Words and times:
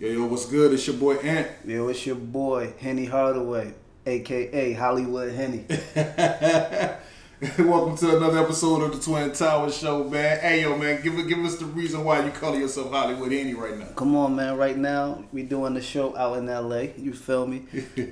Yo, 0.00 0.08
yo, 0.08 0.26
what's 0.26 0.46
good? 0.46 0.72
It's 0.72 0.86
your 0.86 0.94
boy 0.94 1.16
Ant. 1.16 1.48
Yo, 1.66 1.88
it's 1.88 2.06
your 2.06 2.14
boy 2.14 2.72
Henny 2.78 3.04
Hardaway, 3.04 3.74
aka 4.06 4.72
Hollywood 4.74 5.34
Henny. 5.34 5.64
Welcome 7.58 7.96
to 7.96 8.16
another 8.16 8.38
episode 8.38 8.82
of 8.84 8.94
the 8.94 9.02
Twin 9.02 9.32
Towers 9.32 9.76
Show, 9.76 10.04
man. 10.04 10.38
Hey, 10.38 10.60
yo, 10.60 10.78
man, 10.78 11.02
give 11.02 11.16
give 11.28 11.40
us 11.40 11.56
the 11.56 11.64
reason 11.64 12.04
why 12.04 12.24
you 12.24 12.30
call 12.30 12.56
yourself 12.56 12.92
Hollywood 12.92 13.32
Henny 13.32 13.54
right 13.54 13.76
now. 13.76 13.86
Come 13.96 14.14
on, 14.14 14.36
man. 14.36 14.56
Right 14.56 14.78
now, 14.78 15.24
we 15.32 15.42
doing 15.42 15.74
the 15.74 15.82
show 15.82 16.16
out 16.16 16.38
in 16.38 16.46
LA. 16.46 16.92
You 16.96 17.12
feel 17.12 17.48
me? 17.48 17.64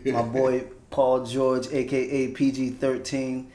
My 0.07 0.23
boy 0.25 0.65
Paul 0.91 1.25
George, 1.25 1.69
aka 1.71 2.33
PG 2.33 2.71
thirteen. 2.71 3.53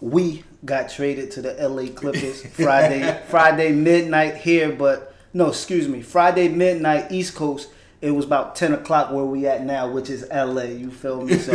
We 0.00 0.44
got 0.64 0.88
traded 0.88 1.32
to 1.32 1.42
the 1.42 1.54
LA 1.68 1.90
Clippers 1.92 2.46
Friday 2.52 3.20
Friday 3.26 3.72
midnight 3.72 4.36
here, 4.36 4.70
but 4.70 5.11
no, 5.34 5.48
excuse 5.48 5.88
me, 5.88 6.02
Friday 6.02 6.48
midnight 6.48 7.10
East 7.10 7.34
Coast. 7.34 7.70
It 8.00 8.10
was 8.10 8.24
about 8.24 8.56
ten 8.56 8.72
o'clock 8.72 9.12
where 9.12 9.24
we 9.24 9.46
at 9.46 9.64
now, 9.64 9.90
which 9.90 10.10
is 10.10 10.26
LA. 10.32 10.62
You 10.62 10.90
feel 10.90 11.22
me? 11.22 11.38
So 11.38 11.52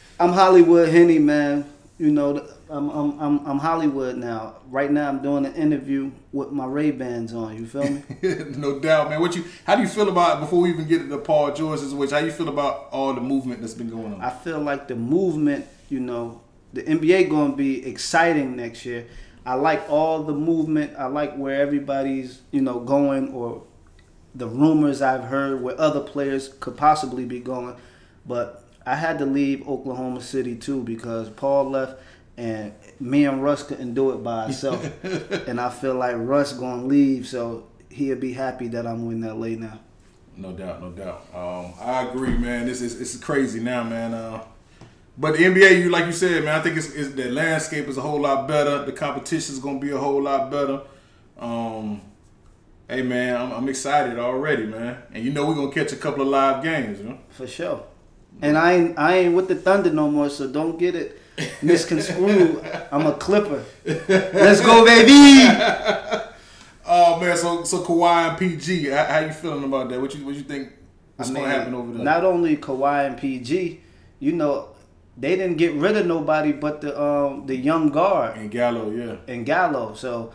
I'm 0.20 0.32
Hollywood 0.32 0.88
Henny, 0.88 1.18
man. 1.18 1.64
You 1.98 2.10
know, 2.10 2.46
I'm 2.70 2.88
I'm 2.88 3.20
I'm, 3.20 3.46
I'm 3.46 3.58
Hollywood 3.58 4.16
now. 4.16 4.54
Right 4.68 4.90
now, 4.90 5.08
I'm 5.08 5.22
doing 5.22 5.44
an 5.44 5.54
interview 5.54 6.12
with 6.32 6.52
my 6.52 6.64
Ray 6.64 6.92
Bans 6.92 7.34
on. 7.34 7.56
You 7.56 7.66
feel 7.66 7.82
me? 7.90 8.02
no 8.56 8.78
doubt, 8.78 9.10
man. 9.10 9.20
What 9.20 9.34
you? 9.34 9.44
How 9.66 9.74
do 9.74 9.82
you 9.82 9.88
feel 9.88 10.08
about 10.08 10.40
before 10.40 10.60
we 10.60 10.70
even 10.70 10.86
get 10.86 10.98
to 10.98 11.04
the 11.04 11.18
Paul 11.18 11.52
George's? 11.52 11.92
Which 11.92 12.12
How 12.12 12.18
you 12.18 12.30
feel 12.30 12.48
about 12.48 12.88
all 12.92 13.12
the 13.12 13.20
movement 13.20 13.60
that's 13.60 13.74
been 13.74 13.90
going 13.90 14.14
on? 14.14 14.20
I 14.22 14.30
feel 14.30 14.60
like 14.60 14.86
the 14.88 14.94
movement, 14.94 15.66
you 15.88 16.00
know, 16.00 16.40
the 16.72 16.82
NBA 16.82 17.28
going 17.28 17.50
to 17.50 17.56
be 17.56 17.84
exciting 17.86 18.56
next 18.56 18.86
year. 18.86 19.06
I 19.44 19.54
like 19.54 19.88
all 19.88 20.22
the 20.22 20.32
movement. 20.34 20.94
I 20.98 21.06
like 21.06 21.34
where 21.36 21.60
everybody's, 21.60 22.42
you 22.50 22.60
know, 22.60 22.80
going 22.80 23.32
or 23.32 23.62
the 24.34 24.46
rumors 24.46 25.02
I've 25.02 25.24
heard 25.24 25.62
where 25.62 25.80
other 25.80 26.00
players 26.00 26.48
could 26.60 26.76
possibly 26.76 27.24
be 27.24 27.40
going. 27.40 27.76
But 28.26 28.64
I 28.86 28.96
had 28.96 29.18
to 29.18 29.26
leave 29.26 29.66
Oklahoma 29.68 30.20
City 30.20 30.56
too 30.56 30.82
because 30.82 31.28
Paul 31.30 31.70
left 31.70 32.00
and 32.36 32.72
me 32.98 33.24
and 33.26 33.42
Russ 33.42 33.62
couldn't 33.62 33.94
do 33.94 34.12
it 34.12 34.22
by 34.22 34.44
ourselves. 34.46 34.88
and 35.46 35.60
I 35.60 35.70
feel 35.70 35.94
like 35.94 36.16
Russ 36.18 36.52
going 36.52 36.82
to 36.82 36.86
leave, 36.86 37.26
so 37.26 37.66
he'll 37.90 38.16
be 38.16 38.32
happy 38.32 38.68
that 38.68 38.86
I'm 38.86 39.10
in 39.10 39.22
LA 39.22 39.58
now. 39.58 39.80
No 40.36 40.52
doubt, 40.52 40.80
no 40.80 40.90
doubt. 40.90 41.26
Um, 41.34 41.74
I 41.80 42.04
agree, 42.08 42.36
man. 42.36 42.66
This 42.66 42.80
is 42.80 42.98
it's 43.00 43.16
crazy 43.16 43.60
now, 43.60 43.84
man. 43.84 44.14
Uh, 44.14 44.42
but 45.20 45.36
the 45.36 45.44
NBA, 45.44 45.82
you 45.82 45.90
like 45.90 46.06
you 46.06 46.12
said, 46.12 46.44
man, 46.44 46.58
I 46.58 46.62
think 46.62 46.78
it's, 46.78 46.94
it's, 46.94 47.10
the 47.10 47.30
landscape 47.30 47.86
is 47.88 47.98
a 47.98 48.00
whole 48.00 48.20
lot 48.20 48.48
better. 48.48 48.86
The 48.86 48.92
competition 48.92 49.54
is 49.54 49.58
gonna 49.58 49.78
be 49.78 49.90
a 49.90 49.98
whole 49.98 50.22
lot 50.22 50.50
better. 50.50 50.80
Um, 51.38 52.00
hey, 52.88 53.02
man, 53.02 53.36
I'm, 53.36 53.52
I'm, 53.52 53.68
excited 53.68 54.18
already, 54.18 54.64
man. 54.64 55.02
And 55.12 55.22
you 55.22 55.30
know 55.30 55.44
we're 55.44 55.56
gonna 55.56 55.72
catch 55.72 55.92
a 55.92 55.96
couple 55.96 56.22
of 56.22 56.28
live 56.28 56.64
games, 56.64 57.00
you 57.00 57.04
know? 57.10 57.18
For 57.28 57.46
sure. 57.46 57.84
And 58.40 58.56
I 58.56 58.72
ain't 58.72 58.98
I 58.98 59.16
ain't 59.18 59.34
with 59.34 59.48
the 59.48 59.56
Thunder 59.56 59.92
no 59.92 60.10
more, 60.10 60.30
so 60.30 60.50
don't 60.50 60.78
get 60.78 60.94
it 60.94 61.20
misconstrued. 61.60 62.64
I'm 62.92 63.06
a 63.06 63.12
Clipper. 63.12 63.62
Let's 63.84 64.62
go, 64.62 64.86
baby. 64.86 65.10
oh 66.86 67.20
man, 67.20 67.36
so 67.36 67.64
so 67.64 67.84
Kawhi 67.84 68.30
and 68.30 68.38
PG, 68.38 68.86
how, 68.86 69.04
how, 69.04 69.18
you 69.18 69.32
feeling 69.32 69.64
about 69.64 69.90
that? 69.90 70.00
What 70.00 70.14
you 70.14 70.24
what 70.24 70.34
you 70.34 70.42
think? 70.44 70.72
is 71.18 71.28
I 71.28 71.32
mean, 71.34 71.42
gonna 71.42 71.54
happen 71.54 71.74
over 71.74 71.92
there? 71.92 72.04
Not 72.04 72.24
only 72.24 72.56
Kawhi 72.56 73.06
and 73.06 73.18
PG, 73.18 73.82
you 74.20 74.32
know, 74.32 74.70
they 75.16 75.36
didn't 75.36 75.56
get 75.56 75.74
rid 75.74 75.96
of 75.96 76.06
nobody 76.06 76.52
but 76.52 76.80
the 76.80 77.00
um 77.00 77.46
the 77.46 77.56
young 77.56 77.90
guard 77.90 78.36
and 78.36 78.50
Gallo, 78.50 78.90
yeah, 78.90 79.16
and 79.26 79.44
Gallo. 79.44 79.94
So, 79.94 80.32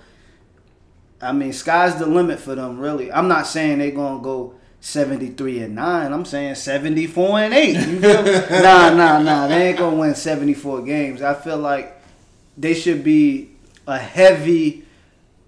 I 1.21 1.31
mean, 1.31 1.53
sky's 1.53 1.97
the 1.97 2.05
limit 2.05 2.39
for 2.39 2.55
them. 2.55 2.79
Really, 2.79 3.11
I'm 3.11 3.27
not 3.27 3.47
saying 3.47 3.79
they're 3.79 3.91
gonna 3.91 4.21
go 4.21 4.55
73 4.81 5.59
and 5.59 5.75
nine. 5.75 6.13
I'm 6.13 6.25
saying 6.25 6.55
74 6.55 7.39
and 7.39 7.53
eight. 7.53 7.75
You 7.75 7.99
feel? 7.99 8.23
nah, 8.61 8.93
nah, 8.93 9.19
nah. 9.19 9.47
They 9.47 9.69
ain't 9.69 9.79
gonna 9.79 9.95
win 9.95 10.13
74 10.13 10.83
games. 10.83 11.21
I 11.21 11.33
feel 11.33 11.57
like 11.57 11.99
they 12.58 12.73
should 12.73 13.03
be 13.03 13.52
a 13.87 13.97
heavy 13.97 14.85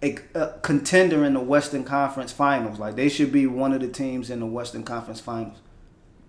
a, 0.02 0.18
a 0.36 0.48
contender 0.62 1.24
in 1.24 1.34
the 1.34 1.40
Western 1.40 1.84
Conference 1.84 2.32
Finals. 2.32 2.80
Like 2.80 2.96
they 2.96 3.10
should 3.10 3.32
be 3.32 3.48
one 3.48 3.74
of 3.74 3.82
the 3.82 3.88
teams 3.88 4.30
in 4.30 4.40
the 4.40 4.46
Western 4.46 4.84
Conference 4.84 5.20
Finals. 5.20 5.58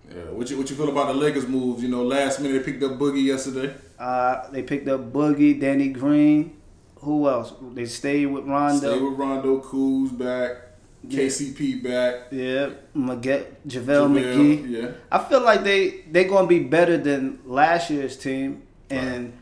Yeah. 0.09 0.31
What 0.31 0.49
you 0.49 0.57
what 0.57 0.69
you 0.69 0.75
feel 0.75 0.89
about 0.89 1.07
the 1.07 1.13
Lakers 1.13 1.47
moves? 1.47 1.83
You 1.83 1.89
know, 1.89 2.03
last 2.03 2.39
minute 2.39 2.63
they 2.63 2.71
picked 2.71 2.83
up 2.83 2.97
Boogie 2.97 3.23
yesterday. 3.23 3.73
Uh, 3.97 4.49
they 4.49 4.63
picked 4.63 4.87
up 4.87 5.11
Boogie, 5.11 5.59
Danny 5.59 5.89
Green. 5.89 6.57
Who 7.01 7.29
else? 7.29 7.53
They 7.73 7.85
stayed 7.85 8.25
with 8.25 8.45
Rondo. 8.45 8.77
Stayed 8.77 9.01
with 9.01 9.13
Rondo. 9.13 9.61
Kuz 9.61 10.17
back. 10.17 10.69
Yeah. 11.07 11.21
KCP 11.21 11.81
back. 11.81 12.27
Yeah, 12.31 12.71
McGee, 12.93 13.45
JaVale, 13.65 14.09
McGee. 14.11 14.69
Yeah. 14.69 14.91
I 15.11 15.23
feel 15.23 15.41
like 15.41 15.63
they 15.63 16.01
they 16.11 16.25
gonna 16.25 16.47
be 16.47 16.59
better 16.59 16.97
than 16.97 17.39
last 17.45 17.89
year's 17.89 18.17
team, 18.17 18.63
and 18.89 19.25
right. 19.25 19.33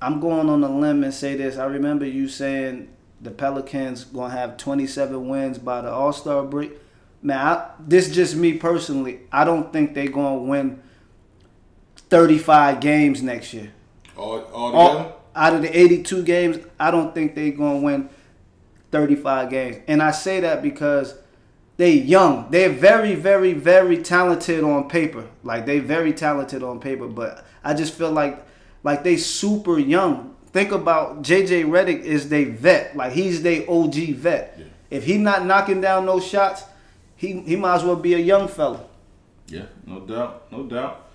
I'm 0.00 0.20
going 0.20 0.48
on 0.48 0.62
a 0.62 0.70
limb 0.70 1.02
and 1.02 1.12
say 1.12 1.34
this. 1.34 1.56
I 1.56 1.64
remember 1.64 2.06
you 2.06 2.28
saying 2.28 2.88
the 3.20 3.30
Pelicans 3.30 4.04
gonna 4.04 4.32
have 4.32 4.56
27 4.56 5.28
wins 5.28 5.58
by 5.58 5.80
the 5.80 5.90
All 5.90 6.12
Star 6.12 6.44
break 6.44 6.72
man, 7.22 7.38
I, 7.38 7.70
this 7.78 8.10
just 8.10 8.36
me 8.36 8.54
personally. 8.54 9.20
I 9.30 9.44
don't 9.44 9.72
think 9.72 9.94
they're 9.94 10.08
gonna 10.08 10.42
win 10.42 10.82
35 11.96 12.80
games 12.80 13.22
next 13.22 13.54
year. 13.54 13.72
All, 14.16 14.40
all, 14.52 14.74
all 14.74 15.22
out 15.34 15.54
of 15.54 15.62
the 15.62 15.78
82 15.78 16.22
games, 16.24 16.58
I 16.78 16.90
don't 16.90 17.14
think 17.14 17.34
they're 17.34 17.52
gonna 17.52 17.80
win 17.80 18.10
35 18.90 19.50
games. 19.50 19.76
And 19.88 20.02
I 20.02 20.10
say 20.10 20.40
that 20.40 20.62
because 20.62 21.14
they're 21.76 21.88
young. 21.88 22.50
They're 22.50 22.68
very, 22.68 23.14
very, 23.14 23.54
very 23.54 24.02
talented 24.02 24.62
on 24.62 24.88
paper. 24.88 25.26
Like 25.42 25.66
they're 25.66 25.80
very 25.80 26.12
talented 26.12 26.62
on 26.62 26.80
paper, 26.80 27.08
but 27.08 27.44
I 27.64 27.74
just 27.74 27.94
feel 27.94 28.12
like 28.12 28.46
like 28.84 29.04
they 29.04 29.16
super 29.16 29.78
young. 29.78 30.36
Think 30.52 30.72
about 30.72 31.22
JJ 31.22 31.64
Redick 31.64 32.02
is 32.02 32.28
they 32.28 32.44
vet. 32.44 32.94
Like 32.94 33.12
he's 33.12 33.42
they 33.42 33.66
OG 33.66 33.94
vet. 34.16 34.56
Yeah. 34.58 34.64
If 34.90 35.04
he 35.04 35.16
not 35.16 35.46
knocking 35.46 35.80
down 35.80 36.04
those 36.04 36.26
shots, 36.26 36.64
he 37.22 37.40
he 37.42 37.54
might 37.54 37.76
as 37.76 37.84
well 37.84 37.94
be 37.94 38.14
a 38.14 38.18
young 38.18 38.48
fella. 38.48 38.84
Yeah, 39.46 39.66
no 39.86 40.00
doubt, 40.00 40.50
no 40.50 40.64
doubt. 40.64 41.06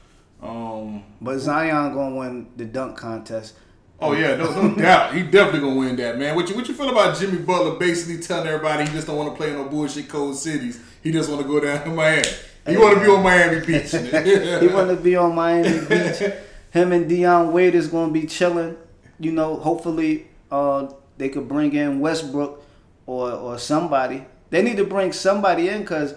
Um, 0.42 1.04
but 1.20 1.38
Zion 1.40 1.94
gonna 1.94 2.16
win 2.16 2.48
the 2.56 2.64
dunk 2.64 2.96
contest. 2.98 3.56
Oh 4.00 4.14
yeah, 4.14 4.38
no, 4.38 4.50
no 4.62 4.76
doubt. 4.76 5.14
He 5.14 5.24
definitely 5.24 5.60
gonna 5.60 5.76
win 5.76 5.98
that, 5.98 6.18
man. 6.18 6.34
What 6.34 6.48
you 6.48 6.56
what 6.56 6.66
you 6.66 6.74
feel 6.74 6.90
about 6.90 7.18
Jimmy 7.18 7.40
Butler 7.40 7.78
basically 7.78 8.24
telling 8.24 8.48
everybody 8.48 8.86
he 8.86 8.92
just 8.94 9.08
don't 9.08 9.18
want 9.18 9.32
to 9.32 9.36
play 9.36 9.50
in 9.50 9.56
no 9.56 9.66
bullshit 9.66 10.08
cold 10.08 10.38
cities. 10.38 10.80
He 11.04 11.12
just 11.12 11.30
want 11.30 11.42
to 11.42 11.48
go 11.48 11.60
down 11.60 11.84
to 11.84 11.90
Miami. 11.90 12.28
He 12.66 12.78
want 12.78 12.98
to 12.98 13.04
be 13.04 13.12
on 13.12 13.24
Miami 13.24 13.66
Beach. 13.66 13.92
he 14.62 14.68
want 14.68 14.90
to 14.90 14.98
be 15.02 15.16
on 15.18 15.36
Miami 15.36 15.86
Beach. 15.88 16.32
Him 16.72 16.92
and 16.94 17.10
Dion 17.10 17.52
Wade 17.52 17.76
is 17.76 17.90
gonna 17.90 18.14
be 18.14 18.26
chilling. 18.26 18.78
You 19.20 19.34
know, 19.34 19.58
hopefully 19.58 20.28
uh, 20.52 20.88
they 21.18 21.28
could 21.28 21.50
bring 21.50 21.74
in 21.74 22.00
Westbrook 22.00 22.64
or 23.06 23.32
or 23.32 23.58
somebody 23.58 24.26
they 24.50 24.62
need 24.62 24.78
to 24.78 24.86
bring 24.86 25.12
somebody 25.12 25.70
in 25.70 25.82
because 25.82 26.16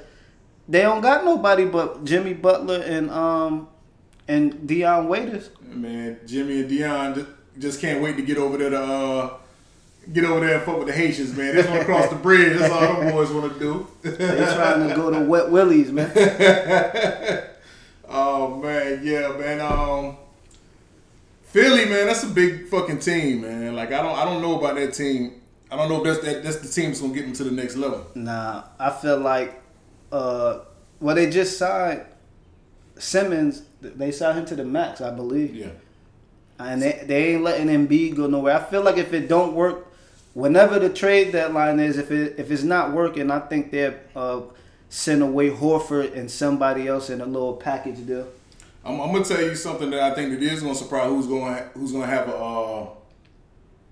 they 0.69 0.83
don't 0.83 1.01
got 1.01 1.25
nobody 1.25 1.65
but 1.65 2.05
Jimmy 2.05 2.35
Butler 2.35 2.81
and 2.83 3.11
um 3.11 3.69
and 4.29 4.67
Dion 4.67 5.09
Waiters. 5.09 5.51
Man, 5.61 6.21
Jimmy 6.27 6.61
and 6.61 6.69
Dion 6.69 7.27
just 7.59 7.81
can't 7.81 8.01
wait 8.03 8.17
to 8.17 8.23
get 8.23 8.39
over 8.39 8.57
there 8.57 8.71
to 8.71 8.81
uh, 8.81 9.35
get 10.13 10.25
over 10.25 10.47
there 10.47 10.57
and 10.57 10.65
fuck 10.65 10.79
with 10.79 10.87
the 10.87 10.93
Haitians, 10.93 11.37
man. 11.37 11.55
They 11.55 11.63
just 11.63 11.69
want 11.69 11.81
to 11.81 11.87
cross 11.87 12.09
the 12.09 12.17
bridge. 12.17 12.59
That's 12.59 12.73
all 12.73 13.01
them 13.01 13.11
boys 13.11 13.31
want 13.33 13.53
to 13.53 13.59
do. 13.59 13.87
they 14.03 14.17
trying 14.17 14.89
to 14.89 14.95
go 14.95 15.11
to 15.11 15.21
Wet 15.21 15.51
Willie's, 15.51 15.91
man. 15.91 16.13
oh 18.09 18.57
man, 18.57 19.01
yeah, 19.03 19.37
man. 19.37 19.61
Um, 19.61 20.17
Philly, 21.43 21.87
man, 21.87 22.07
that's 22.07 22.23
a 22.23 22.29
big 22.29 22.69
fucking 22.69 23.01
team, 23.01 23.41
man. 23.41 23.75
Like 23.75 23.93
I 23.93 24.01
don't, 24.03 24.17
I 24.17 24.25
don't 24.25 24.41
know 24.41 24.57
about 24.59 24.77
that 24.77 24.95
team 24.95 25.40
I 25.71 25.77
don't 25.77 25.89
know 25.89 25.99
if 25.99 26.05
that's 26.05 26.27
that, 26.27 26.43
that's 26.43 26.57
the 26.57 26.69
team 26.69 26.91
that's 26.91 27.01
gonna 27.01 27.15
get 27.15 27.23
them 27.23 27.33
to 27.35 27.45
the 27.45 27.51
next 27.51 27.77
level. 27.77 28.07
Nah, 28.15 28.65
I 28.79 28.91
feel 28.91 29.19
like 29.19 29.63
uh, 30.11 30.61
well 30.99 31.15
they 31.15 31.31
just 31.31 31.59
signed 31.59 32.05
Simmons. 32.99 33.63
They 33.81 34.13
signed 34.13 34.41
him 34.41 34.45
to 34.47 34.57
the 34.57 34.65
max, 34.65 35.01
I 35.01 35.11
believe. 35.11 35.55
Yeah. 35.55 35.71
And 36.59 36.83
they, 36.83 37.03
they 37.07 37.35
ain't 37.35 37.43
letting 37.43 37.69
Embiid 37.69 38.17
go 38.17 38.27
nowhere. 38.27 38.57
I 38.57 38.63
feel 38.63 38.83
like 38.83 38.99
if 38.99 39.15
it 39.15 39.29
don't 39.29 39.55
work, 39.55 39.91
whenever 40.35 40.79
the 40.79 40.91
trade 40.91 41.33
deadline 41.33 41.81
is, 41.81 41.97
if 41.97 42.11
it 42.11 42.39
if 42.39 42.51
it's 42.51 42.63
not 42.63 42.93
working, 42.93 43.31
I 43.31 43.41
think 43.41 43.71
they'll 43.71 43.95
uh, 44.15 44.41
send 44.89 45.23
away 45.23 45.51
Horford 45.51 46.17
and 46.17 46.31
somebody 46.31 46.89
else 46.89 47.11
in 47.11 47.21
a 47.21 47.27
little 47.27 47.55
package 47.55 48.07
deal. 48.07 48.29
I'm, 48.85 49.01
I'm, 49.01 49.13
gonna 49.13 49.25
tell 49.25 49.41
you 49.41 49.55
something 49.55 49.91
that 49.91 50.01
I 50.01 50.15
think 50.15 50.31
that 50.31 50.43
is 50.43 50.63
gonna 50.63 50.75
surprise 50.75 51.09
who's 51.09 51.27
going 51.27 51.55
who's 51.75 51.93
gonna 51.93 52.07
have 52.07 52.29
a 52.29 52.35
uh, 52.35 52.89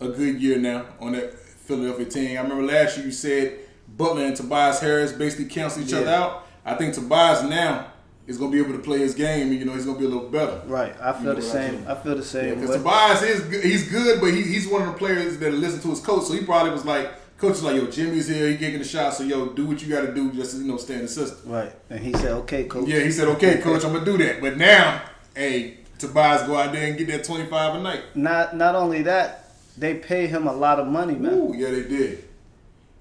a 0.01 0.09
good 0.09 0.41
year 0.41 0.59
now 0.59 0.87
on 1.01 1.13
that 1.13 1.35
Philadelphia 1.69 2.07
team. 2.07 2.39
I 2.39 2.41
remember 2.41 2.65
last 2.65 2.97
year 2.97 3.07
you 3.07 3.13
said 3.13 3.59
Butler 3.97 4.25
and 4.25 4.35
Tobias 4.35 4.81
Harris 4.81 5.13
basically 5.13 5.45
cancel 5.45 5.83
each 5.83 5.93
yeah. 5.93 5.99
other 5.99 6.11
out. 6.11 6.47
I 6.65 6.75
think 6.75 6.95
Tobias 6.95 7.43
now 7.43 7.93
is 8.27 8.39
going 8.39 8.51
to 8.51 8.57
be 8.57 8.63
able 8.63 8.77
to 8.77 8.83
play 8.83 8.99
his 8.99 9.15
game. 9.15 9.51
and 9.51 9.59
You 9.59 9.65
know, 9.65 9.75
he's 9.75 9.85
going 9.85 9.97
to 9.97 10.01
be 10.01 10.07
a 10.07 10.09
little 10.09 10.29
better. 10.29 10.63
Right. 10.67 10.95
I 11.01 11.13
feel 11.13 11.21
you 11.21 11.29
know, 11.29 11.35
the 11.37 11.43
same. 11.43 11.85
I 11.87 11.95
feel 11.95 12.17
the 12.17 12.25
same. 12.25 12.55
Because 12.55 12.71
yeah, 12.71 12.77
Tobias 12.77 13.23
is 13.23 13.41
good. 13.43 13.65
he's 13.65 13.91
good, 13.91 14.21
but 14.21 14.33
he, 14.33 14.43
he's 14.43 14.67
one 14.67 14.83
of 14.83 14.89
the 14.89 14.99
players 14.99 15.39
that 15.39 15.53
listen 15.53 15.81
to 15.83 15.89
his 15.89 16.01
coach. 16.01 16.25
So 16.25 16.35
he 16.35 16.45
probably 16.45 16.73
was 16.73 16.85
like, 16.85 17.13
Coach 17.39 17.53
is 17.53 17.63
like, 17.63 17.77
yo, 17.77 17.87
Jimmy's 17.87 18.27
here. 18.27 18.49
He 18.49 18.57
getting 18.57 18.81
the 18.81 18.85
shot. 18.85 19.15
So 19.15 19.23
yo, 19.23 19.51
do 19.51 19.67
what 19.67 19.81
you 19.81 19.89
got 19.89 20.01
to 20.01 20.13
do 20.13 20.33
just 20.33 20.53
to, 20.53 20.59
you 20.59 20.65
know 20.65 20.77
stay 20.77 20.95
in 20.95 21.03
the 21.03 21.09
system. 21.09 21.53
Right. 21.53 21.73
And 21.89 22.01
he 22.01 22.13
said, 22.15 22.33
"Okay, 22.33 22.65
coach." 22.65 22.89
Yeah, 22.89 22.99
he 22.99 23.13
said, 23.13 23.29
okay, 23.29 23.59
coach, 23.59 23.85
I'm 23.85 23.93
gonna 23.93 24.05
do 24.05 24.19
that. 24.19 24.41
But 24.41 24.57
now, 24.57 25.03
hey, 25.37 25.79
Tobias 25.99 26.43
go 26.49 26.57
out 26.57 26.73
there 26.73 26.89
and 26.89 26.99
get 26.99 27.07
that 27.09 27.23
25 27.23 27.77
a 27.77 27.81
night. 27.81 28.03
Not 28.17 28.57
not 28.57 28.75
only 28.75 29.03
that, 29.03 29.48
they 29.79 29.95
pay 29.95 30.27
him 30.27 30.47
a 30.47 30.53
lot 30.53 30.79
of 30.81 30.87
money, 30.87 31.15
man. 31.15 31.33
Ooh, 31.35 31.55
yeah, 31.57 31.71
they 31.71 31.83
did. 31.85 32.25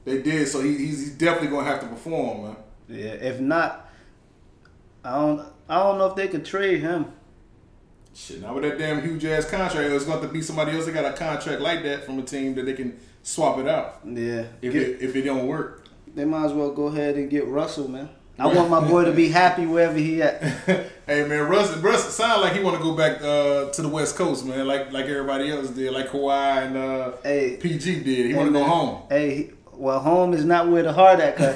They 0.06 0.22
did. 0.22 0.48
So 0.48 0.62
he, 0.62 0.78
he's, 0.78 1.00
he's 1.00 1.12
definitely 1.12 1.50
gonna 1.50 1.68
have 1.68 1.82
to 1.82 1.88
perform, 1.88 2.44
man. 2.44 2.56
Yeah. 2.90 3.12
If 3.12 3.40
not, 3.40 3.90
I 5.04 5.16
don't 5.20 5.46
I 5.70 5.80
don't 5.84 5.98
know 5.98 6.08
if 6.08 6.16
they 6.16 6.28
could 6.28 6.46
trade 6.46 6.82
him. 6.82 7.08
Shit, 8.14 8.42
now 8.42 8.54
with 8.56 8.64
that 8.64 8.78
damn 8.80 9.02
huge 9.02 9.24
ass 9.26 9.46
contract, 9.50 9.92
it's 9.92 10.06
going 10.06 10.20
to 10.22 10.28
to 10.28 10.34
be 10.34 10.42
somebody 10.42 10.72
else 10.72 10.86
that 10.86 10.94
got 10.94 11.06
a 11.06 11.14
contract 11.14 11.62
like 11.62 11.84
that 11.84 12.04
from 12.04 12.18
a 12.18 12.24
team 12.24 12.56
that 12.56 12.66
they 12.66 12.74
can 12.74 12.98
swap 13.22 13.60
it 13.60 13.68
out 13.68 14.00
Yeah. 14.06 14.46
if 14.62 14.74
Get- 14.74 14.82
it, 14.82 15.02
if 15.02 15.16
it 15.16 15.22
don't 15.22 15.46
work. 15.46 15.86
they 16.16 16.26
might 16.26 16.46
as 16.46 16.54
well 16.54 16.72
go 16.72 16.88
ahead 16.88 17.16
and 17.16 17.30
get 17.30 17.46
Russell, 17.46 17.88
man. 17.88 18.10
I 18.39 18.45
want 18.48 18.69
my 18.69 18.88
boy 18.88 19.06
to 19.06 19.12
be 19.12 19.30
happy 19.30 19.66
wherever 19.66 19.98
he 19.98 20.22
at. 20.22 20.42
hey 21.07 21.28
man, 21.28 21.48
Russ, 21.50 21.75
Russ 21.78 22.13
sound 22.13 22.42
like 22.42 22.54
he 22.54 22.60
want 22.63 22.78
to 22.78 22.84
go 22.84 22.95
back 22.95 23.22
uh, 23.22 23.72
to 23.72 23.81
the 23.81 23.88
West 23.88 24.16
Coast, 24.16 24.45
man, 24.45 24.68
like 24.68 24.92
like 24.92 25.06
everybody 25.06 25.50
else 25.50 25.69
did, 25.69 25.92
like 25.92 26.10
Kawhi 26.10 26.68
and 26.68 26.78
uh, 26.78 27.12
Hey. 27.24 27.57
PG 27.60 28.04
did. 28.04 28.06
He 28.06 28.31
Hey, 28.31 28.34
want 28.36 28.50
to 28.50 28.54
go 28.54 28.63
home. 28.63 29.01
Hey, 29.10 29.51
well, 29.74 30.00
home 30.00 30.34
is 30.34 30.45
not 30.45 30.68
where 30.69 30.84
the 30.84 30.94
heart 30.94 31.19
at. 31.19 31.36
Cause 31.36 31.56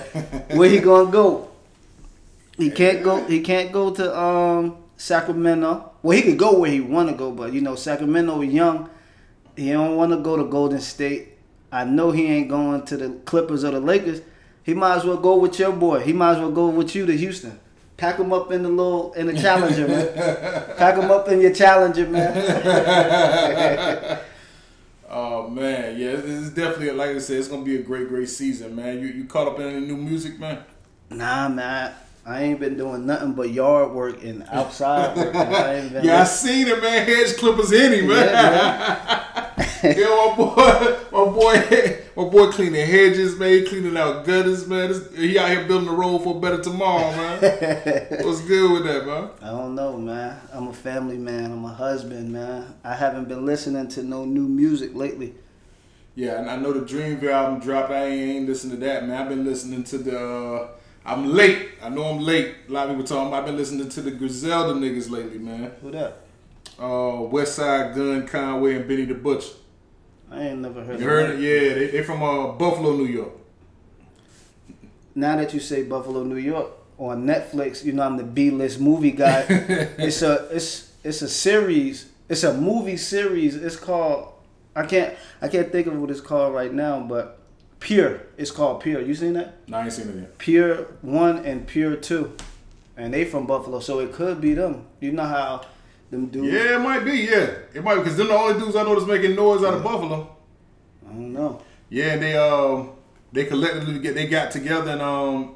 where 0.57 0.69
he 0.69 0.79
gonna 0.79 1.11
go? 1.11 1.49
He 2.57 2.71
can't 2.71 3.03
go. 3.03 3.23
He 3.25 3.41
can't 3.41 3.71
go 3.71 3.91
to 3.93 4.19
um 4.19 4.77
Sacramento. 4.97 5.91
Well, 6.01 6.17
he 6.17 6.23
could 6.23 6.39
go 6.39 6.59
where 6.59 6.71
he 6.71 6.79
want 6.81 7.09
to 7.09 7.15
go, 7.15 7.31
but 7.31 7.53
you 7.53 7.61
know 7.61 7.75
Sacramento 7.75 8.41
is 8.41 8.53
young. 8.53 8.89
He 9.55 9.71
don't 9.71 9.95
want 9.97 10.11
to 10.13 10.17
go 10.17 10.35
to 10.37 10.45
Golden 10.45 10.79
State. 10.81 11.29
I 11.71 11.83
know 11.83 12.11
he 12.11 12.25
ain't 12.27 12.49
going 12.49 12.83
to 12.85 12.97
the 12.97 13.09
Clippers 13.25 13.63
or 13.63 13.71
the 13.71 13.79
Lakers. 13.79 14.21
He 14.63 14.73
might 14.73 14.97
as 14.97 15.05
well 15.05 15.17
go 15.17 15.37
with 15.37 15.57
your 15.59 15.71
boy. 15.71 16.01
He 16.01 16.13
might 16.13 16.33
as 16.33 16.39
well 16.39 16.51
go 16.51 16.69
with 16.69 16.95
you 16.95 17.05
to 17.05 17.17
Houston. 17.17 17.59
Pack 17.97 18.17
him 18.17 18.33
up 18.33 18.51
in 18.51 18.63
the 18.63 18.69
little 18.69 19.13
in 19.13 19.27
the 19.27 19.33
Challenger, 19.33 19.87
man. 19.87 20.13
Pack 20.77 20.97
him 20.97 21.11
up 21.11 21.27
in 21.27 21.41
your 21.41 21.53
Challenger, 21.53 22.07
man. 22.07 24.19
Oh 25.13 25.49
man, 25.49 25.99
yeah, 25.99 26.11
it's 26.11 26.51
definitely 26.51 26.91
like 26.91 27.09
I 27.09 27.19
said, 27.19 27.39
it's 27.39 27.49
gonna 27.49 27.65
be 27.65 27.75
a 27.75 27.83
great, 27.83 28.07
great 28.07 28.29
season, 28.29 28.77
man. 28.77 29.01
You 29.01 29.07
you 29.07 29.25
caught 29.25 29.45
up 29.45 29.59
in 29.59 29.67
any 29.67 29.85
new 29.85 29.97
music, 29.97 30.39
man? 30.39 30.63
Nah, 31.09 31.49
man. 31.49 31.93
I 32.25 32.43
ain't 32.43 32.59
been 32.59 32.77
doing 32.77 33.05
nothing 33.07 33.33
but 33.33 33.49
yard 33.49 33.93
work 33.93 34.23
and 34.23 34.43
outside 34.51 35.17
work. 35.17 35.35
I 35.35 35.75
ain't 35.75 35.93
been 35.93 36.05
Yeah, 36.05 36.21
I 36.21 36.23
seen 36.25 36.67
it, 36.67 36.81
man. 36.81 37.07
Hedge 37.07 37.35
clippers 37.37 37.71
in 37.71 37.93
him, 37.93 38.07
man. 38.07 38.27
Yeah, 38.27 39.37
Yeah, 39.83 39.95
my 39.95 40.35
boy, 40.37 40.97
my 41.11 41.25
boy, 41.31 41.97
my 42.15 42.23
boy 42.29 42.51
cleaning 42.51 42.85
hedges, 42.85 43.35
man. 43.39 43.65
Cleaning 43.65 43.97
out 43.97 44.23
gutters, 44.23 44.67
man. 44.67 44.93
He 45.15 45.39
out 45.39 45.49
here 45.49 45.65
building 45.65 45.87
the 45.87 45.95
road 45.95 46.19
for 46.19 46.37
a 46.37 46.39
better 46.39 46.61
tomorrow, 46.61 47.09
man. 47.11 47.39
What's 48.21 48.41
good 48.41 48.71
with 48.71 48.83
that, 48.85 49.07
man? 49.07 49.29
I 49.41 49.47
don't 49.47 49.73
know, 49.73 49.97
man. 49.97 50.39
I'm 50.53 50.67
a 50.67 50.73
family 50.73 51.17
man. 51.17 51.51
I'm 51.51 51.65
a 51.65 51.73
husband, 51.73 52.31
man. 52.31 52.75
I 52.83 52.93
haven't 52.93 53.27
been 53.27 53.43
listening 53.43 53.87
to 53.89 54.03
no 54.03 54.25
new 54.25 54.47
music 54.47 54.93
lately. 54.93 55.33
Yeah, 56.13 56.39
and 56.39 56.49
I 56.49 56.57
know 56.57 56.73
the 56.73 56.81
Dreamville 56.81 57.31
album 57.31 57.59
dropped. 57.59 57.89
I 57.89 58.05
ain't, 58.05 58.47
listened 58.47 58.73
to 58.73 58.77
that, 58.85 59.07
man. 59.07 59.19
I've 59.19 59.29
been 59.29 59.43
listening 59.45 59.83
to 59.85 59.97
the. 59.97 60.19
Uh, 60.19 60.67
I'm 61.05 61.33
late. 61.33 61.69
I 61.81 61.89
know 61.89 62.05
I'm 62.05 62.19
late. 62.19 62.55
A 62.69 62.71
lot 62.71 62.89
of 62.89 62.95
people 62.95 63.07
talking. 63.07 63.33
I've 63.33 63.45
been 63.45 63.57
listening 63.57 63.89
to 63.89 64.01
the 64.01 64.11
Griselda 64.11 64.73
niggas 64.73 65.09
lately, 65.09 65.39
man. 65.39 65.71
Who 65.81 65.91
that? 65.91 66.21
Uh, 66.77 67.27
Westside 67.29 67.95
Gunn, 67.95 68.27
Conway, 68.27 68.75
and 68.75 68.87
Benny 68.87 69.05
the 69.05 69.15
Butcher. 69.15 69.53
I 70.29 70.43
ain't 70.43 70.59
never 70.59 70.83
heard 70.83 70.95
of. 70.95 71.01
You 71.01 71.07
heard 71.07 71.29
it? 71.31 71.39
Yeah, 71.39 71.73
they, 71.73 71.87
they 71.87 72.03
from 72.03 72.23
uh, 72.23 72.53
Buffalo, 72.53 72.95
New 72.95 73.05
York. 73.05 73.31
Now 75.13 75.35
that 75.35 75.53
you 75.53 75.59
say 75.59 75.83
Buffalo, 75.83 76.23
New 76.23 76.37
York, 76.37 76.71
on 76.97 77.25
Netflix, 77.25 77.83
you 77.83 77.91
know 77.91 78.03
I'm 78.03 78.15
the 78.15 78.23
B-list 78.23 78.79
movie 78.79 79.11
guy. 79.11 79.45
it's 79.49 80.21
a 80.21 80.47
it's 80.51 80.93
it's 81.03 81.21
a 81.21 81.27
series. 81.27 82.09
It's 82.29 82.43
a 82.43 82.53
movie 82.53 82.97
series. 82.97 83.55
It's 83.55 83.75
called 83.75 84.33
I 84.75 84.85
can't 84.85 85.15
I 85.41 85.47
can't 85.47 85.71
think 85.71 85.87
of 85.87 85.99
what 85.99 86.11
it's 86.11 86.21
called 86.21 86.53
right 86.53 86.73
now, 86.73 87.01
but 87.01 87.40
Pure. 87.81 88.21
It's 88.37 88.51
called 88.51 88.81
Pure. 88.81 89.01
You 89.01 89.13
seen 89.13 89.33
that? 89.33 89.67
No, 89.67 89.77
I 89.77 89.83
ain't 89.83 89.93
seen 89.93 90.07
it 90.07 90.15
yet. 90.15 90.37
Pure 90.37 90.75
One 91.01 91.39
and 91.45 91.67
Pure 91.67 91.97
Two, 91.97 92.37
and 92.95 93.13
they 93.13 93.25
from 93.25 93.45
Buffalo, 93.45 93.79
so 93.79 93.99
it 93.99 94.13
could 94.13 94.39
be 94.39 94.53
them. 94.53 94.85
You 95.01 95.11
know 95.11 95.25
how 95.25 95.65
them 96.11 96.27
dudes? 96.27 96.53
Yeah, 96.53 96.75
it 96.75 96.79
might 96.79 97.03
be. 97.03 97.17
Yeah, 97.17 97.53
it 97.73 97.83
might 97.83 97.95
because 97.95 98.15
them 98.17 98.27
the 98.27 98.33
only 98.33 98.59
dudes 98.59 98.75
I 98.75 98.83
know 98.83 98.93
that's 98.95 99.07
making 99.07 99.35
noise 99.35 99.63
out 99.63 99.73
of 99.73 99.83
Buffalo. 99.83 100.35
I 101.05 101.09
don't 101.09 101.33
know. 101.33 101.61
Yeah, 101.89 102.17
they 102.17 102.37
um 102.37 102.91
they 103.33 103.45
collectively 103.45 103.99
get 103.99 104.13
they 104.13 104.27
got 104.27 104.51
together 104.51 104.91
and 104.91 105.01
um 105.01 105.55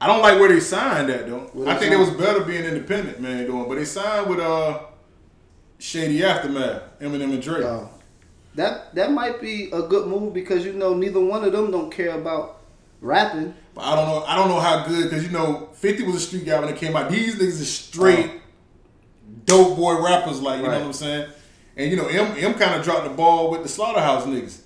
I 0.00 0.06
don't 0.06 0.22
like 0.22 0.38
where 0.38 0.48
they 0.48 0.60
signed 0.60 1.10
at 1.10 1.28
though. 1.28 1.50
Where 1.52 1.68
I 1.68 1.76
think 1.76 1.92
it 1.92 1.98
was 1.98 2.10
better 2.10 2.44
being 2.44 2.64
independent, 2.64 3.20
man, 3.20 3.46
doing. 3.46 3.68
But 3.68 3.74
they 3.76 3.84
signed 3.84 4.30
with 4.30 4.38
uh 4.38 4.80
Shady 5.78 6.22
Aftermath, 6.22 7.00
Eminem 7.00 7.32
and 7.34 7.42
Drake. 7.42 7.64
Uh, 7.64 7.86
that 8.54 8.94
that 8.94 9.12
might 9.12 9.40
be 9.40 9.70
a 9.72 9.82
good 9.82 10.08
move 10.08 10.34
because 10.34 10.64
you 10.64 10.72
know 10.72 10.94
neither 10.94 11.20
one 11.20 11.44
of 11.44 11.52
them 11.52 11.70
don't 11.70 11.90
care 11.90 12.18
about 12.18 12.60
rapping. 13.00 13.54
But 13.74 13.82
I 13.82 13.96
don't 13.96 14.06
know. 14.06 14.24
I 14.24 14.36
don't 14.36 14.48
know 14.48 14.60
how 14.60 14.86
good 14.86 15.04
because 15.04 15.24
you 15.24 15.30
know 15.30 15.70
Fifty 15.72 16.02
was 16.04 16.16
a 16.16 16.20
street 16.20 16.44
guy 16.44 16.60
when 16.60 16.68
it 16.68 16.76
came 16.76 16.94
out. 16.96 17.10
These 17.10 17.36
niggas 17.36 17.60
are 17.60 17.64
straight 17.64 18.30
dope 19.44 19.76
boy 19.76 20.02
rappers, 20.02 20.40
like 20.40 20.58
you 20.58 20.64
know 20.64 20.70
what 20.70 20.82
I'm 20.82 20.92
saying. 20.92 21.30
And 21.76 21.90
you 21.90 21.96
know 21.96 22.06
M 22.06 22.36
M 22.36 22.54
kind 22.54 22.74
of 22.74 22.84
dropped 22.84 23.04
the 23.04 23.10
ball 23.10 23.50
with 23.50 23.62
the 23.62 23.68
Slaughterhouse 23.68 24.26
niggas. 24.26 24.60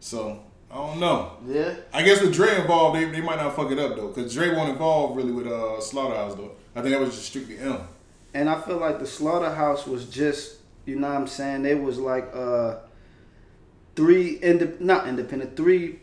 So 0.00 0.42
I 0.70 0.74
don't 0.74 1.00
know. 1.00 1.36
Yeah. 1.46 1.74
I 1.92 2.02
guess 2.02 2.20
with 2.20 2.34
Dre 2.34 2.60
involved, 2.60 2.96
they, 2.96 3.04
they 3.04 3.20
might 3.20 3.36
not 3.36 3.54
fuck 3.54 3.70
it 3.70 3.78
up 3.78 3.96
though, 3.96 4.08
because 4.08 4.34
Dre 4.34 4.54
won't 4.54 4.70
involve 4.70 5.16
really 5.16 5.32
with 5.32 5.46
uh, 5.46 5.80
Slaughterhouse 5.80 6.34
though. 6.34 6.52
I 6.74 6.82
think 6.82 6.92
that 6.92 7.00
was 7.00 7.14
just 7.14 7.26
strictly 7.26 7.58
M. 7.58 7.78
And 8.34 8.50
I 8.50 8.60
feel 8.60 8.76
like 8.76 8.98
the 8.98 9.06
slaughterhouse 9.06 9.86
was 9.86 10.04
just, 10.10 10.56
you 10.84 10.96
know 10.96 11.08
what 11.08 11.16
I'm 11.16 11.26
saying? 11.26 11.62
They 11.62 11.74
was 11.74 11.98
like 11.98 12.28
uh 12.34 12.76
three 13.96 14.38
inde- 14.42 14.80
not 14.80 15.08
independent, 15.08 15.56
three 15.56 16.00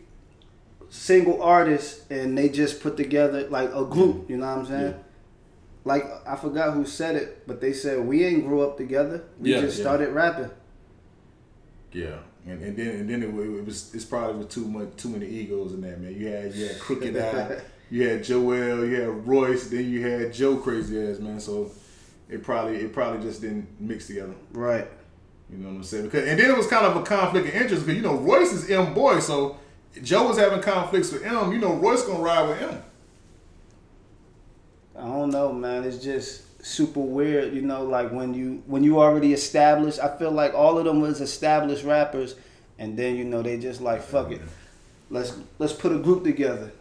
single 0.90 1.42
artists 1.42 2.08
and 2.10 2.36
they 2.36 2.48
just 2.48 2.80
put 2.80 2.96
together 2.96 3.48
like 3.48 3.70
a 3.74 3.84
group, 3.84 4.30
you 4.30 4.36
know 4.36 4.46
what 4.46 4.58
I'm 4.58 4.66
saying? 4.66 4.92
Yeah. 4.92 4.98
Like 5.84 6.04
I 6.26 6.36
forgot 6.36 6.74
who 6.74 6.86
said 6.86 7.16
it, 7.16 7.46
but 7.46 7.60
they 7.60 7.72
said 7.72 8.06
we 8.06 8.24
ain't 8.24 8.44
grew 8.46 8.62
up 8.62 8.76
together. 8.76 9.24
We 9.38 9.52
Yeah, 9.52 9.60
just 9.60 9.78
yeah. 9.78 9.82
started 9.82 10.10
rapping. 10.10 10.50
Yeah, 11.92 12.18
and, 12.46 12.62
and 12.62 12.76
then 12.76 12.88
and 12.88 13.10
then 13.10 13.22
it, 13.22 13.28
it 13.28 13.64
was 13.64 13.94
it's 13.94 14.04
probably 14.04 14.36
with 14.38 14.48
too 14.50 14.66
much 14.66 14.96
too 14.96 15.10
many 15.10 15.26
egos 15.26 15.72
in 15.72 15.80
that 15.82 16.00
man. 16.00 16.14
You 16.14 16.26
had 16.28 16.54
you 16.54 16.66
had 16.68 16.78
Crooked 16.80 17.16
I, 17.16 17.60
you 17.90 18.08
had 18.08 18.20
Joell, 18.22 18.88
you 18.88 19.00
had 19.00 19.26
Royce, 19.28 19.68
then 19.68 19.88
you 19.90 20.02
had 20.06 20.32
Joe 20.32 20.56
Crazy 20.56 21.00
Ass 21.08 21.18
man. 21.18 21.38
So 21.38 21.70
it 22.28 22.42
probably 22.42 22.76
it 22.76 22.92
probably 22.92 23.22
just 23.22 23.40
didn't 23.42 23.68
mix 23.80 24.06
together. 24.06 24.34
Right. 24.52 24.88
You 25.50 25.58
know 25.58 25.68
what 25.68 25.76
I'm 25.76 25.84
saying? 25.84 26.04
Because 26.04 26.28
and 26.28 26.38
then 26.38 26.50
it 26.50 26.56
was 26.56 26.66
kind 26.66 26.86
of 26.86 26.96
a 26.96 27.02
conflict 27.02 27.48
of 27.48 27.54
interest 27.54 27.86
because 27.86 27.96
you 27.96 28.02
know 28.02 28.16
Royce 28.16 28.52
is 28.52 28.70
M 28.70 28.94
boy, 28.94 29.20
so 29.20 29.58
Joe 30.02 30.28
was 30.28 30.38
having 30.38 30.60
conflicts 30.60 31.12
with 31.12 31.24
M. 31.24 31.52
You 31.52 31.58
know 31.58 31.74
Royce 31.74 32.02
gonna 32.02 32.22
ride 32.22 32.48
with 32.48 32.62
M. 32.62 32.82
I 34.96 35.06
don't 35.06 35.30
know, 35.30 35.52
man. 35.52 35.84
It's 35.84 36.02
just 36.02 36.64
super 36.64 37.00
weird, 37.00 37.52
you 37.52 37.62
know, 37.62 37.84
like 37.84 38.10
when 38.10 38.32
you 38.32 38.62
when 38.66 38.82
you 38.82 39.00
already 39.00 39.32
established, 39.32 39.98
I 39.98 40.16
feel 40.16 40.30
like 40.30 40.54
all 40.54 40.78
of 40.78 40.84
them 40.84 41.00
was 41.00 41.20
established 41.20 41.84
rappers 41.84 42.36
and 42.78 42.96
then 42.96 43.16
you 43.16 43.24
know 43.24 43.42
they 43.42 43.58
just 43.58 43.80
like 43.80 44.02
fuck 44.02 44.30
it. 44.30 44.40
Let's 45.10 45.36
let's 45.58 45.72
put 45.72 45.92
a 45.92 45.98
group 45.98 46.24
together. 46.24 46.72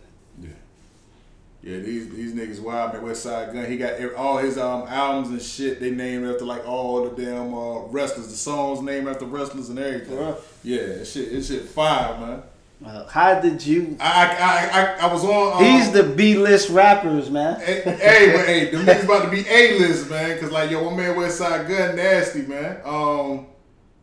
Yeah. 1.64 1.78
Yeah, 1.78 1.80
these 1.80 2.10
these 2.10 2.34
niggas 2.34 2.62
wild 2.62 2.94
man. 2.94 3.04
Westside 3.04 3.54
Gunn. 3.54 3.70
He 3.72 3.78
got 3.78 3.94
every, 3.94 4.16
all 4.16 4.38
his 4.38 4.58
um 4.58 4.84
albums 4.88 5.30
and 5.30 5.42
shit. 5.42 5.80
They 5.80 5.92
named 5.92 6.26
after 6.26 6.44
like 6.46 6.68
all 6.68 7.10
the 7.10 7.22
damn 7.22 7.54
uh, 7.54 7.80
wrestlers. 7.88 8.28
The 8.28 8.36
songs 8.36 8.82
named 8.82 9.08
after 9.08 9.26
wrestlers 9.26 9.70
and 9.70 9.80
everything. 9.80 10.10
For 10.10 10.24
real? 10.24 10.42
Yeah, 10.64 10.86
that 10.98 11.08
shit. 11.08 11.32
It 11.32 11.44
shit 11.44 11.64
fire, 11.64 12.20
man. 12.20 12.44
Uh, 12.86 13.08
how 13.08 13.40
did 13.40 13.66
you 13.66 13.96
I 13.98 14.26
I 14.26 14.28
I, 14.28 14.82
I, 14.82 15.10
I 15.10 15.14
was 15.14 15.24
on. 15.24 15.54
Um, 15.54 15.64
These 15.64 15.92
the 15.94 16.04
B 16.04 16.36
list 16.36 16.70
rappers, 16.70 17.30
man. 17.30 17.62
Hey, 17.62 17.82
hey, 17.82 18.34
but 18.36 18.46
hey, 18.46 18.70
them 18.70 18.86
niggas 18.86 19.06
about 19.06 19.24
to 19.24 19.32
be 19.32 19.48
A 19.48 19.80
list, 19.80 20.10
man. 20.10 20.38
Cause 20.40 20.52
like 20.52 20.70
yo, 20.70 20.90
my 20.90 20.98
man 20.98 21.16
Westside 21.16 21.70
Gunn 21.70 21.96
nasty, 21.96 22.42
man. 22.42 22.82
Um, 22.84 23.46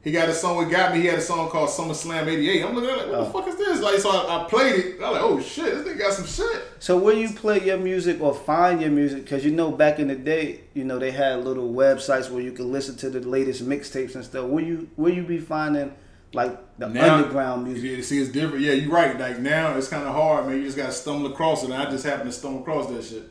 he 0.02 0.12
got 0.12 0.28
a 0.28 0.32
song 0.34 0.56
with 0.56 0.70
Got 0.70 0.94
Me. 0.94 1.00
He 1.00 1.06
had 1.06 1.18
a 1.18 1.22
song 1.22 1.48
called 1.50 1.68
Summer 1.70 1.92
Slam 1.94 2.28
'88. 2.28 2.64
I'm 2.64 2.74
looking 2.74 2.90
at 2.90 2.98
it 2.98 3.08
like, 3.08 3.10
what 3.10 3.18
Oh. 3.20 3.24
the 3.24 3.30
fuck 3.30 3.48
is 3.48 3.56
this? 3.56 3.80
Like, 3.80 3.98
so 3.98 4.10
I, 4.10 4.44
I 4.44 4.48
played 4.48 4.74
it. 4.76 4.94
I'm 5.02 5.12
like, 5.12 5.22
oh 5.22 5.40
shit, 5.40 5.64
this 5.74 5.86
nigga 5.86 5.98
got 5.98 6.12
some 6.14 6.26
shit. 6.26 6.62
So 6.78 6.96
where 6.96 7.14
you 7.14 7.28
play 7.30 7.62
your 7.64 7.76
music 7.76 8.20
or 8.20 8.34
find 8.34 8.80
your 8.80 8.90
music? 8.90 9.24
Because 9.24 9.44
you 9.44 9.50
know 9.50 9.70
back 9.70 9.98
in 9.98 10.08
the 10.08 10.14
day, 10.16 10.62
you 10.74 10.84
know 10.84 10.98
they 10.98 11.10
had 11.10 11.44
little 11.44 11.72
websites 11.72 12.30
where 12.30 12.42
you 12.42 12.52
could 12.52 12.66
listen 12.66 12.96
to 12.96 13.10
the 13.10 13.20
latest 13.20 13.66
mixtapes 13.68 14.14
and 14.14 14.24
stuff. 14.24 14.46
Where 14.46 14.64
you 14.64 14.88
where 14.96 15.12
you 15.12 15.22
be 15.22 15.38
finding 15.38 15.92
like 16.32 16.58
the 16.78 16.88
Now- 16.88 17.16
underground 17.16 17.64
music? 17.64 17.84
You 17.84 18.02
see, 18.02 18.20
it's 18.22 18.30
different. 18.30 18.62
Yeah, 18.64 18.72
you're 18.72 18.90
right. 18.92 19.18
Like 19.18 19.38
now, 19.40 19.76
it's 19.76 19.88
kind 19.88 20.04
of 20.06 20.14
hard, 20.14 20.46
man. 20.46 20.56
You 20.56 20.64
just 20.64 20.76
gotta 20.76 20.92
stumble 20.92 21.30
across 21.30 21.62
it. 21.62 21.66
And 21.70 21.74
I 21.74 21.90
just 21.90 22.04
happened 22.06 22.30
to 22.30 22.36
stumble 22.38 22.60
across 22.60 22.86
that 22.88 23.04
shit. 23.04 23.24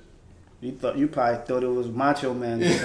You 0.62 0.74
thought 0.74 0.98
you 0.98 1.08
probably 1.08 1.46
thought 1.46 1.64
it 1.64 1.68
was 1.68 1.88
Macho 1.88 2.34
Man. 2.34 2.60
hey, 2.60 2.68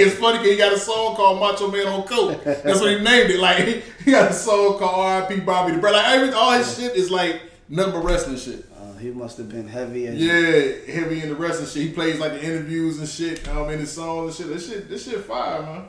it's 0.00 0.16
funny 0.16 0.38
because 0.38 0.52
he 0.52 0.56
got 0.56 0.72
a 0.72 0.78
song 0.78 1.14
called 1.14 1.38
Macho 1.38 1.70
Man 1.70 1.86
on 1.86 2.04
Coke. 2.04 2.42
That's 2.42 2.80
what 2.80 2.90
he 2.90 3.02
named 3.02 3.30
it. 3.30 3.38
Like 3.38 3.84
he 4.04 4.12
got 4.12 4.30
a 4.30 4.34
song 4.34 4.78
called 4.78 4.94
R.I.P. 4.94 5.40
Bobby 5.40 5.72
the 5.72 5.78
Brain. 5.78 5.92
Like 5.92 6.06
every, 6.06 6.32
all 6.32 6.52
his 6.52 6.74
shit 6.74 6.96
is 6.96 7.10
like 7.10 7.42
nothing 7.68 7.92
but 7.92 8.04
wrestling 8.04 8.38
shit. 8.38 8.64
Uh, 8.74 8.94
he 8.94 9.10
must 9.10 9.36
have 9.36 9.50
been 9.50 9.68
heavy. 9.68 10.06
As 10.06 10.16
yeah, 10.16 10.94
heavy 10.94 11.20
in 11.20 11.28
the 11.28 11.34
wrestling 11.34 11.68
shit. 11.68 11.82
He 11.82 11.92
plays 11.92 12.18
like 12.18 12.32
the 12.32 12.42
interviews 12.42 12.98
and 12.98 13.08
shit. 13.08 13.46
Um, 13.46 13.68
in 13.68 13.80
his 13.80 13.92
songs 13.92 14.40
and 14.40 14.48
shit. 14.48 14.56
This 14.56 14.68
shit, 14.68 14.88
this 14.88 15.04
shit 15.04 15.22
fire, 15.24 15.60
man. 15.60 15.84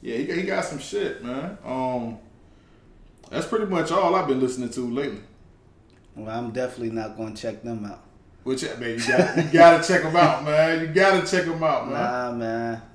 Yeah, 0.00 0.16
he 0.18 0.26
got, 0.26 0.36
he 0.36 0.42
got 0.44 0.64
some 0.64 0.78
shit, 0.78 1.24
man. 1.24 1.58
Um, 1.64 2.18
that's 3.30 3.48
pretty 3.48 3.66
much 3.66 3.90
all 3.90 4.14
I've 4.14 4.28
been 4.28 4.38
listening 4.38 4.70
to 4.70 4.80
lately. 4.88 5.22
Well, 6.14 6.30
I'm 6.30 6.52
definitely 6.52 6.90
not 6.90 7.16
going 7.16 7.34
to 7.34 7.42
check 7.42 7.64
them 7.64 7.84
out. 7.84 8.05
Which 8.46 8.62
man, 8.62 8.90
you 8.90 9.08
got 9.08 9.36
you 9.36 9.42
gotta 9.50 9.82
check 9.82 10.04
them 10.04 10.14
out, 10.14 10.44
man. 10.44 10.80
You 10.80 10.86
gotta 10.86 11.26
check 11.26 11.46
them 11.46 11.60
out, 11.64 11.90
man. 11.90 11.94
Nah, 11.94 12.30
man. 12.30 12.82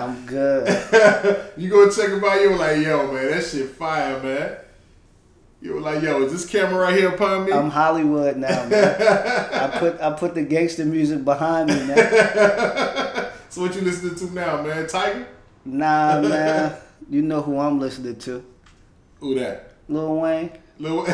I'm 0.00 0.24
good. 0.24 1.52
you 1.58 1.68
go 1.68 1.90
check 1.90 2.08
them 2.08 2.24
out. 2.24 2.40
You 2.40 2.52
were 2.52 2.56
like, 2.56 2.78
yo, 2.78 3.12
man, 3.12 3.32
that 3.32 3.44
shit 3.44 3.68
fire, 3.72 4.18
man. 4.22 4.56
You 5.60 5.74
were 5.74 5.80
like, 5.82 6.02
yo, 6.02 6.22
is 6.22 6.32
this 6.32 6.46
camera 6.46 6.78
right 6.80 6.96
here 6.96 7.10
upon 7.10 7.44
me? 7.44 7.52
I'm 7.52 7.68
Hollywood 7.68 8.38
now, 8.38 8.66
man. 8.66 8.96
I 9.52 9.78
put 9.78 10.00
I 10.00 10.10
put 10.14 10.34
the 10.34 10.42
gangster 10.42 10.86
music 10.86 11.22
behind 11.22 11.68
me, 11.68 11.86
man. 11.86 11.96
so 13.50 13.60
what 13.60 13.74
you 13.74 13.82
listening 13.82 14.14
to 14.14 14.32
now, 14.32 14.62
man? 14.62 14.86
Tyga? 14.86 15.26
Nah, 15.66 16.22
man. 16.22 16.74
You 17.10 17.20
know 17.20 17.42
who 17.42 17.58
I'm 17.58 17.78
listening 17.78 18.16
to? 18.20 18.42
Who 19.20 19.34
that? 19.34 19.74
Lil 19.86 20.16
Wayne. 20.16 20.50
Lil 20.78 21.06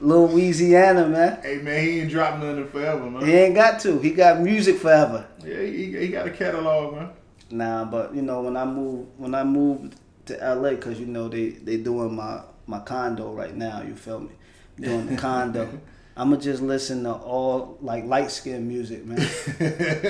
Louisiana, 0.00 1.06
man. 1.06 1.40
Hey 1.42 1.58
man, 1.58 1.84
he 1.84 2.00
ain't 2.00 2.10
dropped 2.10 2.42
nothing 2.42 2.66
forever, 2.68 3.10
man. 3.10 3.24
He 3.24 3.32
ain't 3.32 3.54
got 3.54 3.80
to. 3.80 3.98
He 3.98 4.10
got 4.10 4.40
music 4.40 4.78
forever. 4.78 5.26
Yeah, 5.44 5.60
he, 5.60 5.96
he 5.96 6.08
got 6.08 6.26
a 6.26 6.30
catalog, 6.30 6.94
man. 6.94 7.10
Nah, 7.50 7.84
but 7.84 8.14
you 8.14 8.22
know 8.22 8.42
when 8.42 8.56
I 8.56 8.64
move 8.64 9.06
when 9.18 9.34
I 9.34 9.44
moved 9.44 9.96
to 10.26 10.36
LA, 10.36 10.76
cause 10.76 10.98
you 10.98 11.06
know 11.06 11.28
they 11.28 11.50
they 11.50 11.76
doing 11.76 12.14
my 12.14 12.40
my 12.66 12.80
condo 12.80 13.32
right 13.32 13.54
now. 13.54 13.82
You 13.82 13.94
feel 13.94 14.20
me? 14.20 14.30
Doing 14.78 15.06
the 15.06 15.16
condo. 15.16 15.80
I'ma 16.16 16.36
just 16.36 16.62
listen 16.62 17.04
to 17.04 17.12
all 17.12 17.78
like 17.80 18.04
light 18.04 18.30
skinned 18.30 18.68
music, 18.68 19.06
man. 19.06 19.20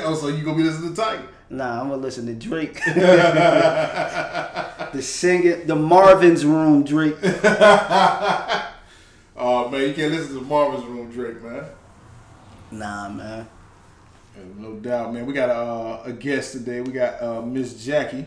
oh, 0.05 0.15
so 0.15 0.29
you 0.29 0.45
gonna 0.45 0.57
be 0.57 0.65
listening 0.65 0.95
to 0.95 1.01
Tyga? 1.01 1.23
Nah, 1.51 1.81
I'm 1.81 1.89
gonna 1.89 2.03
listen 2.03 2.27
to 2.27 2.35
Drake. 2.35 2.83
the 4.93 5.03
singing, 5.03 5.67
the 5.67 5.77
Marvin's 5.77 6.45
Room 6.45 6.85
Drake. 6.85 7.17
Oh 9.43 9.71
man, 9.71 9.89
you 9.89 9.95
can't 9.95 10.13
listen 10.13 10.35
to 10.35 10.43
Marvin's 10.43 10.85
Room 10.85 11.11
Drake, 11.11 11.43
man. 11.43 11.65
Nah, 12.71 13.09
man. 13.09 13.49
No 14.59 14.75
doubt, 14.75 15.15
man. 15.15 15.25
We 15.25 15.33
got 15.33 15.49
uh, 15.49 16.03
a 16.05 16.13
guest 16.13 16.53
today. 16.53 16.83
We 16.83 16.93
got 16.93 17.23
uh, 17.23 17.41
Miss 17.41 17.83
Jackie, 17.83 18.27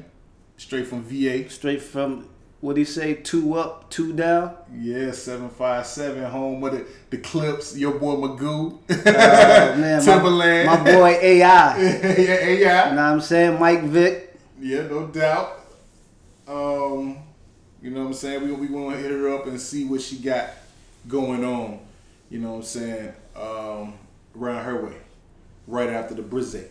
straight 0.58 0.88
from 0.88 1.04
VA. 1.04 1.48
Straight 1.52 1.84
from 1.84 2.28
what 2.62 2.74
do 2.74 2.82
you 2.82 2.86
say? 2.86 3.14
Two 3.14 3.54
up, 3.54 3.92
two 3.92 4.14
down. 4.14 4.56
Yeah, 4.76 5.12
seven 5.12 5.50
five 5.50 5.86
seven. 5.86 6.24
Home 6.24 6.62
with 6.62 6.74
it. 6.74 6.88
The 7.12 7.20
Clipse. 7.20 7.78
Your 7.78 8.00
boy 8.00 8.16
Magoo. 8.16 8.80
Uh, 8.90 9.78
man, 9.78 10.02
Timbaland. 10.02 10.66
My, 10.66 10.78
my 10.78 10.84
boy 10.96 11.10
AI. 11.22 11.44
yeah, 11.82 12.08
AI. 12.18 12.90
You 12.90 12.96
know 12.96 12.96
what 12.96 12.98
I'm 12.98 13.22
saying? 13.22 13.60
Mike 13.60 13.84
Vick. 13.84 14.36
Yeah, 14.60 14.88
no 14.88 15.06
doubt. 15.06 15.60
Um, 16.48 17.20
you 17.84 17.92
know 17.92 18.02
what 18.02 18.08
I'm 18.08 18.14
saying? 18.14 18.44
We 18.44 18.52
we 18.54 18.68
gonna 18.68 18.98
hit 18.98 19.12
her 19.12 19.30
up 19.36 19.46
and 19.46 19.62
see 19.62 19.86
what 19.86 20.02
she 20.02 20.18
got 20.18 20.50
going 21.08 21.44
on. 21.44 21.80
You 22.30 22.40
know 22.40 22.52
what 22.52 22.58
I'm 22.58 22.64
saying? 22.64 23.14
Um, 23.36 23.94
around 24.40 24.64
her 24.66 24.86
way, 24.86 24.98
right 25.68 25.90
after 25.90 26.16
the 26.16 26.22
Brizzy. 26.24 26.68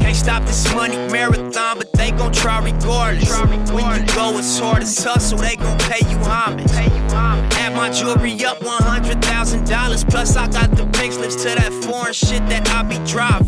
Can't 0.00 0.16
stop 0.16 0.42
this 0.44 0.74
money 0.74 0.96
marathon, 1.12 1.78
but 1.78 1.92
they 1.92 2.10
gon' 2.12 2.32
try 2.32 2.64
regardless. 2.64 3.30
When 3.70 4.00
you 4.00 4.06
go 4.14 4.38
as 4.38 4.58
hard 4.58 4.82
as 4.82 5.04
hustle, 5.04 5.38
they 5.38 5.56
gon' 5.56 5.78
pay 5.78 6.08
you 6.08 6.16
homage. 6.18 6.95
My 7.86 7.92
jewelry 7.92 8.44
up 8.44 8.58
$100,000. 8.58 10.10
Plus, 10.10 10.34
I 10.34 10.48
got 10.48 10.72
the 10.72 10.86
pink 10.98 11.12
slips 11.12 11.36
to 11.44 11.54
that 11.54 11.72
foreign 11.84 12.12
shit 12.12 12.44
that 12.48 12.68
I 12.70 12.82
be 12.82 12.98
driving. 13.06 13.46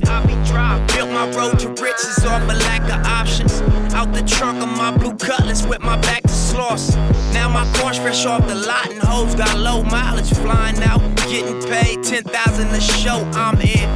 Built 0.95 1.11
my 1.11 1.29
road 1.35 1.59
to 1.59 1.71
riches 1.71 2.25
off 2.25 2.43
a 2.45 2.55
lack 2.55 2.83
of 2.83 3.05
options. 3.05 3.61
Out 3.95 4.13
the 4.13 4.23
trunk 4.23 4.63
of 4.63 4.69
my 4.69 4.97
blue 4.97 5.17
cutlass 5.17 5.67
with 5.67 5.81
my 5.81 5.97
back 6.03 6.23
to 6.23 6.29
Sloss. 6.29 6.95
Now 7.35 7.49
my 7.49 7.67
corn's 7.79 7.99
fresh 7.99 8.27
off 8.27 8.47
the 8.47 8.55
lot 8.55 8.89
and 8.89 9.03
hoes 9.03 9.35
got 9.35 9.59
low 9.59 9.83
mileage. 9.83 10.33
Flying 10.33 10.81
out, 10.85 11.01
getting 11.27 11.61
paid 11.69 12.05
10000 12.05 12.69
a 12.69 12.81
show. 12.81 13.29
I'm 13.35 13.61
in. 13.61 13.91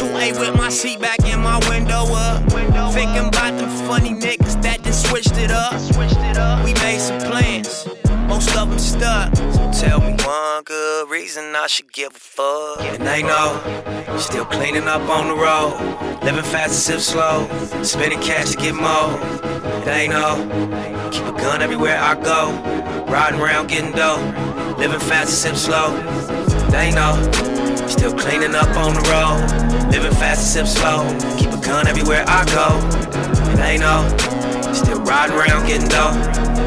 2A 0.00 0.40
with 0.40 0.56
my 0.56 0.70
seat 0.70 0.98
back 0.98 1.20
in 1.28 1.40
my 1.40 1.58
window 1.68 2.06
up. 2.14 2.42
Thinking 2.94 3.28
about 3.28 3.58
them 3.58 3.68
funny 3.86 4.14
niggas 4.14 4.62
that 4.62 4.82
just 4.82 5.10
switched 5.10 5.36
it 5.36 5.50
up. 5.50 5.74
We 6.64 6.72
made 6.72 7.00
some 7.00 7.20
plans, 7.20 7.86
most 8.28 8.56
of 8.56 8.70
them 8.70 8.78
stuck. 8.78 9.28
Tell 9.78 10.00
me 10.00 10.12
one 10.24 10.64
good 10.64 11.08
reason 11.08 11.54
I 11.54 11.68
should 11.68 11.92
give 11.92 12.10
a 12.10 12.18
fuck. 12.18 12.80
And 12.80 13.06
they 13.06 13.22
know, 13.22 13.62
still 14.18 14.44
cleaning 14.44 14.88
up 14.88 15.08
on 15.08 15.28
the 15.28 15.36
road. 15.36 15.78
Living 16.24 16.42
fast 16.42 16.90
and 16.90 17.00
sip 17.00 17.00
slow. 17.00 17.46
Spending 17.84 18.18
cash 18.20 18.50
to 18.50 18.56
get 18.56 18.74
more. 18.74 19.16
They 19.84 20.08
know, 20.08 20.34
keep 21.12 21.22
a 21.22 21.30
gun 21.30 21.62
everywhere 21.62 21.96
I 21.96 22.16
go. 22.20 23.04
Riding 23.04 23.40
around 23.40 23.68
getting 23.68 23.92
dough. 23.92 24.18
Living 24.78 24.98
fast 24.98 25.46
and 25.46 25.56
sip 25.56 25.70
slow. 25.70 25.96
They 26.72 26.90
know. 26.90 27.14
Still 27.86 28.18
cleaning 28.18 28.56
up 28.56 28.76
on 28.76 28.94
the 28.94 29.04
road. 29.06 29.92
Living 29.92 30.10
fast 30.18 30.58
and 30.58 30.66
sip 30.66 30.82
slow. 30.82 31.06
Keep 31.38 31.52
a 31.52 31.60
gun 31.64 31.86
everywhere 31.86 32.24
I 32.26 32.44
go. 32.50 32.68
They 33.54 33.78
know. 33.78 34.02
Still 34.74 35.00
riding 35.02 35.36
around 35.36 35.68
getting 35.68 35.88
dough. 35.88 36.18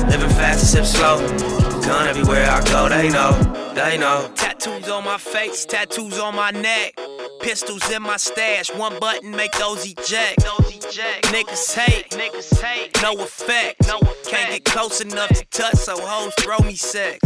Living 0.08 0.30
fast 0.30 0.75
and 0.75 0.86
sip 0.86 0.86
slow. 0.86 1.61
Gun 1.81 2.07
everywhere 2.07 2.50
I 2.50 2.63
go. 2.63 2.89
They 2.89 3.09
know. 3.09 3.31
They 3.73 3.97
know. 3.97 4.31
Tattoos 4.35 4.89
on 4.89 5.03
my 5.03 5.17
face, 5.17 5.65
tattoos 5.65 6.19
on 6.19 6.35
my 6.35 6.51
neck. 6.51 7.00
Pistols 7.41 7.89
in 7.91 8.03
my 8.03 8.17
stash, 8.17 8.69
one 8.75 9.00
button 9.00 9.31
make 9.31 9.51
those 9.53 9.85
eject. 9.85 10.43
Niggas 10.81 11.75
hate, 11.75 12.09
niggas 12.09 12.59
hate, 12.59 13.00
no 13.03 13.13
effect. 13.21 13.88
No 13.88 14.00
effect. 14.00 14.25
Can't 14.25 14.51
get 14.51 14.65
close 14.65 15.00
enough 15.00 15.29
to 15.29 15.45
touch, 15.45 15.75
so 15.75 15.95
hoes 16.00 16.33
throw 16.39 16.57
me 16.65 16.75
sex. 16.75 17.19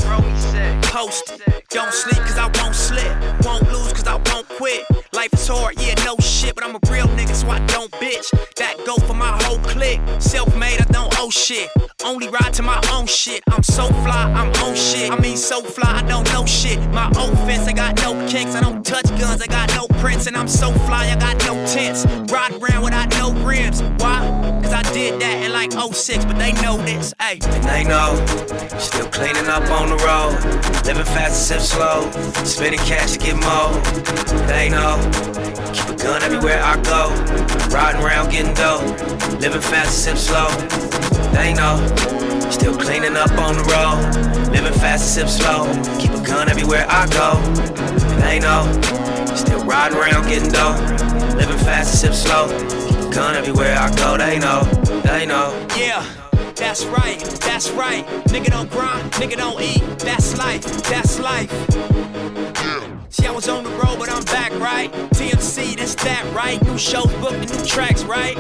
Post 0.92 1.42
it, 1.48 1.66
don't 1.70 1.94
sleep 1.94 2.18
cause 2.18 2.38
I 2.38 2.52
won't 2.62 2.76
slip. 2.76 3.46
Won't 3.46 3.64
lose 3.72 3.94
cause 3.94 4.08
I 4.08 4.16
won't 4.32 4.48
quit. 4.50 4.84
Life 5.14 5.34
is 5.34 5.48
hard, 5.48 5.80
yeah, 5.80 5.96
no 6.04 6.18
shit, 6.20 6.54
but 6.54 6.66
I'm 6.66 6.76
a 6.76 6.80
real 6.92 7.08
nigga, 7.08 7.34
so 7.34 7.50
I 7.50 7.60
don't 7.68 7.92
bitch. 7.94 8.30
That 8.58 8.76
go 8.86 8.96
for 8.98 9.14
my 9.14 9.32
whole 9.44 9.60
clique. 9.60 10.02
Self 10.20 10.56
made, 10.58 10.82
I 10.82 10.86
don't 10.86 11.14
owe 11.20 11.30
shit. 11.30 11.70
Only 12.04 12.28
ride 12.28 12.54
to 12.56 12.62
my 12.62 12.82
own 12.92 13.08
shit. 13.08 13.42
I'm 13.48 13.64
so 13.64 13.88
fly, 13.88 14.32
I'm 14.36 14.52
on 14.64 14.76
shit. 14.76 15.12
I 15.12 15.20
mean, 15.20 15.38
so 15.38 15.62
fly, 15.62 16.00
I 16.00 16.02
don't 16.04 16.32
know 16.34 16.46
shit. 16.46 16.80
My 16.92 17.10
offense, 17.16 17.68
I 17.68 17.74
got 17.74 17.96
no 17.98 18.14
kicks. 18.28 18.54
I 18.56 18.62
don't 18.62 18.86
touch 18.86 19.08
guns, 19.20 19.42
I 19.42 19.48
got 19.48 19.74
no 19.76 19.88
prints. 20.00 20.28
And 20.28 20.36
I'm 20.36 20.48
so 20.48 20.72
fly, 20.86 21.08
I 21.10 21.16
got 21.16 21.38
no 21.46 21.54
tents. 21.66 22.06
Ride 22.32 22.54
around 22.62 22.84
without 22.84 23.10
no 23.18 23.32
rims. 23.46 23.82
Why? 24.02 24.20
Cause 24.64 24.74
I 24.74 24.82
did 24.94 25.22
that 25.22 25.44
in 25.44 25.54
like 25.54 25.72
06, 25.72 26.26
but 26.26 26.38
they 26.38 26.52
know 26.64 26.78
this. 26.78 27.14
Hey, 27.22 27.40
and 27.42 27.64
they 27.64 27.84
know. 27.84 28.18
Still 28.80 29.08
cleaning 29.10 29.48
up 29.48 29.70
on 29.70 29.90
the 29.90 30.00
road. 30.04 30.34
Living 30.86 31.06
fast 31.06 31.52
and 31.52 31.62
sip 31.62 31.62
slow. 31.62 32.10
Spending 32.44 32.80
cash 32.82 33.14
to 33.14 33.20
get 33.20 33.36
more. 33.36 33.72
They 34.48 34.70
know. 34.70 34.98
Keep 35.74 35.90
a 35.90 36.04
gun 36.04 36.24
everywhere 36.24 36.62
I 36.62 36.76
go. 36.82 37.14
Riding 37.74 38.02
around 38.02 38.32
getting 38.32 38.54
dough. 38.54 38.82
Living 39.40 39.62
fast 39.62 40.08
and 40.08 40.18
sip 40.18 40.18
slow. 40.18 40.50
They 41.32 41.54
know. 41.54 41.78
Still 42.50 42.78
cleaning 42.78 43.16
up 43.16 43.32
on 43.38 43.56
the 43.56 43.66
road. 43.70 44.52
Living 44.52 44.74
fast 44.74 45.18
and 45.18 45.30
sip 45.30 45.30
slow. 45.30 45.66
Keep 46.00 46.12
a 46.12 46.26
gun 46.26 46.50
everywhere 46.50 46.86
I 46.90 47.08
go. 47.10 47.40
They 48.22 48.40
know. 48.40 48.64
Still 49.36 49.64
riding 49.66 49.98
around 49.98 50.28
getting 50.28 50.52
dough. 50.52 50.76
Living 51.36 51.58
fast 51.60 52.04
and 52.04 52.14
sip 52.14 52.14
slow. 52.14 52.95
Keep 53.16 53.24
a 53.24 53.28
gun 53.28 53.36
everywhere 53.36 53.78
I 53.80 53.96
go. 53.96 54.18
They 54.18 54.40
know. 54.40 54.64
They 55.04 55.26
know. 55.26 55.68
Yeah. 55.78 56.06
That's 56.54 56.84
right, 56.86 57.20
that's 57.40 57.70
right. 57.72 58.06
Nigga 58.28 58.48
don't 58.48 58.70
grind, 58.70 59.10
nigga 59.14 59.38
don't 59.38 59.62
eat. 59.62 59.82
That's 60.00 60.38
life, 60.38 60.64
that's 60.84 61.20
life. 61.20 61.50
See, 63.10 63.26
I 63.26 63.32
was 63.32 63.48
on 63.48 63.64
the 63.64 63.70
road, 63.72 64.00
but 64.00 64.10
I'm 64.10 64.24
back, 64.26 64.52
right? 64.60 64.92
TMC, 65.12 65.78
this, 65.78 65.96
that, 65.96 66.26
right? 66.36 66.62
New 66.64 66.78
shows 66.78 67.12
booked 67.22 67.36
and 67.36 67.58
new 67.58 67.66
tracks, 67.66 68.04
right? 68.04 68.36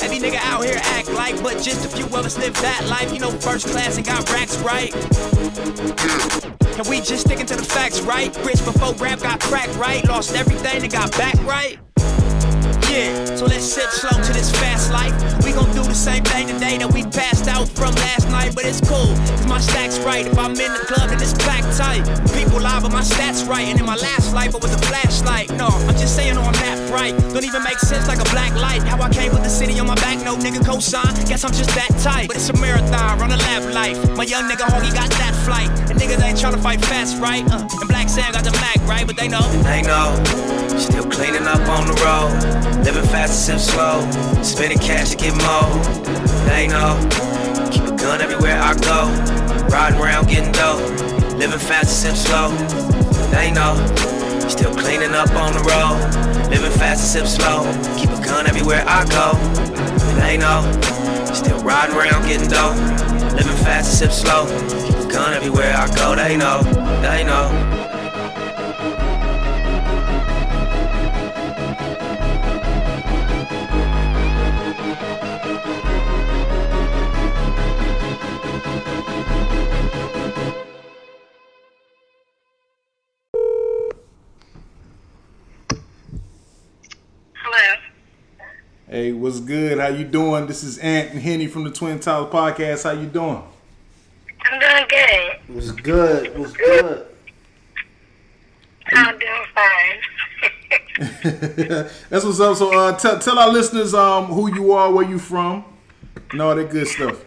Every 0.00 0.18
nigga 0.18 0.38
out 0.42 0.64
here 0.64 0.78
act 0.80 1.10
like, 1.10 1.42
but 1.42 1.60
just 1.60 1.84
a 1.84 1.88
few 1.88 2.06
of 2.06 2.14
us 2.14 2.38
live 2.38 2.54
that 2.54 2.86
life. 2.88 3.12
You 3.12 3.18
know, 3.18 3.30
first 3.30 3.66
class 3.66 3.96
and 3.96 4.06
got 4.06 4.30
racks, 4.32 4.58
right? 4.58 4.94
And 6.78 6.86
we 6.88 7.00
just 7.00 7.26
sticking 7.26 7.46
to 7.46 7.56
the 7.56 7.64
facts, 7.64 8.00
right? 8.00 8.36
Rich 8.44 8.64
before 8.64 8.94
rap 8.94 9.20
got 9.20 9.40
cracked, 9.40 9.74
right? 9.76 10.04
Lost 10.06 10.34
everything 10.36 10.82
and 10.82 10.92
got 10.92 11.10
back, 11.12 11.34
right? 11.44 11.78
Yeah, 12.96 13.36
so 13.36 13.44
let's 13.44 13.68
sip 13.68 13.90
slow 13.90 14.08
to 14.08 14.32
this 14.32 14.50
fast 14.52 14.90
life. 14.90 15.12
We 15.44 15.52
gon' 15.52 15.68
do 15.76 15.84
the 15.84 15.92
same 15.92 16.24
thing 16.24 16.48
today 16.48 16.78
that 16.78 16.90
we 16.90 17.04
passed 17.04 17.46
out 17.46 17.68
from 17.68 17.92
last 18.08 18.24
night, 18.32 18.54
but 18.54 18.64
it's 18.64 18.80
cool, 18.80 19.12
cause 19.36 19.46
my 19.46 19.60
stack's 19.60 19.98
right. 20.00 20.24
If 20.24 20.38
I'm 20.38 20.56
in 20.56 20.72
the 20.72 20.80
club, 20.88 21.12
then 21.12 21.20
it's 21.20 21.36
packed 21.44 21.76
tight. 21.76 22.08
People 22.32 22.56
lie, 22.56 22.80
but 22.80 22.90
my 22.90 23.04
stats 23.04 23.46
right. 23.46 23.68
And 23.68 23.78
in 23.78 23.84
my 23.84 23.96
last 23.96 24.32
life, 24.32 24.54
I 24.54 24.58
was 24.64 24.72
a 24.72 24.80
flashlight. 24.88 25.52
No, 25.60 25.68
I'm 25.68 25.92
just 26.00 26.16
saying, 26.16 26.38
on 26.38 26.54
that 26.64 26.88
right. 26.88 27.12
Don't 27.36 27.44
even 27.44 27.62
make 27.62 27.78
sense 27.80 28.08
like 28.08 28.18
a 28.18 28.28
black 28.32 28.56
light. 28.56 28.80
How 28.80 28.96
I 28.96 29.10
came 29.12 29.32
with 29.32 29.44
the 29.44 29.52
city 29.52 29.78
on 29.78 29.86
my 29.86 29.96
back, 29.96 30.24
no 30.24 30.34
nigga 30.34 30.64
cosign. 30.64 31.12
Guess 31.28 31.44
I'm 31.44 31.52
just 31.52 31.76
that 31.76 31.92
tight. 32.00 32.28
But 32.28 32.36
it's 32.36 32.48
a 32.48 32.56
marathon, 32.56 33.18
run 33.20 33.30
a 33.30 33.36
lap 33.36 33.60
life. 33.74 34.00
My 34.16 34.24
young 34.24 34.48
nigga 34.48 34.64
Honky 34.72 34.88
got 34.96 35.10
that 35.20 35.36
flight. 35.44 35.68
And 35.92 36.00
niggas 36.00 36.24
ain't 36.24 36.38
tryna 36.38 36.62
fight 36.62 36.80
fast, 36.80 37.20
right? 37.20 37.44
Uh, 37.44 37.68
and 37.76 37.88
Black 37.92 38.08
Sam 38.08 38.32
got 38.32 38.44
the 38.44 38.52
Mac, 38.52 38.80
right? 38.88 39.06
But 39.06 39.18
they 39.18 39.28
know. 39.28 39.44
They 39.68 39.82
know. 39.82 40.65
Still 40.78 41.08
cleaning 41.08 41.46
up 41.46 41.66
on 41.68 41.86
the 41.86 41.96
road. 42.04 42.84
Living 42.84 43.04
fast 43.08 43.48
and 43.48 43.60
sip 43.60 43.74
slow. 43.74 44.00
Spending 44.42 44.78
cash 44.78 45.10
to 45.10 45.16
get 45.16 45.32
more. 45.32 45.72
They 46.44 46.68
know. 46.68 47.00
Keep 47.72 47.84
a 47.84 47.96
gun 47.96 48.20
everywhere 48.20 48.60
I 48.60 48.74
go. 48.74 49.08
Riding 49.68 49.98
around 49.98 50.28
getting 50.28 50.52
dope. 50.52 50.80
Living 51.38 51.58
fast 51.58 52.04
and 52.04 52.16
sip 52.16 52.16
slow. 52.16 52.50
They 53.32 53.50
know. 53.50 53.74
Still 54.48 54.74
cleaning 54.74 55.12
up 55.12 55.30
on 55.32 55.54
the 55.54 55.64
road. 55.64 55.96
Living 56.50 56.70
fast 56.72 57.16
and 57.16 57.26
sip 57.26 57.40
slow. 57.40 57.64
Keep 57.96 58.10
a 58.10 58.22
gun 58.22 58.46
everywhere 58.46 58.84
I 58.86 59.04
go. 59.08 59.32
They 60.20 60.36
know. 60.36 60.60
Still 61.32 61.58
riding 61.60 61.96
around 61.96 62.26
getting 62.28 62.48
dope. 62.48 62.76
Living 63.32 63.56
fast 63.64 64.02
and 64.02 64.12
sip 64.12 64.12
slow. 64.12 64.44
Keep 64.84 64.96
a 64.96 65.10
gun 65.10 65.32
everywhere 65.32 65.74
I 65.74 65.86
go. 65.96 66.14
They 66.14 66.36
know. 66.36 66.62
They 67.00 67.24
know. 67.24 67.85
Hey, 88.96 89.12
what's 89.12 89.40
good? 89.40 89.78
How 89.78 89.88
you 89.88 90.06
doing? 90.06 90.46
This 90.46 90.64
is 90.64 90.78
Ant 90.78 91.10
and 91.10 91.20
Henny 91.20 91.48
from 91.48 91.64
the 91.64 91.70
Twin 91.70 92.00
Towers 92.00 92.32
Podcast. 92.32 92.84
How 92.84 92.92
you 92.98 93.06
doing? 93.06 93.42
I'm 94.40 94.58
doing 94.58 94.86
good. 94.88 95.36
What's 95.48 95.70
good? 95.72 96.38
What's 96.38 96.52
good? 96.54 97.06
I'm 98.94 99.18
doing 99.18 99.44
fine. 99.54 99.98
That's 102.08 102.24
what's 102.24 102.40
up. 102.40 102.56
So, 102.56 102.72
uh, 102.72 102.96
tell 102.96 103.18
tell 103.18 103.38
our 103.38 103.50
listeners 103.50 103.92
um 103.92 104.28
who 104.28 104.54
you 104.54 104.72
are, 104.72 104.90
where 104.90 105.06
you 105.06 105.18
from, 105.18 105.66
and 106.30 106.40
all 106.40 106.54
that 106.54 106.70
good 106.70 106.88
stuff. 106.88 107.22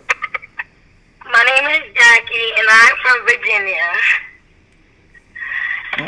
My 1.24 1.44
name 1.44 1.70
is 1.70 1.84
Jackie, 1.94 2.52
and 2.58 2.68
I'm 2.68 2.96
from 3.04 3.22
Virginia. 3.28 3.92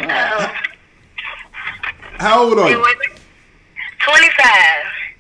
Uh, 0.09 0.53
How 2.17 2.45
old 2.45 2.57
are 2.57 2.67
you? 2.67 2.83
25. 3.99 5.00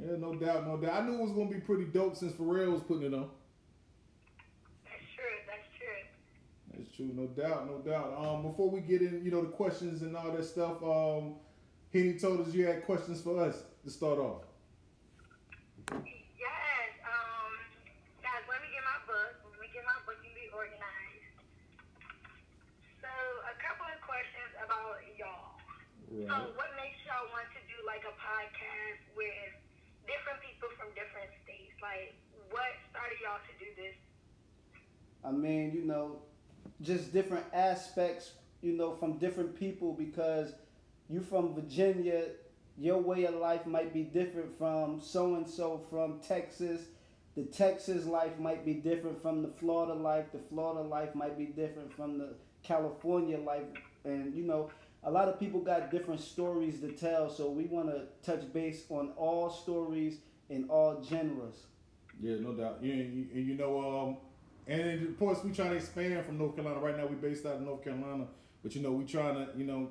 Yeah, 0.00 0.16
no 0.16 0.34
doubt, 0.34 0.66
no 0.66 0.76
doubt. 0.78 1.02
I 1.02 1.06
knew 1.06 1.14
it 1.14 1.20
was 1.20 1.32
gonna 1.32 1.50
be 1.50 1.60
pretty 1.60 1.84
dope 1.84 2.16
since 2.16 2.32
Pharrell 2.32 2.72
was 2.72 2.82
putting 2.82 3.12
it 3.12 3.14
on. 3.14 3.28
That's 4.84 5.04
true. 5.14 5.36
That's 5.44 5.68
true. 5.76 6.00
That's 6.72 6.96
true, 6.96 7.10
no 7.12 7.26
doubt, 7.26 7.66
no 7.68 7.78
doubt. 7.84 8.16
Um, 8.16 8.42
before 8.42 8.70
we 8.70 8.80
get 8.80 9.02
in, 9.02 9.22
you 9.22 9.30
know, 9.30 9.42
the 9.42 9.52
questions 9.52 10.00
and 10.00 10.16
all 10.16 10.32
that 10.32 10.44
stuff, 10.44 10.82
um, 10.82 11.34
Henny 11.92 12.18
told 12.18 12.40
us 12.40 12.54
you 12.54 12.64
had 12.64 12.86
questions 12.86 13.20
for 13.20 13.44
us 13.44 13.62
to 13.84 13.90
start 13.90 14.18
off. 14.18 14.48
Yes. 15.92 16.90
Um, 17.04 17.52
guys, 18.24 18.40
let 18.48 18.64
me 18.64 18.72
get 18.72 18.80
my 18.80 19.04
book. 19.04 19.36
Let 19.52 19.60
me 19.60 19.68
get 19.68 19.84
my 19.84 20.00
book 20.08 20.16
and 20.16 20.32
be 20.32 20.48
organized. 20.56 21.28
So, 23.04 23.12
a 23.52 23.54
couple 23.60 23.84
of 23.84 24.00
questions 24.00 24.48
about 24.64 24.96
y'all. 25.20 25.60
So, 26.08 26.56
what 26.56 26.72
makes 26.80 26.96
y'all 27.04 27.28
want 27.36 27.52
to 27.52 27.60
do 27.68 27.76
like 27.84 28.00
a 28.08 28.14
podcast 28.16 29.02
with 29.12 29.59
different 30.20 30.40
people 30.44 30.68
from 30.76 30.88
different 30.92 31.32
states? 31.44 31.72
Like, 31.80 32.12
what 32.50 32.68
started 32.92 33.16
y'all 33.24 33.40
to 33.40 33.54
do 33.56 33.70
this? 33.76 33.96
I 35.24 35.32
mean, 35.32 35.72
you 35.72 35.84
know, 35.84 36.20
just 36.82 37.12
different 37.12 37.46
aspects, 37.52 38.32
you 38.60 38.72
know, 38.72 38.94
from 38.94 39.18
different 39.18 39.58
people 39.58 39.92
because 39.92 40.52
you 41.08 41.20
from 41.20 41.54
Virginia, 41.54 42.24
your 42.78 42.98
way 42.98 43.24
of 43.24 43.34
life 43.34 43.66
might 43.66 43.92
be 43.92 44.02
different 44.02 44.56
from 44.58 45.00
so 45.00 45.34
and 45.34 45.48
so 45.48 45.80
from 45.90 46.20
Texas. 46.20 46.82
The 47.36 47.44
Texas 47.44 48.06
life 48.06 48.38
might 48.38 48.64
be 48.64 48.74
different 48.74 49.22
from 49.22 49.42
the 49.42 49.48
Florida 49.48 49.94
life. 49.94 50.26
The 50.32 50.40
Florida 50.50 50.86
life 50.86 51.14
might 51.14 51.38
be 51.38 51.46
different 51.46 51.92
from 51.94 52.18
the 52.18 52.34
California 52.62 53.38
life. 53.38 53.64
And 54.04 54.34
you 54.34 54.44
know, 54.44 54.70
a 55.02 55.10
lot 55.10 55.28
of 55.28 55.40
people 55.40 55.60
got 55.60 55.90
different 55.90 56.20
stories 56.20 56.80
to 56.80 56.92
tell, 56.92 57.30
so 57.30 57.50
we 57.50 57.64
want 57.64 57.88
to 57.88 58.02
touch 58.22 58.52
base 58.52 58.84
on 58.90 59.12
all 59.16 59.50
stories 59.50 60.18
in 60.48 60.64
all 60.68 61.02
genres. 61.02 61.66
Yeah, 62.20 62.36
no 62.40 62.52
doubt. 62.52 62.78
Yeah, 62.82 62.94
and 62.94 63.14
you, 63.14 63.26
and 63.34 63.46
you 63.46 63.54
know, 63.54 63.98
um, 64.08 64.16
and 64.66 65.08
of 65.08 65.18
course 65.18 65.42
we 65.42 65.52
trying 65.52 65.70
to 65.70 65.76
expand 65.76 66.24
from 66.26 66.38
North 66.38 66.54
Carolina. 66.54 66.80
Right 66.80 66.96
now 66.96 67.06
we're 67.06 67.14
based 67.16 67.46
out 67.46 67.56
of 67.56 67.62
North 67.62 67.82
Carolina, 67.82 68.26
but 68.62 68.74
you 68.74 68.82
know 68.82 68.92
we 68.92 69.04
trying 69.04 69.34
to, 69.34 69.48
you 69.56 69.64
know, 69.64 69.90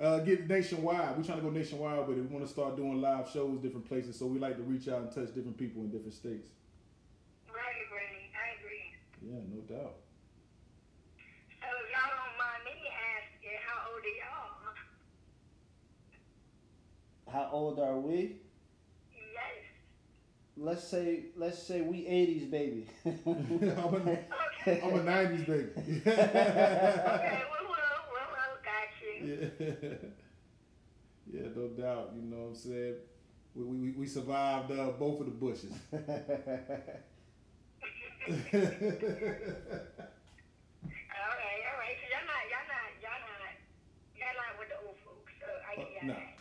uh, 0.00 0.18
get 0.20 0.48
nationwide. 0.48 1.16
We're 1.16 1.24
trying 1.24 1.38
to 1.38 1.44
go 1.44 1.50
nationwide, 1.50 2.06
but 2.06 2.16
we 2.16 2.22
want 2.22 2.44
to 2.44 2.50
start 2.50 2.76
doing 2.76 3.00
live 3.00 3.28
shows 3.30 3.60
different 3.60 3.86
places. 3.86 4.18
So 4.18 4.26
we 4.26 4.38
like 4.38 4.56
to 4.56 4.62
reach 4.62 4.88
out 4.88 5.00
and 5.02 5.12
touch 5.12 5.34
different 5.34 5.58
people 5.58 5.82
in 5.82 5.90
different 5.90 6.14
states. 6.14 6.48
Right, 7.48 7.84
right. 7.92 8.32
I 8.32 8.58
agree. 8.58 8.96
Yeah, 9.22 9.40
no 9.52 9.60
doubt. 9.68 9.96
So, 11.60 11.68
if 11.68 11.92
y'all 11.92 12.10
don't 12.16 12.36
mind 12.40 12.64
me 12.64 12.88
asking, 12.88 13.60
how 13.60 13.92
old 13.92 14.00
are 14.00 14.16
y'all? 14.16 14.50
How 17.32 17.48
old 17.52 17.78
are 17.78 17.98
we? 17.98 18.36
Yes. 19.12 19.64
Let's 20.56 20.84
say 20.88 21.26
let's 21.36 21.62
say 21.62 21.80
we 21.80 21.98
80s 21.98 22.50
baby. 22.50 22.86
I'm, 23.06 23.94
a, 23.94 24.18
Okay. 24.62 24.80
I'm 24.84 24.94
a 24.94 25.02
'90s 25.02 25.46
baby. 25.46 25.70
Okay, 26.06 27.42
well, 27.50 27.64
well, 27.64 27.78
well, 28.12 28.28
well, 28.34 28.54
got 28.62 28.90
you. 29.00 29.50
yeah. 29.58 29.94
yeah, 31.32 31.48
no 31.56 31.68
doubt. 31.68 32.12
You 32.14 32.22
know 32.22 32.36
what 32.38 32.48
I'm 32.48 32.54
saying? 32.54 32.94
We, 33.54 33.64
we, 33.64 33.90
we 33.92 34.06
survived 34.06 34.70
uh, 34.72 34.90
both 34.98 35.20
of 35.20 35.26
the 35.26 35.32
bushes. 35.32 35.72
All 35.92 35.98
right, 35.98 36.12
all 41.66 41.78
right. 41.78 41.96
So 41.96 42.06
y'all 42.12 42.26
not, 42.26 42.42
y'all 42.50 42.68
not, 42.68 42.90
y'all 43.00 43.22
not, 43.24 43.54
y'all 44.14 44.36
not 44.36 44.58
with 44.58 44.68
the 44.68 44.76
old 44.86 44.96
folks. 45.04 45.32
So 45.40 45.46
I 45.66 45.76
get 45.76 45.88
y'all 45.90 46.08
nah. 46.08 46.14
that. 46.14 46.40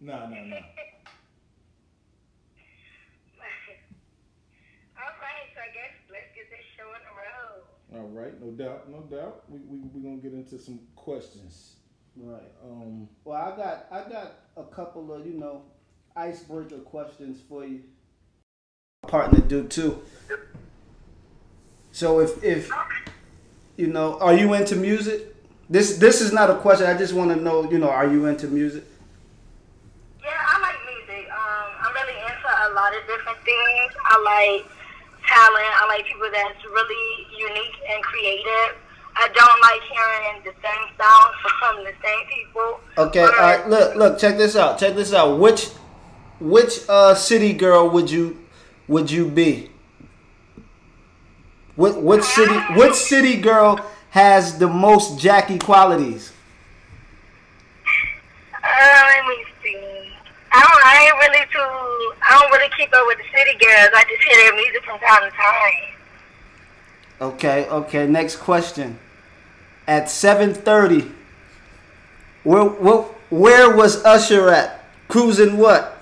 Nah, 0.00 0.26
no, 0.26 0.36
no. 0.36 0.56
all 4.96 5.14
right, 5.20 5.48
so 5.54 5.60
I 5.60 5.70
guess 5.72 5.94
let's 6.10 6.30
get 6.34 6.50
this 6.50 6.64
show 6.76 6.88
on 6.88 7.00
the 7.04 7.14
road. 7.16 7.62
All 7.92 8.08
right, 8.08 8.40
no 8.40 8.50
doubt, 8.52 8.88
no 8.90 9.00
doubt. 9.00 9.44
We 9.48 9.58
we 9.60 9.78
we 9.94 10.00
gonna 10.02 10.16
get 10.16 10.32
into 10.32 10.58
some 10.58 10.80
questions. 10.96 11.76
right. 12.16 12.52
Um, 12.64 13.08
Well, 13.24 13.36
I 13.40 13.56
got 13.56 13.86
I 13.90 14.08
got 14.08 14.32
a 14.56 14.64
couple 14.64 15.12
of 15.12 15.26
you 15.26 15.34
know 15.34 15.62
icebreaker 16.16 16.78
questions 16.78 17.40
for 17.48 17.64
you. 17.64 17.82
Partner 19.06 19.40
do 19.40 19.64
too. 19.66 20.02
So 21.92 22.20
if 22.20 22.42
if 22.44 22.70
you 23.76 23.88
know, 23.88 24.18
are 24.20 24.34
you 24.34 24.54
into 24.54 24.76
music? 24.76 25.34
This 25.68 25.98
this 25.98 26.20
is 26.20 26.32
not 26.32 26.50
a 26.50 26.56
question. 26.56 26.86
I 26.86 26.96
just 26.96 27.14
want 27.14 27.30
to 27.30 27.36
know. 27.36 27.68
You 27.70 27.78
know, 27.78 27.90
are 27.90 28.06
you 28.06 28.26
into 28.26 28.46
music? 28.48 28.84
Yeah, 30.22 30.28
I 30.36 30.60
like 30.60 30.76
music. 30.86 31.30
Um, 31.30 31.68
I'm 31.80 31.94
really 31.94 32.18
into 32.20 32.46
a 32.46 32.70
lot 32.74 32.94
of 32.94 33.06
different 33.06 33.39
things. 33.50 33.92
I 34.04 34.14
like 34.22 34.66
talent. 35.26 35.72
I 35.80 35.86
like 35.88 36.06
people 36.06 36.28
that's 36.32 36.62
really 36.64 37.26
unique 37.36 37.76
and 37.88 38.02
creative. 38.02 38.76
I 39.16 39.28
don't 39.34 39.60
like 39.60 39.82
hearing 39.90 40.42
the 40.44 40.54
same 40.62 40.86
songs 40.96 41.34
from 41.58 41.84
the 41.84 41.92
same 42.02 42.26
people. 42.28 42.80
Okay, 42.98 43.22
all 43.22 43.30
right. 43.30 43.68
Look, 43.68 43.96
look. 43.96 44.18
Check 44.18 44.36
this 44.36 44.56
out. 44.56 44.78
Check 44.78 44.94
this 44.94 45.12
out. 45.12 45.38
Which, 45.38 45.68
which 46.40 46.88
uh 46.88 47.14
city 47.14 47.52
girl 47.52 47.90
would 47.90 48.10
you 48.10 48.38
would 48.88 49.10
you 49.10 49.28
be? 49.28 49.70
What 51.76 52.02
what 52.02 52.24
city? 52.24 52.54
What 52.74 52.94
city 52.94 53.36
girl 53.36 53.80
has 54.10 54.58
the 54.58 54.68
most 54.68 55.18
Jackie 55.18 55.58
qualities? 55.58 56.32
Uh, 58.62 58.66
let 58.66 59.26
me 59.26 59.44
see. 59.62 60.12
I 60.52 60.60
don't. 60.60 60.86
I 60.86 60.94
ain't 61.04 61.16
really 61.16 61.46
too. 61.52 62.16
I 62.22 62.39
keep 62.76 62.92
up 62.94 63.06
with 63.06 63.18
the 63.18 63.24
city 63.36 63.58
girls. 63.58 63.90
I 63.94 64.04
just 64.08 64.22
hear 64.22 64.36
their 64.44 64.54
music 64.56 64.84
from 64.84 64.98
time 65.00 65.22
to 65.22 65.36
time. 65.36 65.90
Okay, 67.20 67.68
okay. 67.68 68.06
Next 68.06 68.36
question. 68.36 68.98
At 69.86 70.08
seven 70.08 70.54
thirty, 70.54 71.10
where, 72.44 72.64
where 72.64 73.02
where 73.30 73.76
was 73.76 74.04
Usher 74.04 74.48
at? 74.50 74.84
Cruising 75.08 75.56
what? 75.56 75.96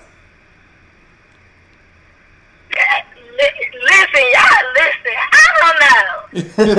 Listen, 3.81 4.25
y'all 4.33 4.65
listen. 4.75 5.15
I 5.31 5.45
don't 5.59 5.77
know. 5.83 6.05
See, 6.33 6.73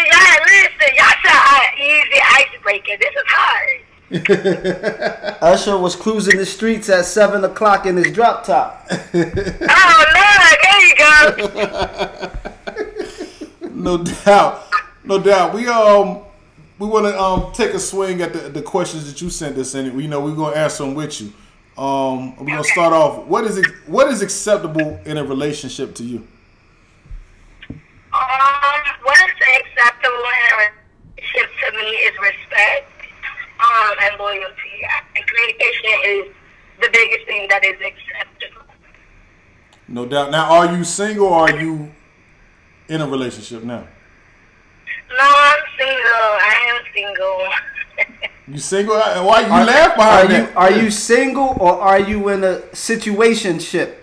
y'all 0.10 0.40
listen. 0.46 0.90
Y'all 0.96 1.20
an 1.60 1.78
easy 1.78 2.20
icebreaker. 2.22 2.96
This 2.98 3.10
is 3.10 3.26
hard. 3.26 3.89
Usher 5.40 5.78
was 5.78 5.94
cruising 5.94 6.36
the 6.36 6.46
streets 6.46 6.88
at 6.88 7.04
seven 7.04 7.44
o'clock 7.44 7.86
in 7.86 7.96
his 7.96 8.10
drop 8.12 8.44
top. 8.44 8.88
Oh, 9.14 10.04
Lord. 10.14 10.58
There 10.62 10.86
you 10.86 10.94
go. 10.96 12.30
No 13.80 13.96
doubt, 14.04 14.70
no 15.04 15.18
doubt. 15.18 15.54
We 15.54 15.66
um 15.66 16.20
we 16.78 16.86
want 16.86 17.06
to 17.06 17.18
um 17.18 17.52
take 17.54 17.72
a 17.72 17.78
swing 17.78 18.20
at 18.20 18.34
the, 18.34 18.40
the 18.50 18.60
questions 18.60 19.10
that 19.10 19.22
you 19.22 19.30
sent 19.30 19.56
us, 19.56 19.74
and 19.74 19.98
you 20.00 20.06
know 20.06 20.20
we're 20.20 20.34
gonna 20.34 20.54
answer 20.54 20.84
them 20.84 20.94
with 20.94 21.18
you. 21.18 21.32
Um, 21.78 22.36
we're 22.36 22.46
gonna 22.46 22.64
start 22.64 22.92
off. 22.92 23.24
What 23.26 23.44
is 23.44 23.56
it? 23.56 23.66
What 23.86 24.08
is 24.08 24.20
acceptable 24.20 25.00
in 25.06 25.16
a 25.16 25.24
relationship 25.24 25.94
to 25.94 26.04
you? 26.04 26.26
Um, 27.70 27.78
what 29.02 29.16
is 29.16 29.34
acceptable 29.60 30.12
in 30.18 30.52
a 30.52 30.72
relationship 31.16 31.50
to 31.64 31.78
me 31.78 31.86
is 31.86 32.18
respect 32.20 32.99
um, 33.60 33.94
and 34.02 34.18
loyalty. 34.18 34.76
And 35.16 35.26
communication 35.26 35.94
is 36.04 36.24
the 36.80 36.88
biggest 36.92 37.26
thing 37.26 37.46
that 37.48 37.64
is 37.64 37.76
acceptable. 37.76 38.66
No 39.88 40.06
doubt. 40.06 40.30
Now, 40.30 40.50
are 40.52 40.76
you 40.76 40.84
single 40.84 41.26
or 41.26 41.50
are 41.50 41.60
you 41.60 41.92
in 42.88 43.00
a 43.00 43.06
relationship 43.08 43.62
now? 43.64 43.86
No, 45.10 45.26
I'm 45.26 45.62
single. 45.78 46.30
I 46.38 46.54
am 46.68 46.80
single. 46.94 47.48
You 48.48 48.58
single? 48.58 48.96
Why 48.96 49.42
you 49.42 49.48
laugh 49.48 49.96
Are 49.96 50.26
behind 50.26 50.48
you 50.48 50.56
are 50.56 50.72
you 50.72 50.90
single 50.90 51.56
or 51.60 51.80
are 51.80 52.00
you 52.00 52.28
in 52.30 52.42
a 52.42 52.56
situationship? 52.72 53.94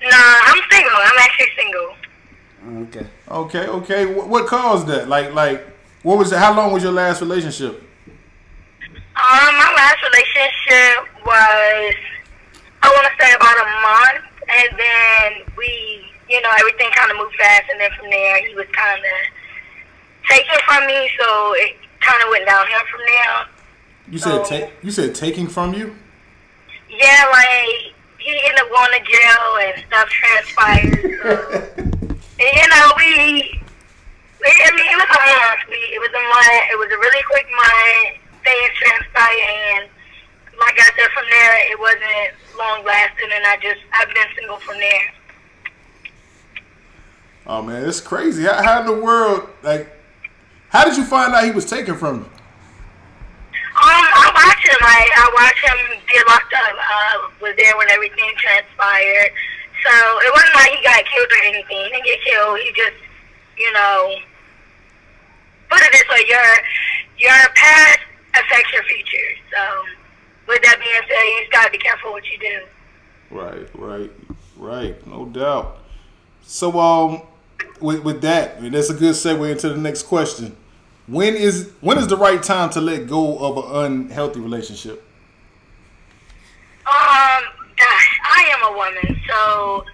nah, 0.00 0.10
I'm 0.12 0.60
single. 0.70 0.92
I'm 0.94 1.18
actually 1.18 1.48
single. 1.56 1.96
Okay. 2.82 3.06
Okay, 3.28 3.66
okay. 3.66 4.06
What, 4.06 4.28
what 4.28 4.46
caused 4.46 4.86
that? 4.86 5.08
Like, 5.08 5.34
like, 5.34 5.66
what 6.04 6.18
was 6.18 6.30
it? 6.30 6.38
How 6.38 6.54
long 6.54 6.72
was 6.72 6.84
your 6.84 6.92
last 6.92 7.20
relationship? 7.20 7.82
Um, 9.12 9.52
my 9.60 9.70
last 9.76 10.00
relationship 10.02 11.04
was, 11.26 11.94
I 12.82 12.88
want 12.88 13.06
to 13.06 13.14
say 13.20 13.32
about 13.34 13.56
a 13.60 13.68
month, 13.84 14.24
and 14.48 14.70
then 14.78 15.28
we, 15.56 16.00
you 16.28 16.40
know, 16.40 16.50
everything 16.58 16.90
kind 16.92 17.10
of 17.10 17.18
moved 17.18 17.34
fast, 17.36 17.64
and 17.70 17.78
then 17.80 17.90
from 17.98 18.08
there, 18.10 18.48
he 18.48 18.54
was 18.54 18.66
kind 18.72 18.98
of 18.98 19.18
taken 20.30 20.56
from 20.64 20.86
me, 20.86 21.10
so 21.20 21.52
it 21.60 21.76
kind 22.00 22.22
of 22.24 22.30
went 22.30 22.46
downhill 22.46 22.80
from 22.90 23.00
there. 23.06 23.46
You 24.08 24.18
said 24.18 24.32
Oh. 24.40 24.44
take. 24.44 24.70
You 24.82 24.90
said 24.90 25.14
taking 25.14 25.46
from 25.46 25.74
you. 25.74 25.94
Yeah, 26.88 27.24
like, 27.30 27.92
he 28.18 28.32
ended 28.32 28.60
up 28.64 28.68
going 28.70 28.92
to 28.96 29.02
jail 29.04 29.48
and 29.60 29.84
stuff 29.86 30.08
transpired, 30.08 31.20
so, 31.22 31.28
and, 31.76 32.52
you 32.56 32.68
know, 32.72 32.86
we, 32.96 33.60
I 34.42 34.70
mean, 34.74 34.88
it 34.88 34.98
was 34.98 35.06
a 35.06 35.20
month. 35.20 35.60
We, 35.68 35.76
it 35.94 36.00
was 36.00 36.10
a 36.16 36.24
month. 36.32 36.64
It 36.72 36.78
was 36.80 36.90
a 36.90 36.98
really 36.98 37.22
quick 37.30 37.46
month. 37.54 38.18
Things 38.42 38.74
transpired, 38.74 39.38
and 39.78 39.84
like 40.58 40.74
I 40.74 40.90
said, 40.98 41.08
from 41.14 41.22
there, 41.30 41.54
it 41.70 41.78
wasn't 41.78 42.34
long 42.58 42.82
lasting, 42.84 43.30
and 43.30 43.41
I 43.52 43.56
just 43.60 43.84
I've 43.92 44.08
been 44.08 44.24
single 44.34 44.56
from 44.64 44.78
there. 44.78 45.12
Oh 47.46 47.60
man, 47.60 47.84
it's 47.86 48.00
crazy. 48.00 48.44
How, 48.44 48.62
how 48.62 48.80
in 48.80 48.86
the 48.86 49.04
world? 49.04 49.46
Like, 49.62 49.92
how 50.70 50.88
did 50.88 50.96
you 50.96 51.04
find 51.04 51.34
out 51.34 51.44
he 51.44 51.50
was 51.50 51.66
taken 51.66 51.98
from 51.98 52.24
you? 52.24 52.24
Um, 53.76 54.04
I 54.08 54.32
watched 54.32 54.64
him. 54.64 54.80
I 54.80 55.04
I 55.04 55.26
watched 55.36 55.64
him 55.68 56.00
get 56.08 56.24
locked 56.26 56.54
up. 56.64 56.76
Uh, 56.80 57.28
was 57.44 57.52
there 57.60 57.76
when 57.76 57.90
everything 57.90 58.32
transpired. 58.40 59.36
So 59.84 59.92
it 59.92 60.32
wasn't 60.32 60.54
like 60.56 60.72
he 60.72 60.80
got 60.80 61.04
killed 61.04 61.28
or 61.28 61.44
anything. 61.44 61.76
He 61.76 61.88
didn't 61.92 62.06
get 62.08 62.24
killed. 62.24 62.56
He 62.56 62.72
just, 62.72 62.96
you 63.58 63.70
know, 63.74 64.16
put 65.68 65.80
it 65.84 65.92
this 65.92 66.08
way: 66.08 66.24
your 66.24 66.48
your 67.20 67.36
past 67.52 68.00
affects 68.32 68.72
your 68.72 68.84
future. 68.88 69.28
So 69.52 69.60
with 70.48 70.62
that 70.64 70.80
being 70.80 71.04
said, 71.04 71.20
you 71.20 71.40
just 71.44 71.52
gotta 71.52 71.70
be 71.70 71.76
careful 71.84 72.12
what 72.12 72.24
you 72.32 72.40
do. 72.40 72.64
Right, 73.32 73.66
right, 73.74 74.10
right. 74.58 75.06
No 75.06 75.24
doubt. 75.24 75.78
So, 76.42 76.78
um, 76.78 77.22
with 77.80 78.04
with 78.04 78.20
that, 78.22 78.56
I 78.56 78.60
mean, 78.60 78.72
that's 78.72 78.90
a 78.90 78.94
good 78.94 79.14
segue 79.14 79.50
into 79.50 79.70
the 79.70 79.78
next 79.78 80.02
question. 80.02 80.56
When 81.06 81.34
is 81.34 81.70
when 81.80 81.98
is 81.98 82.06
the 82.06 82.16
right 82.16 82.42
time 82.42 82.70
to 82.70 82.80
let 82.80 83.08
go 83.08 83.38
of 83.38 83.56
an 83.56 83.92
unhealthy 83.92 84.40
relationship? 84.40 85.02
Um, 86.84 87.42
gosh, 87.76 88.20
I 88.22 88.52
am 88.52 88.74
a 88.74 88.76
woman, 88.76 89.20
so 89.26 89.84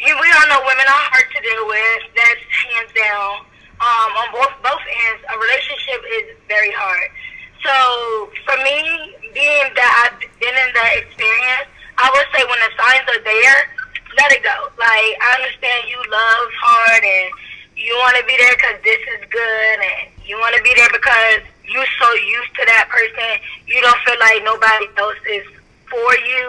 you, 0.00 0.12
we 0.20 0.28
all 0.32 0.48
know 0.48 0.60
women 0.66 0.86
are 0.86 1.04
hard 1.08 1.26
to 1.34 1.40
deal 1.40 1.66
with. 1.68 2.02
That's 2.16 2.40
hands 2.50 2.90
down. 2.96 3.46
Um, 3.78 4.10
on 4.16 4.32
both 4.32 4.52
both 4.64 4.84
ends, 5.08 5.22
a 5.28 5.38
relationship 5.38 6.00
is 6.18 6.36
very 6.48 6.72
hard. 6.72 7.08
So 7.62 8.30
for 8.44 8.56
me, 8.64 9.14
being 9.34 9.68
that 9.76 9.90
I've 10.04 10.20
been 10.40 10.56
in 10.56 10.70
that 10.74 10.92
experience, 10.96 11.75
I 11.98 12.06
would 12.12 12.28
say 12.32 12.44
when 12.44 12.60
the 12.60 12.72
signs 12.76 13.06
are 13.08 13.22
there, 13.24 13.58
let 14.16 14.32
it 14.32 14.42
go. 14.42 14.56
Like 14.76 15.16
I 15.20 15.40
understand 15.40 15.88
you 15.88 15.98
love 16.08 16.48
hard 16.60 17.02
and 17.04 17.28
you 17.76 17.92
want 18.00 18.16
to 18.16 18.24
be 18.24 18.36
there 18.40 18.56
because 18.56 18.80
this 18.80 19.00
is 19.16 19.20
good, 19.28 19.76
and 19.80 20.08
you 20.24 20.40
want 20.40 20.56
to 20.56 20.62
be 20.64 20.72
there 20.74 20.88
because 20.88 21.44
you're 21.68 21.92
so 22.00 22.08
used 22.14 22.52
to 22.56 22.64
that 22.72 22.88
person, 22.88 23.36
you 23.68 23.80
don't 23.84 24.00
feel 24.00 24.16
like 24.16 24.40
nobody 24.48 24.88
else 24.96 25.20
is 25.28 25.44
for 25.84 26.10
you. 26.24 26.48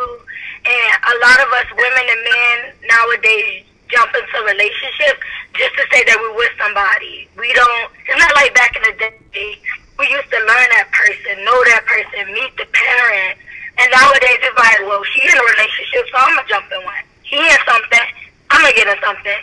And 0.64 0.94
a 1.04 1.16
lot 1.20 1.38
of 1.44 1.50
us 1.52 1.68
women 1.76 2.06
and 2.08 2.22
men 2.24 2.58
nowadays 2.88 3.68
jump 3.92 4.12
into 4.16 4.38
relationships 4.44 5.20
just 5.56 5.76
to 5.76 5.84
say 5.92 6.04
that 6.08 6.16
we're 6.20 6.36
with 6.36 6.52
somebody. 6.60 7.28
We 7.36 7.52
don't. 7.54 7.92
It's 8.08 8.20
not 8.20 8.32
like 8.36 8.56
back 8.56 8.76
in 8.76 8.84
the 8.88 8.96
day. 8.96 9.60
We 10.00 10.06
used 10.08 10.30
to 10.30 10.40
learn 10.40 10.68
that 10.78 10.88
person, 10.94 11.44
know 11.44 11.60
that 11.76 11.84
person, 11.90 12.32
meet 12.32 12.54
the 12.56 12.68
parent. 12.72 13.40
And 13.78 13.88
nowadays 13.94 14.42
it's 14.42 14.58
like, 14.58 14.82
well, 14.90 15.04
she 15.14 15.22
in 15.22 15.38
a 15.38 15.46
relationship, 15.54 16.10
so 16.10 16.18
I'm 16.18 16.34
gonna 16.34 16.50
jump 16.50 16.66
in 16.74 16.82
one. 16.82 17.06
He 17.22 17.38
in 17.38 17.62
something, 17.66 18.06
I'm 18.50 18.62
gonna 18.62 18.74
get 18.74 18.90
in 18.90 18.98
something. 19.04 19.40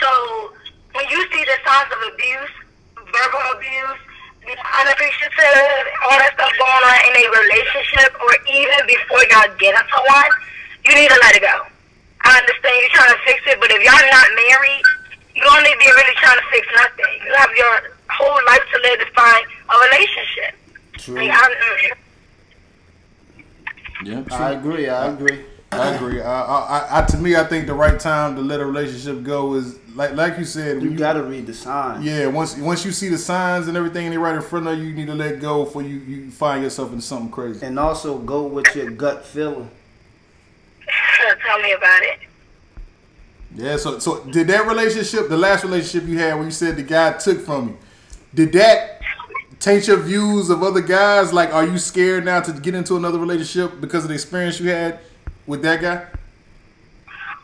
So 0.00 0.10
when 0.96 1.04
you 1.12 1.20
see 1.28 1.44
the 1.44 1.56
signs 1.64 1.90
of 1.92 2.00
abuse, 2.08 2.54
verbal 2.96 3.44
abuse, 3.52 4.00
unappreciative, 4.48 5.84
all 6.04 6.16
that 6.20 6.32
stuff 6.36 6.52
going 6.56 6.84
on 6.84 6.98
in 7.08 7.14
a 7.16 7.26
relationship, 7.28 8.10
or 8.20 8.32
even 8.48 8.80
before 8.88 9.20
y'all 9.32 9.52
get 9.60 9.76
into 9.76 10.00
one, 10.08 10.32
you 10.84 10.92
need 10.96 11.08
to 11.08 11.18
let 11.20 11.36
it 11.36 11.44
go. 11.44 11.68
I 12.24 12.40
understand 12.40 12.72
you're 12.80 12.96
trying 12.96 13.12
to 13.12 13.20
fix 13.28 13.44
it, 13.44 13.60
but 13.60 13.68
if 13.68 13.80
y'all 13.84 14.00
not 14.00 14.28
married, 14.32 14.84
you 15.36 15.42
don't 15.44 15.60
need 15.60 15.76
to 15.76 15.82
be 15.82 15.92
really 15.92 16.16
trying 16.16 16.40
to 16.40 16.46
fix 16.48 16.64
nothing. 16.72 17.12
You 17.20 17.32
have 17.36 17.52
your 17.52 17.92
whole 18.08 18.40
life 18.48 18.64
to 18.64 18.76
live 18.80 18.98
to 19.04 19.08
find 19.12 19.44
a 19.44 19.76
relationship. 19.92 20.52
True. 20.96 21.20
Like, 21.20 21.32
mm, 21.32 22.03
I'm. 24.06 24.26
Yeah, 24.28 24.36
I 24.36 24.54
uh, 24.54 24.58
agree. 24.58 24.88
I 24.88 25.06
agree. 25.08 25.44
I 25.72 25.94
agree. 25.94 26.20
I, 26.20 26.42
I, 26.42 26.98
I, 26.98 27.06
to 27.06 27.16
me, 27.16 27.36
I 27.36 27.44
think 27.44 27.66
the 27.66 27.74
right 27.74 27.98
time 27.98 28.36
to 28.36 28.42
let 28.42 28.60
a 28.60 28.66
relationship 28.66 29.22
go 29.22 29.54
is 29.54 29.78
like, 29.94 30.14
like 30.14 30.38
you 30.38 30.44
said. 30.44 30.78
when 30.78 30.92
You 30.92 30.96
gotta 30.96 31.22
read 31.22 31.46
the 31.46 31.54
signs. 31.54 32.04
Yeah, 32.04 32.26
once 32.26 32.56
once 32.56 32.84
you 32.84 32.92
see 32.92 33.08
the 33.08 33.18
signs 33.18 33.68
and 33.68 33.76
everything 33.76 34.10
they 34.10 34.18
right 34.18 34.34
in 34.34 34.42
front 34.42 34.66
of 34.66 34.78
you, 34.78 34.84
you 34.84 34.94
need 34.94 35.06
to 35.06 35.14
let 35.14 35.40
go 35.40 35.64
before 35.64 35.82
you, 35.82 35.96
you 35.98 36.30
find 36.30 36.62
yourself 36.62 36.92
in 36.92 37.00
something 37.00 37.30
crazy. 37.30 37.64
And 37.64 37.78
also 37.78 38.18
go 38.18 38.44
with 38.44 38.74
your 38.74 38.90
gut 38.90 39.24
feeling. 39.24 39.70
tell 41.44 41.60
me 41.60 41.72
about 41.72 42.02
it. 42.02 42.18
Yeah. 43.56 43.76
So 43.76 43.98
so 43.98 44.24
did 44.24 44.46
that 44.48 44.66
relationship, 44.66 45.28
the 45.28 45.36
last 45.36 45.64
relationship 45.64 46.08
you 46.08 46.18
had, 46.18 46.34
when 46.34 46.46
you 46.46 46.52
said 46.52 46.76
the 46.76 46.82
guy 46.82 47.12
took 47.14 47.40
from 47.40 47.68
you, 47.68 47.78
did 48.34 48.52
that 48.52 49.00
taint 49.64 49.88
your 49.88 49.96
views 49.96 50.50
of 50.50 50.62
other 50.62 50.82
guys? 50.82 51.32
Like, 51.32 51.48
are 51.54 51.64
you 51.64 51.78
scared 51.78 52.26
now 52.26 52.40
to 52.44 52.52
get 52.52 52.74
into 52.74 52.96
another 52.96 53.18
relationship 53.18 53.80
because 53.80 54.04
of 54.04 54.12
the 54.12 54.14
experience 54.14 54.60
you 54.60 54.68
had 54.68 55.00
with 55.48 55.62
that 55.62 55.80
guy? 55.80 56.04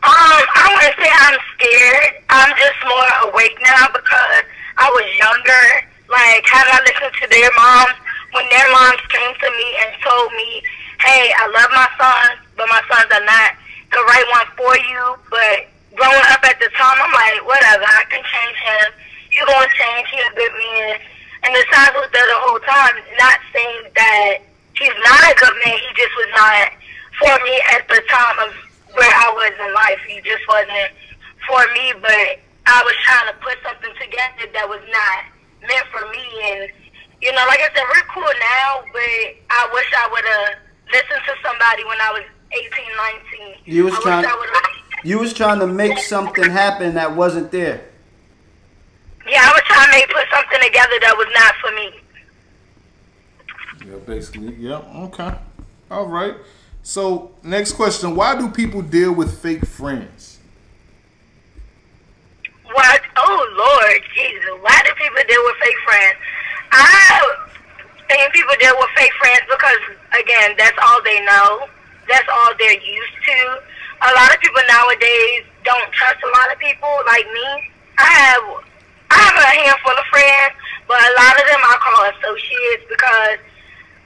Um, 0.05 0.41
I 0.53 0.69
wouldn't 0.69 0.97
say 1.01 1.09
I'm 1.09 1.39
scared. 1.57 2.21
I'm 2.29 2.53
just 2.61 2.77
more 2.85 3.33
awake 3.33 3.57
now 3.65 3.89
because 3.89 4.45
I 4.77 4.85
was 4.85 5.07
younger. 5.17 5.65
Like, 6.13 6.45
had 6.45 6.69
I 6.69 6.77
listened 6.85 7.15
to 7.21 7.25
their 7.25 7.49
moms, 7.57 7.97
when 8.37 8.45
their 8.53 8.69
moms 8.69 9.01
came 9.09 9.33
to 9.33 9.49
me 9.57 9.67
and 9.81 9.89
told 10.05 10.29
me, 10.37 10.61
hey, 11.01 11.33
I 11.33 11.49
love 11.49 11.73
my 11.73 11.89
sons, 11.97 12.37
but 12.53 12.69
my 12.69 12.85
sons 12.85 13.09
are 13.17 13.25
not 13.25 13.57
the 13.89 14.01
right 14.05 14.27
one 14.29 14.49
for 14.53 14.73
you. 14.77 15.01
But 15.33 15.73
growing 15.97 16.27
up 16.29 16.45
at 16.45 16.61
the 16.61 16.69
time, 16.77 17.01
I'm 17.01 17.13
like, 17.17 17.41
whatever, 17.49 17.81
I 17.81 18.05
can 18.13 18.21
change 18.21 18.57
him. 18.61 18.87
You're 19.33 19.49
going 19.49 19.65
to 19.65 19.73
change. 19.73 20.05
He's 20.13 20.29
a 20.29 20.35
good 20.37 20.53
man. 20.53 21.01
And 21.43 21.51
the 21.55 21.63
signs 21.73 21.95
was 21.97 22.09
there 22.13 22.25
the 22.27 22.39
whole 22.45 22.59
time, 22.61 22.95
not 23.17 23.37
saying 23.53 23.83
that 23.95 24.33
he's 24.77 24.93
not 25.03 25.21
a 25.25 25.35
good 25.41 25.55
man. 25.65 25.77
He 25.77 25.89
just 25.97 26.13
was 26.17 26.29
not 26.37 26.65
for 27.17 27.33
me 27.43 27.55
at 27.73 27.87
the 27.89 28.01
time 28.09 28.37
of 28.45 28.51
where 28.93 29.09
I 29.09 29.29
was 29.33 29.53
in 29.57 29.73
life. 29.73 30.01
He 30.07 30.21
just 30.21 30.45
wasn't 30.47 30.93
for 31.49 31.61
me, 31.73 31.93
but 32.01 32.37
I 32.69 32.79
was 32.85 32.93
trying 33.03 33.33
to 33.33 33.35
put 33.41 33.57
something 33.65 33.93
together 33.97 34.45
that 34.53 34.69
was 34.69 34.81
not 34.85 35.19
meant 35.65 35.87
for 35.89 36.05
me. 36.13 36.23
And, 36.53 36.69
you 37.21 37.33
know, 37.33 37.45
like 37.49 37.59
I 37.61 37.69
said, 37.73 37.85
we're 37.89 38.05
cool 38.13 38.29
now, 38.37 38.85
but 38.93 39.23
I 39.49 39.61
wish 39.73 39.89
I 39.97 40.05
would 40.13 40.25
have 40.25 40.49
listened 40.93 41.23
to 41.25 41.33
somebody 41.41 41.83
when 41.85 41.97
I 42.01 42.11
was 42.13 42.25
18, 42.53 42.85
19. 43.49 43.55
You 43.65 43.85
was 43.85 43.93
I 43.93 43.97
wish 43.97 44.03
trying- 44.05 44.25
You 45.03 45.17
was 45.19 45.33
trying 45.33 45.59
to 45.59 45.67
make 45.67 45.97
something 45.97 46.49
happen 46.51 46.93
that 46.95 47.15
wasn't 47.15 47.51
there. 47.51 47.81
Yeah, 49.27 49.41
I 49.43 49.51
was 49.51 49.61
trying 49.65 50.01
to 50.01 50.07
put 50.13 50.25
something 50.33 50.61
together 50.61 50.99
that 51.01 51.15
was 51.17 51.27
not 51.33 51.55
for 51.61 51.71
me. 51.71 52.01
Yeah, 53.89 53.97
basically. 54.05 54.55
Yep. 54.55 54.95
Okay. 54.95 55.33
All 55.89 56.07
right. 56.07 56.35
So 56.83 57.31
next 57.43 57.73
question: 57.73 58.15
Why 58.15 58.37
do 58.37 58.49
people 58.49 58.81
deal 58.81 59.13
with 59.13 59.39
fake 59.39 59.65
friends? 59.65 60.39
What? 62.65 63.01
Oh 63.17 63.47
Lord, 63.57 64.01
Jesus! 64.15 64.49
Why 64.61 64.81
do 64.83 64.91
people 64.95 65.23
deal 65.27 65.43
with 65.43 65.55
fake 65.57 65.77
friends? 65.85 66.17
I 66.71 67.37
think 68.07 68.33
people 68.33 68.55
deal 68.59 68.75
with 68.79 68.89
fake 68.95 69.13
friends 69.19 69.41
because, 69.49 69.81
again, 70.19 70.55
that's 70.57 70.77
all 70.83 71.01
they 71.03 71.23
know. 71.25 71.67
That's 72.07 72.27
all 72.27 72.51
they're 72.57 72.79
used 72.79 73.17
to. 73.25 73.39
A 74.01 74.11
lot 74.15 74.33
of 74.33 74.41
people 74.41 74.61
nowadays 74.67 75.43
don't 75.63 75.91
trust 75.93 76.19
a 76.23 76.31
lot 76.39 76.51
of 76.51 76.59
people. 76.59 76.89
Like 77.05 77.25
me, 77.31 77.71
I 77.97 78.09
have, 78.09 78.43
I 79.11 79.19
have 79.27 79.35
a 79.35 79.51
handful 79.67 79.91
of 79.91 80.07
friends, 80.07 80.55
but 80.87 80.95
a 80.95 81.11
lot 81.19 81.35
of 81.35 81.43
them 81.43 81.59
I 81.59 81.75
call 81.83 82.01
associates 82.15 82.87
because 82.87 83.43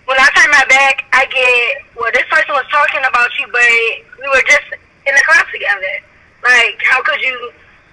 when 0.09 0.17
I 0.17 0.25
turn 0.33 0.49
my 0.49 0.65
back, 0.65 1.05
I 1.13 1.29
get, 1.29 1.85
well, 1.93 2.09
this 2.09 2.25
person 2.25 2.57
was 2.57 2.65
talking 2.73 3.05
about 3.05 3.29
you, 3.37 3.45
but 3.53 3.61
we 4.17 4.25
were 4.33 4.41
just 4.49 4.73
in 5.05 5.13
the 5.13 5.23
class 5.29 5.45
together. 5.53 6.01
Like, 6.41 6.81
how 6.81 7.05
could 7.05 7.21
you, 7.21 7.37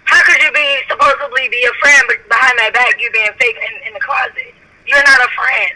how 0.09 0.25
could 0.25 0.41
you 0.41 0.53
be 0.57 0.69
supposedly 0.89 1.53
be 1.53 1.61
a 1.69 1.75
friend, 1.85 2.01
but 2.09 2.21
behind 2.33 2.57
my 2.57 2.73
back 2.73 2.97
you 2.97 3.13
being 3.13 3.33
fake 3.37 3.61
in, 3.61 3.75
in 3.89 3.93
the 3.93 4.01
closet? 4.01 4.57
You're 4.89 5.05
not 5.05 5.21
a 5.21 5.31
friend. 5.37 5.73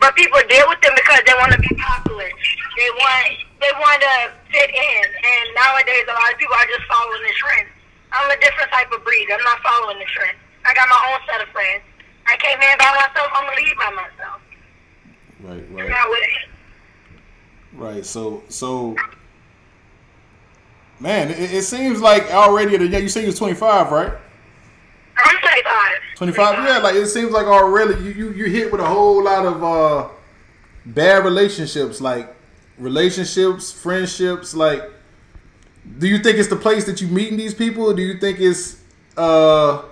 But 0.00 0.16
people 0.16 0.40
deal 0.48 0.64
with 0.64 0.80
them 0.80 0.96
because 0.96 1.20
they 1.28 1.36
want 1.36 1.52
to 1.52 1.60
be 1.60 1.76
popular. 1.76 2.28
They 2.28 2.90
want, 2.96 3.28
they 3.60 3.72
want 3.76 4.00
to 4.00 4.16
fit 4.48 4.72
in. 4.72 5.04
And 5.04 5.44
nowadays, 5.52 6.08
a 6.08 6.16
lot 6.16 6.32
of 6.32 6.40
people 6.40 6.56
are 6.56 6.68
just 6.72 6.88
following 6.88 7.20
the 7.20 7.36
trend. 7.36 7.68
I'm 8.16 8.32
a 8.32 8.40
different 8.40 8.72
type 8.72 8.88
of 8.92 9.04
breed. 9.04 9.28
I'm 9.28 9.44
not 9.44 9.60
following 9.60 10.00
the 10.00 10.08
trend. 10.08 10.40
I 10.64 10.74
got 10.74 10.88
my 10.88 11.12
own 11.12 11.20
set 11.26 11.40
of 11.40 11.48
friends. 11.52 11.82
I 12.26 12.36
came 12.36 12.60
in 12.60 12.78
by 12.78 12.92
myself. 12.94 13.28
I'm 13.34 13.44
gonna 13.44 13.56
leave 13.56 13.76
by 13.76 13.90
myself. 13.90 14.40
Right. 15.42 15.64
It. 15.86 16.48
Right. 17.72 18.06
So 18.06 18.42
so. 18.48 18.96
Man, 20.98 21.30
it, 21.30 21.52
it 21.54 21.62
seems 21.62 22.00
like 22.00 22.30
already 22.30 22.74
at 22.74 22.82
a 22.82 22.86
young. 22.86 23.02
You 23.02 23.08
say 23.08 23.24
you're 23.24 23.32
25, 23.32 23.90
right? 23.90 24.12
I'm 25.16 25.38
25. 25.38 26.00
25. 26.16 26.64
Yeah, 26.68 26.78
like 26.78 26.94
it 26.94 27.06
seems 27.06 27.32
like 27.32 27.46
already 27.46 28.02
you 28.04 28.10
you 28.10 28.32
you 28.32 28.44
hit 28.46 28.70
with 28.70 28.82
a 28.82 28.86
whole 28.86 29.24
lot 29.24 29.46
of 29.46 29.64
uh 29.64 30.08
bad 30.84 31.24
relationships, 31.24 32.00
like 32.00 32.34
relationships, 32.78 33.72
friendships. 33.72 34.54
Like, 34.54 34.82
do 35.98 36.06
you 36.06 36.18
think 36.18 36.38
it's 36.38 36.48
the 36.48 36.56
place 36.56 36.84
that 36.84 37.00
you 37.00 37.08
meeting 37.08 37.38
these 37.38 37.54
people? 37.54 37.92
Do 37.94 38.02
you 38.02 38.18
think 38.18 38.40
it's 38.40 38.82
uh 39.16 39.82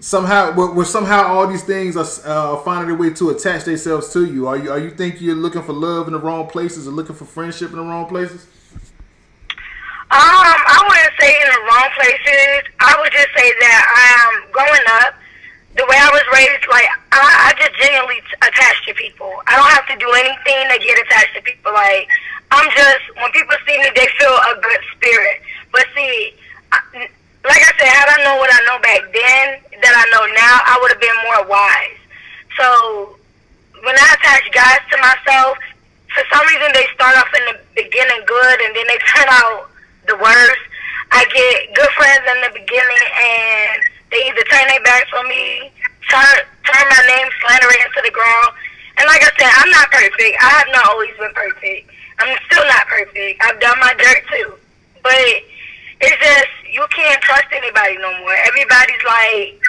somehow 0.00 0.52
where, 0.54 0.70
where 0.70 0.84
somehow 0.84 1.26
all 1.26 1.46
these 1.46 1.62
things 1.62 1.96
are 1.96 2.06
uh, 2.24 2.56
finding 2.58 2.88
their 2.88 2.96
way 2.96 3.14
to 3.14 3.30
attach 3.30 3.64
themselves 3.64 4.12
to 4.12 4.24
you? 4.24 4.46
Are 4.46 4.56
you 4.56 4.70
are 4.70 4.78
you 4.78 4.90
think 4.90 5.20
you're 5.20 5.34
looking 5.34 5.62
for 5.62 5.72
love 5.72 6.06
in 6.06 6.12
the 6.12 6.18
wrong 6.18 6.46
places 6.46 6.86
or 6.86 6.90
looking 6.90 7.16
for 7.16 7.24
friendship 7.24 7.70
in 7.70 7.76
the 7.76 7.82
wrong 7.82 8.06
places? 8.06 8.46
Um, 10.06 10.22
I 10.22 10.78
wouldn't 10.86 11.18
say 11.18 11.34
in 11.34 11.48
the 11.50 11.62
wrong 11.66 11.90
places. 11.98 12.70
I 12.78 12.94
would 13.00 13.10
just 13.10 13.26
say 13.34 13.50
that 13.58 13.82
um, 13.90 14.46
growing 14.54 14.86
up, 15.02 15.18
the 15.74 15.82
way 15.82 15.98
I 15.98 16.08
was 16.14 16.22
raised, 16.30 16.62
like 16.70 16.86
I, 17.10 17.50
I 17.50 17.58
just 17.58 17.74
genuinely 17.74 18.22
t- 18.22 18.38
attached 18.38 18.86
to 18.86 18.94
people. 18.94 19.28
I 19.50 19.58
don't 19.58 19.72
have 19.74 19.84
to 19.90 19.96
do 19.98 20.06
anything 20.14 20.62
to 20.70 20.78
get 20.78 20.94
attached 21.02 21.34
to 21.34 21.42
people. 21.42 21.74
Like 21.74 22.06
I'm 22.54 22.70
just 22.70 23.02
when 23.18 23.32
people 23.32 23.56
see 23.66 23.76
me, 23.82 23.90
they 23.98 24.06
feel 24.14 24.30
a 24.30 24.54
good 24.62 24.82
spirit. 24.94 25.42
But 25.74 25.90
see, 25.90 26.38
I, 26.70 27.10
like 27.42 27.62
I 27.62 27.72
said, 27.78 27.90
had 27.90 28.06
I 28.06 28.18
known 28.22 28.38
what 28.38 28.50
I 28.54 28.60
know 28.66 28.78
back 28.82 29.02
then 29.10 29.46
that 29.82 29.94
I 29.94 30.04
know 30.10 30.24
now, 30.34 30.54
I 30.66 30.74
would 30.82 30.90
have 30.94 31.02
been 31.02 31.18
more 31.26 31.42
wise. 31.46 31.98
So 32.58 33.18
when 33.82 33.94
I 33.94 34.14
attach 34.36 34.52
guys 34.52 34.82
to 34.90 34.96
myself, 35.00 35.56
for 36.12 36.24
some 36.32 36.44
reason 36.46 36.68
they 36.72 36.86
start 36.94 37.16
off 37.16 37.28
in 37.32 37.44
the 37.52 37.56
beginning 37.74 38.20
good 38.26 38.60
and 38.60 38.76
then 38.76 38.86
they 38.88 38.98
turn 39.16 39.28
out 39.28 39.70
the 40.08 40.16
worst. 40.16 40.64
I 41.12 41.24
get 41.32 41.74
good 41.74 41.90
friends 41.96 42.24
in 42.28 42.38
the 42.42 42.52
beginning 42.52 43.04
and 43.16 43.80
they 44.10 44.28
either 44.28 44.44
turn 44.50 44.66
their 44.68 44.82
backs 44.82 45.10
on 45.16 45.28
me, 45.28 45.72
turn 46.10 46.44
turn 46.66 46.84
my 46.88 47.02
name, 47.06 47.28
slander 47.40 47.70
it 47.70 47.80
into 47.86 48.00
the 48.04 48.12
ground. 48.12 48.52
And 48.98 49.06
like 49.06 49.22
I 49.22 49.30
said, 49.38 49.52
I'm 49.60 49.70
not 49.70 49.90
perfect. 49.90 50.34
I 50.40 50.50
have 50.60 50.68
not 50.72 50.84
always 50.90 51.14
been 51.18 51.32
perfect. 51.34 51.90
I'm 52.18 52.32
still 52.50 52.64
not 52.64 52.86
perfect. 52.88 53.40
I've 53.42 53.60
done 53.60 53.78
my 53.78 53.94
dirt 53.94 54.24
too. 54.32 54.54
But 55.02 55.44
it's 56.00 56.18
just 56.18 56.52
you 56.72 56.84
can't 56.90 57.20
trust 57.22 57.46
anybody 57.52 57.96
no 57.98 58.10
more. 58.20 58.34
Everybody's 58.48 59.04
like, 59.06 59.60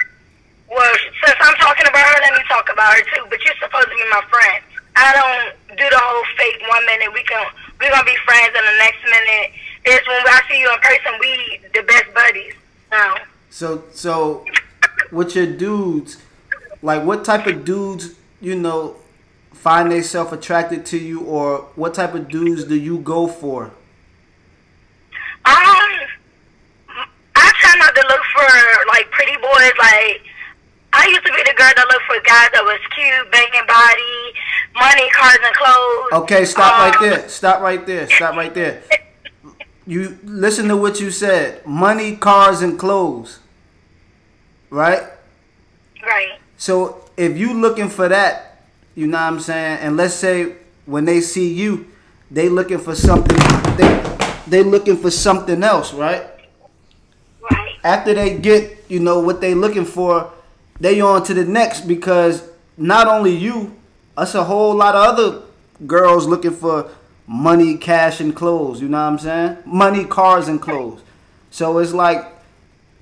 well, 0.68 0.94
since 1.24 1.38
I'm 1.40 1.54
talking 1.56 1.86
about 1.88 2.04
her, 2.04 2.20
let 2.22 2.34
me 2.34 2.44
talk 2.48 2.68
about 2.72 2.94
her 2.94 3.02
too. 3.14 3.24
But 3.28 3.44
you're 3.44 3.56
supposed 3.60 3.88
to 3.88 3.96
be 3.96 4.04
my 4.10 4.22
friend. 4.28 4.62
I 4.96 5.12
don't 5.14 5.78
do 5.78 5.84
the 5.88 5.98
whole 5.98 6.24
fake 6.36 6.60
one 6.68 6.84
minute 6.86 7.12
we 7.14 7.22
can 7.22 7.44
we're 7.80 7.90
gonna 7.90 8.04
be 8.04 8.16
friends, 8.24 8.50
and 8.56 8.66
the 8.66 8.76
next 8.78 9.02
minute 9.04 9.52
is 9.84 10.06
when 10.06 10.22
I 10.26 10.42
see 10.48 10.58
you 10.60 10.72
in 10.72 10.80
person, 10.80 11.12
we 11.20 11.60
the 11.74 11.82
best 11.82 12.12
buddies. 12.14 12.54
No. 12.90 13.16
So 13.50 13.84
so 13.92 14.44
with 15.12 15.36
your 15.36 15.46
dudes, 15.46 16.18
like 16.82 17.04
what 17.04 17.24
type 17.24 17.46
of 17.46 17.64
dudes, 17.64 18.14
you 18.40 18.56
know, 18.56 18.96
find 19.52 19.90
themselves 19.90 20.32
attracted 20.32 20.84
to 20.86 20.98
you 20.98 21.20
or 21.20 21.68
what 21.76 21.94
type 21.94 22.14
of 22.14 22.28
dudes 22.28 22.64
do 22.64 22.74
you 22.74 22.98
go 22.98 23.26
for? 23.26 23.64
Um, 25.44 25.88
I 27.36 27.52
try 27.60 27.74
not 27.78 27.94
to 27.94 28.02
look 28.08 28.22
for 28.34 28.86
like 28.88 29.10
pretty 29.10 29.36
boys. 29.36 29.72
Like 29.78 30.22
I 30.92 31.06
used 31.08 31.24
to 31.26 31.32
be 31.32 31.42
the 31.44 31.54
girl 31.56 31.72
that 31.76 31.86
looked 31.90 32.04
for 32.06 32.16
guys 32.26 32.48
that 32.52 32.64
was 32.64 32.80
cute, 32.94 33.30
banging 33.30 33.66
body, 33.66 34.34
money, 34.74 35.10
cars, 35.10 35.38
and 35.42 35.54
clothes. 35.54 36.22
Okay, 36.24 36.44
stop 36.44 36.78
right 36.78 36.96
Um, 36.96 37.02
there. 37.08 37.28
Stop 37.28 37.60
right 37.60 37.86
there. 37.86 38.08
Stop 38.08 38.34
right 38.36 38.54
there. 38.54 38.82
You 39.86 40.18
listen 40.24 40.68
to 40.68 40.76
what 40.76 41.00
you 41.00 41.10
said. 41.10 41.64
Money, 41.66 42.16
cars, 42.16 42.62
and 42.62 42.78
clothes. 42.78 43.40
Right? 44.70 45.02
Right. 46.02 46.38
So 46.56 47.04
if 47.16 47.36
you 47.38 47.54
looking 47.54 47.88
for 47.88 48.08
that, 48.08 48.62
you 48.94 49.06
know 49.06 49.18
what 49.18 49.24
I'm 49.32 49.40
saying, 49.40 49.78
and 49.80 49.96
let's 49.96 50.14
say 50.14 50.54
when 50.86 51.04
they 51.04 51.20
see 51.20 51.52
you, 51.52 51.86
they 52.30 52.48
looking 52.48 52.78
for 52.78 52.94
something 52.94 53.38
they 53.76 54.16
they 54.46 54.62
looking 54.62 54.96
for 54.96 55.10
something 55.10 55.62
else, 55.62 55.92
right? 55.94 56.26
Right. 57.50 57.74
After 57.84 58.12
they 58.14 58.38
get, 58.38 58.84
you 58.88 59.00
know, 59.00 59.20
what 59.20 59.40
they 59.40 59.54
looking 59.54 59.84
for, 59.84 60.32
they 60.80 61.00
on 61.00 61.24
to 61.24 61.34
the 61.34 61.44
next 61.44 61.82
because 61.82 62.48
not 62.76 63.06
only 63.08 63.34
you, 63.34 63.76
us 64.16 64.34
a 64.34 64.44
whole 64.44 64.74
lot 64.74 64.94
of 64.94 65.18
other 65.18 65.42
girls 65.86 66.26
looking 66.26 66.52
for 66.52 66.90
money, 67.26 67.76
cash, 67.76 68.20
and 68.20 68.34
clothes. 68.34 68.80
You 68.80 68.88
know 68.88 68.98
what 68.98 69.12
I'm 69.12 69.18
saying? 69.18 69.58
Money, 69.64 70.04
cars, 70.04 70.48
and 70.48 70.60
clothes. 70.60 71.02
So 71.50 71.78
it's 71.78 71.92
like 71.92 72.24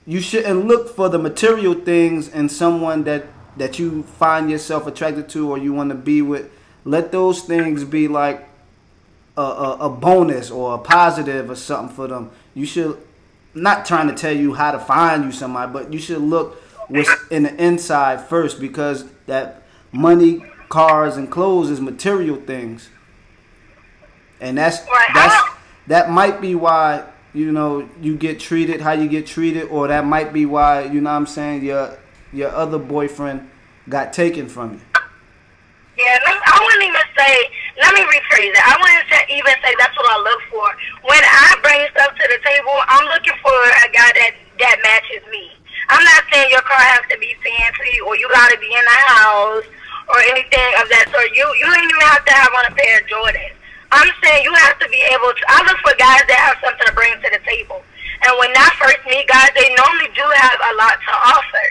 you 0.06 0.20
shouldn't 0.20 0.66
look 0.66 0.94
for 0.94 1.08
the 1.08 1.18
material 1.18 1.74
things 1.74 2.28
in 2.28 2.48
someone 2.48 3.04
that 3.04 3.26
that 3.56 3.78
you 3.78 4.02
find 4.02 4.50
yourself 4.50 4.86
attracted 4.86 5.30
to 5.30 5.50
or 5.50 5.56
you 5.56 5.72
want 5.72 5.88
to 5.88 5.94
be 5.96 6.20
with. 6.20 6.50
Let 6.84 7.10
those 7.10 7.40
things 7.42 7.84
be 7.84 8.06
like 8.06 8.46
a, 9.36 9.40
a, 9.40 9.76
a 9.80 9.88
bonus 9.88 10.50
or 10.50 10.74
a 10.74 10.78
positive 10.78 11.48
or 11.48 11.54
something 11.54 11.94
for 11.94 12.06
them. 12.06 12.30
You 12.54 12.66
should 12.66 12.98
not 13.54 13.86
trying 13.86 14.08
to 14.08 14.14
tell 14.14 14.36
you 14.36 14.52
how 14.52 14.72
to 14.72 14.78
find 14.78 15.24
you 15.24 15.32
somebody, 15.32 15.72
but 15.72 15.92
you 15.92 15.98
should 15.98 16.20
look 16.20 16.62
what's 16.88 17.10
in 17.30 17.44
the 17.44 17.54
inside 17.62 18.26
first 18.28 18.60
because 18.60 19.04
that 19.26 19.62
money, 19.92 20.44
cars, 20.68 21.16
and 21.16 21.30
clothes 21.30 21.70
is 21.70 21.80
material 21.80 22.36
things, 22.36 22.88
and 24.40 24.58
that's 24.58 24.78
Right, 24.88 25.08
that's 25.14 25.50
that 25.86 26.10
might 26.10 26.40
be 26.40 26.54
why 26.54 27.04
you 27.32 27.52
know 27.52 27.88
you 28.00 28.16
get 28.16 28.40
treated 28.40 28.80
how 28.80 28.92
you 28.92 29.08
get 29.08 29.26
treated, 29.26 29.68
or 29.68 29.88
that 29.88 30.04
might 30.04 30.32
be 30.32 30.46
why 30.46 30.84
you 30.84 31.00
know 31.00 31.10
what 31.10 31.16
I'm 31.16 31.26
saying 31.26 31.64
your 31.64 31.98
your 32.32 32.50
other 32.50 32.78
boyfriend 32.78 33.48
got 33.88 34.12
taken 34.12 34.48
from 34.48 34.74
you. 34.74 34.80
Yeah, 35.96 36.18
I 36.20 36.60
wouldn't 36.60 36.84
even 36.84 37.06
say. 37.16 37.48
Let 37.80 37.94
me 37.94 38.00
rephrase 38.04 38.52
it. 38.52 38.60
I 38.60 38.76
wouldn't 38.76 39.08
say, 39.08 39.24
even 39.32 39.52
say 39.64 39.72
that's 39.78 39.96
what 39.96 40.08
I 40.12 40.18
look 40.20 40.42
for. 40.52 40.68
When 41.08 41.22
I 41.24 41.56
bring 41.64 41.80
stuff 41.92 42.12
to 42.12 42.24
the 42.28 42.40
table, 42.44 42.76
I'm 42.88 43.04
looking 43.08 43.36
for 43.40 43.52
a 43.52 43.88
guy 43.92 44.12
that 44.12 44.32
that 44.60 44.76
matches 44.84 45.24
me. 45.30 45.55
I'm 45.88 46.02
not 46.02 46.22
saying 46.32 46.50
your 46.50 46.66
car 46.66 46.82
has 46.82 47.04
to 47.10 47.16
be 47.18 47.34
fancy 47.42 48.00
or 48.02 48.16
you 48.16 48.26
got 48.28 48.50
to 48.50 48.58
be 48.58 48.70
in 48.70 48.84
the 48.84 48.98
house 49.06 49.66
or 50.10 50.18
anything 50.34 50.70
of 50.82 50.86
that 50.90 51.06
sort. 51.14 51.30
You 51.34 51.46
you 51.58 51.66
don't 51.66 51.82
even 51.82 52.02
have 52.10 52.24
to 52.26 52.32
have 52.34 52.52
on 52.54 52.64
a 52.70 52.74
pair 52.74 53.00
of 53.00 53.06
Jordans. 53.06 53.54
I'm 53.94 54.10
saying 54.22 54.42
you 54.42 54.54
have 54.66 54.78
to 54.82 54.88
be 54.90 54.98
able 55.14 55.30
to. 55.30 55.42
I 55.46 55.62
look 55.62 55.78
for 55.78 55.94
guys 55.94 56.26
that 56.26 56.40
have 56.42 56.58
something 56.58 56.86
to 56.90 56.94
bring 56.94 57.14
to 57.22 57.28
the 57.30 57.42
table. 57.46 57.82
And 58.26 58.32
when 58.40 58.50
I 58.56 58.68
first 58.80 58.98
meet 59.06 59.28
guys, 59.30 59.54
they 59.54 59.68
normally 59.76 60.10
do 60.16 60.26
have 60.26 60.58
a 60.58 60.72
lot 60.74 60.98
to 60.98 61.12
offer. 61.36 61.66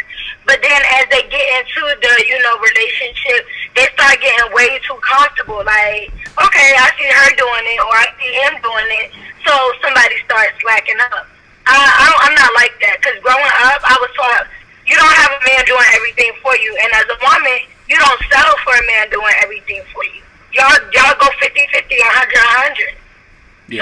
But 0.46 0.62
then 0.62 0.82
as 1.02 1.10
they 1.10 1.26
get 1.28 1.46
into 1.60 1.82
the, 2.00 2.14
you 2.24 2.38
know, 2.40 2.56
relationship, 2.62 3.50
they 3.76 3.90
start 3.98 4.22
getting 4.22 4.54
way 4.54 4.80
too 4.86 4.96
comfortable. 5.02 5.66
Like, 5.66 6.14
okay, 6.38 6.70
I 6.78 6.88
see 6.96 7.10
her 7.10 7.30
doing 7.36 7.66
it 7.66 7.80
or 7.82 7.94
I 7.98 8.08
see 8.16 8.32
him 8.32 8.54
doing 8.62 8.90
it. 9.04 9.08
So 9.44 9.54
somebody 9.82 10.16
starts 10.24 10.56
slacking 10.62 11.02
up. 11.12 11.28
I, 11.66 11.76
I 11.76 12.04
don't, 12.10 12.22
I'm 12.30 12.36
not 12.38 12.52
like 12.56 12.74
that. 12.82 13.02
Because 13.02 13.18
growing 13.26 13.56
up, 13.70 13.82
I 13.82 13.96
was 13.98 14.12
taught 14.14 14.46
you 14.86 14.94
don't 14.94 15.16
have 15.18 15.34
a 15.34 15.42
man 15.42 15.62
doing 15.66 15.90
everything 15.98 16.32
for 16.42 16.54
you. 16.58 16.72
And 16.78 16.90
as 16.94 17.10
a 17.10 17.18
woman, 17.22 17.58
you 17.90 17.98
don't 17.98 18.22
settle 18.30 18.58
for 18.62 18.74
a 18.78 18.86
man 18.86 19.10
doing 19.10 19.34
everything 19.42 19.82
for 19.94 20.06
you. 20.06 20.22
Y'all, 20.54 20.78
y'all 20.94 21.18
go 21.20 21.28
50 21.42 21.52
50, 21.74 21.74
100 21.74 22.96
100. 22.96 23.06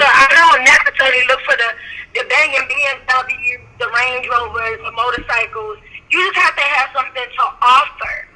I 0.00 0.24
don't 0.32 0.64
necessarily 0.64 1.22
look 1.28 1.40
for 1.44 1.56
the 1.60 1.68
the 2.14 2.24
banging 2.28 2.68
BMW, 2.70 3.60
the 3.78 3.90
Range 3.90 4.28
Rovers, 4.30 4.78
the 4.84 4.92
motorcycles. 4.92 5.78
You 6.10 6.24
just 6.24 6.36
have 6.36 6.54
to 6.56 6.62
have 6.62 6.90
something 6.94 7.22
to 7.36 7.42
offer. 7.60 8.28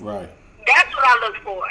Right. 0.00 0.28
That's 0.66 0.94
what 0.94 1.04
I 1.04 1.26
look 1.26 1.36
for. 1.42 1.64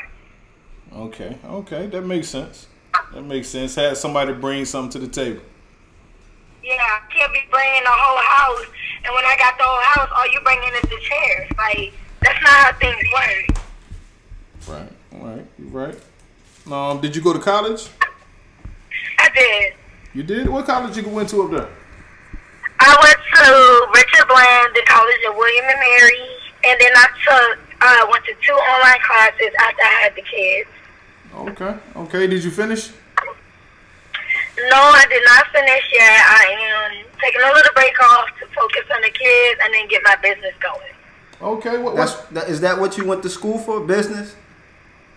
Okay. 1.06 1.38
Okay. 1.46 1.88
That 1.88 2.02
makes 2.02 2.30
sense. 2.30 2.68
That 3.14 3.24
makes 3.24 3.48
sense. 3.48 3.76
Had 3.76 3.96
somebody 3.98 4.34
bring 4.34 4.66
something 4.66 5.00
to 5.00 5.08
the 5.08 5.12
table. 5.12 5.42
Yeah, 6.64 6.80
I 6.80 7.02
can't 7.14 7.34
be 7.34 7.42
bringing 7.52 7.84
the 7.84 7.92
whole 7.92 8.22
house, 8.24 8.66
and 9.04 9.14
when 9.14 9.26
I 9.26 9.36
got 9.38 9.58
the 9.58 9.66
whole 9.66 9.84
house, 9.84 10.10
all 10.16 10.32
you 10.32 10.40
bringing 10.42 10.74
is 10.76 10.90
the 10.90 11.00
chairs. 11.02 11.52
Like 11.58 11.94
that's 12.22 12.42
not 12.42 12.52
how 12.52 12.72
things 12.80 13.04
work. 13.14 13.58
Right. 14.70 14.92
Right. 15.12 15.46
Right. 15.60 16.00
Um. 16.72 17.02
Did 17.02 17.16
you 17.16 17.22
go 17.22 17.34
to 17.34 17.40
college? 17.40 17.90
I 19.20 19.30
did. 19.36 19.74
You 20.14 20.24
did. 20.24 20.48
What 20.48 20.66
college 20.66 20.96
you 20.96 21.08
went 21.10 21.28
to 21.30 21.44
up 21.44 21.52
there? 21.52 21.70
I 22.80 22.96
went 23.04 23.20
to 23.36 23.88
Richard 23.94 24.28
Bland, 24.28 24.76
the 24.76 24.84
College 24.88 25.20
of 25.28 25.36
William 25.36 25.66
and 25.66 25.80
Mary, 25.80 26.28
and 26.64 26.80
then 26.80 26.92
I 26.96 27.08
took 27.28 27.60
uh, 27.82 28.08
went 28.10 28.24
to 28.26 28.34
two 28.42 28.54
online 28.54 29.02
classes 29.06 29.54
after 29.60 29.82
I 29.82 30.00
had 30.04 30.16
the 30.16 30.22
kids. 30.22 30.70
Okay. 31.36 31.78
Okay. 31.98 32.28
Did 32.28 32.44
you 32.44 32.52
finish? 32.52 32.92
No, 34.58 34.78
I 34.78 35.06
did 35.10 35.24
not 35.26 35.48
finish 35.48 35.86
yet. 35.92 36.22
I 36.30 36.44
am 36.62 37.06
taking 37.20 37.42
a 37.42 37.52
little 37.54 37.74
break 37.74 38.00
off 38.04 38.28
to 38.40 38.46
focus 38.54 38.86
on 38.94 39.02
the 39.02 39.10
kids 39.10 39.60
and 39.64 39.74
then 39.74 39.88
get 39.88 40.02
my 40.04 40.16
business 40.18 40.54
going. 40.62 40.94
Okay. 41.42 41.78
What? 41.78 41.96
That's 41.96 42.14
What's, 42.14 42.30
that, 42.30 42.50
is 42.50 42.62
that 42.62 42.80
what 42.80 42.98
you 42.98 43.06
went 43.06 43.24
to 43.24 43.30
school 43.30 43.58
for? 43.58 43.80
Business? 43.80 44.36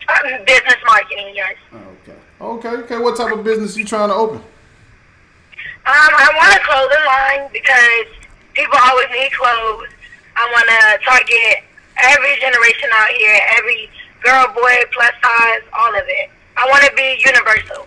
Um, 0.09 0.44
business 0.46 0.77
marketing, 0.87 1.33
yes. 1.35 1.57
Oh, 1.72 1.77
okay. 2.03 2.18
okay. 2.40 2.68
Okay. 2.83 2.99
What 2.99 3.16
type 3.16 3.33
of 3.33 3.44
business 3.44 3.77
you 3.77 3.85
trying 3.85 4.09
to 4.09 4.14
open? 4.14 4.38
Um, 4.38 6.12
I 6.16 6.29
want 6.35 6.51
a 6.57 6.62
clothing 6.64 7.05
line 7.07 7.53
because 7.53 8.09
people 8.55 8.79
always 8.81 9.07
need 9.12 9.31
clothes. 9.33 9.92
I 10.35 10.49
want 10.51 10.66
to 10.66 11.05
target 11.05 11.62
every 12.03 12.40
generation 12.40 12.88
out 12.92 13.11
here, 13.11 13.38
every 13.59 13.90
girl, 14.22 14.49
boy, 14.55 14.75
plus 14.92 15.12
size, 15.22 15.62
all 15.72 15.94
of 15.94 16.05
it. 16.07 16.31
I 16.57 16.66
want 16.68 16.85
to 16.85 16.92
be 16.96 17.22
universal. 17.25 17.87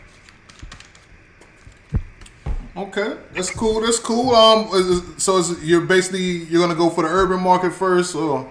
Okay, 2.80 3.18
that's 3.34 3.50
cool. 3.52 3.82
That's 3.82 4.00
cool. 4.00 4.34
Um, 4.34 4.70
is, 4.74 5.02
so 5.24 5.38
is, 5.38 5.62
you're 5.64 5.82
basically 5.82 6.46
you're 6.48 6.62
gonna 6.62 6.80
go 6.80 6.90
for 6.90 7.04
the 7.04 7.10
urban 7.10 7.42
market 7.42 7.72
first, 7.72 8.16
or 8.16 8.50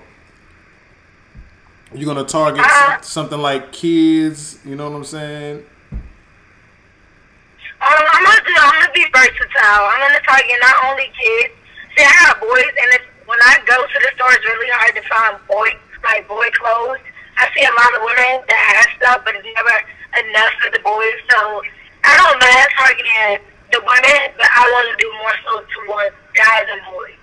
you're 1.95 2.05
gonna 2.13 2.27
target 2.29 2.63
Uh, 2.63 2.69
some- 3.01 3.03
something 3.03 3.39
like 3.41 3.73
kids? 3.73 4.59
You 4.67 4.77
know 4.77 4.91
what 4.91 4.97
I'm 4.97 5.05
saying? 5.05 5.65
Um, 7.81 8.05
I'm 8.13 8.25
gonna 8.25 8.43
do. 8.45 8.55
I'm 8.59 8.73
gonna 8.81 8.93
be 8.93 9.07
versatile. 9.15 9.85
I'm 9.89 10.01
gonna 10.01 10.21
target 10.27 10.59
not 10.61 10.77
only 10.91 11.11
kids. 11.17 11.55
See, 11.97 12.05
I 12.05 12.13
have 12.27 12.41
boys, 12.41 12.69
and 12.69 12.89
it's, 13.01 13.05
when 13.25 13.39
I 13.41 13.57
go 13.65 13.81
to 13.81 13.99
the 14.03 14.11
store, 14.15 14.33
it's 14.35 14.45
really 14.45 14.69
hard 14.77 14.95
to 14.97 15.03
find 15.09 15.39
boy 15.49 15.73
like 16.05 16.29
boy 16.29 16.49
clothes. 16.61 16.99
I 17.39 17.49
see 17.57 17.65
a 17.65 17.71
lot 17.73 17.95
of 17.97 18.03
women 18.03 18.45
that 18.47 18.61
have 18.77 18.89
stuff, 19.01 19.25
but 19.25 19.35
it's 19.37 19.47
never 19.55 19.77
enough 20.29 20.53
for 20.61 20.71
the 20.71 20.81
boys. 20.81 21.17
So 21.31 21.63
I 22.05 22.17
don't 22.19 22.39
mind 22.43 22.69
targeting 22.77 23.47
the 23.73 23.81
women, 23.81 24.33
but 24.37 24.47
I 24.51 24.71
want 24.73 24.89
to 24.91 25.05
do 25.05 25.13
more 25.19 25.35
so 25.45 25.53
towards 25.85 26.17
guys 26.35 26.67
and 26.71 26.83
boys. 26.93 27.15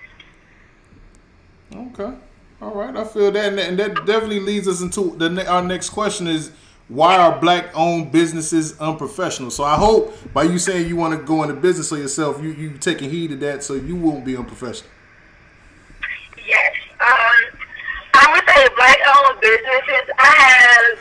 Okay, 1.93 2.17
all 2.61 2.73
right. 2.73 2.95
I 2.95 3.03
feel 3.03 3.31
that, 3.31 3.45
and 3.45 3.57
that, 3.57 3.69
and 3.69 3.79
that 3.79 4.05
definitely 4.05 4.39
leads 4.39 4.67
us 4.67 4.81
into 4.81 5.15
the 5.17 5.45
our 5.49 5.63
next 5.63 5.89
question 5.89 6.27
is 6.27 6.51
why 6.87 7.17
are 7.17 7.39
black-owned 7.39 8.11
businesses 8.11 8.79
unprofessional? 8.79 9.49
So 9.49 9.63
I 9.63 9.75
hope 9.75 10.13
by 10.33 10.43
you 10.43 10.59
saying 10.59 10.87
you 10.87 10.95
want 10.95 11.19
to 11.19 11.25
go 11.25 11.41
into 11.41 11.55
business 11.55 11.89
for 11.89 11.97
yourself, 11.97 12.41
you 12.41 12.51
you 12.51 12.77
taking 12.77 13.09
heed 13.09 13.31
of 13.31 13.39
that, 13.39 13.63
so 13.63 13.73
you 13.73 13.95
won't 13.95 14.23
be 14.23 14.37
unprofessional. 14.37 14.91
Yes. 16.45 16.75
Um, 17.01 17.59
I 18.13 18.31
would 18.31 18.47
say 18.47 18.69
black-owned 18.75 19.41
businesses. 19.41 20.13
I 20.19 20.35
have 20.37 20.99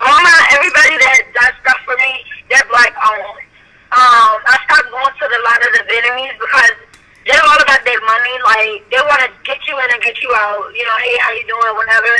all 0.00 0.22
my 0.22 0.48
everybody 0.52 0.96
that 0.96 1.22
does 1.34 1.52
stuff 1.60 1.80
for 1.84 1.96
me. 1.96 2.24
They're 2.48 2.68
black-owned. 2.70 3.45
Um, 3.94 4.42
I 4.42 4.58
stopped 4.66 4.90
going 4.90 5.14
to 5.14 5.24
a 5.30 5.42
lot 5.46 5.62
of 5.62 5.70
the 5.78 5.82
Vietnamese 5.86 6.34
because 6.42 6.74
they're 7.22 7.46
all 7.46 7.60
about 7.62 7.82
their 7.86 8.02
money. 8.02 8.34
Like 8.42 8.82
they 8.90 8.98
want 9.06 9.22
to 9.22 9.30
get 9.46 9.62
you 9.66 9.78
in 9.78 9.88
and 9.94 10.02
get 10.02 10.18
you 10.22 10.30
out. 10.34 10.70
You 10.74 10.84
know, 10.84 10.98
hey, 11.02 11.16
how 11.22 11.30
you 11.32 11.46
doing? 11.46 11.74
Whatever. 11.78 12.12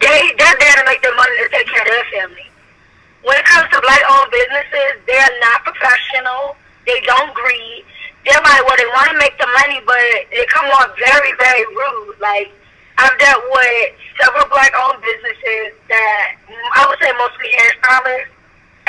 They 0.00 0.32
they're 0.40 0.58
there 0.58 0.76
to 0.80 0.84
make 0.88 1.04
their 1.04 1.14
money 1.14 1.36
to 1.44 1.48
take 1.52 1.68
care 1.68 1.84
of 1.84 1.88
their 1.88 2.08
family. 2.16 2.48
When 3.22 3.38
it 3.38 3.46
comes 3.46 3.70
to 3.70 3.78
black-owned 3.78 4.34
businesses, 4.34 4.98
they're 5.06 5.36
not 5.46 5.62
professional. 5.62 6.56
They 6.86 6.98
don't 7.06 7.30
greed. 7.34 7.86
They're 8.26 8.42
like, 8.42 8.66
well, 8.66 8.74
they 8.74 8.90
want 8.98 9.14
to 9.14 9.18
make 9.18 9.38
the 9.38 9.46
money, 9.62 9.78
but 9.86 10.26
they 10.34 10.42
come 10.50 10.66
off 10.74 10.90
very, 10.98 11.30
very 11.38 11.64
rude. 11.70 12.18
Like, 12.18 12.50
I've 12.98 13.14
dealt 13.18 13.44
with 13.46 13.94
several 14.18 14.46
black-owned 14.50 15.02
businesses 15.02 15.78
that 15.86 16.34
I 16.74 16.86
would 16.86 16.98
say 16.98 17.14
mostly 17.14 17.46
hairstylists, 17.54 18.34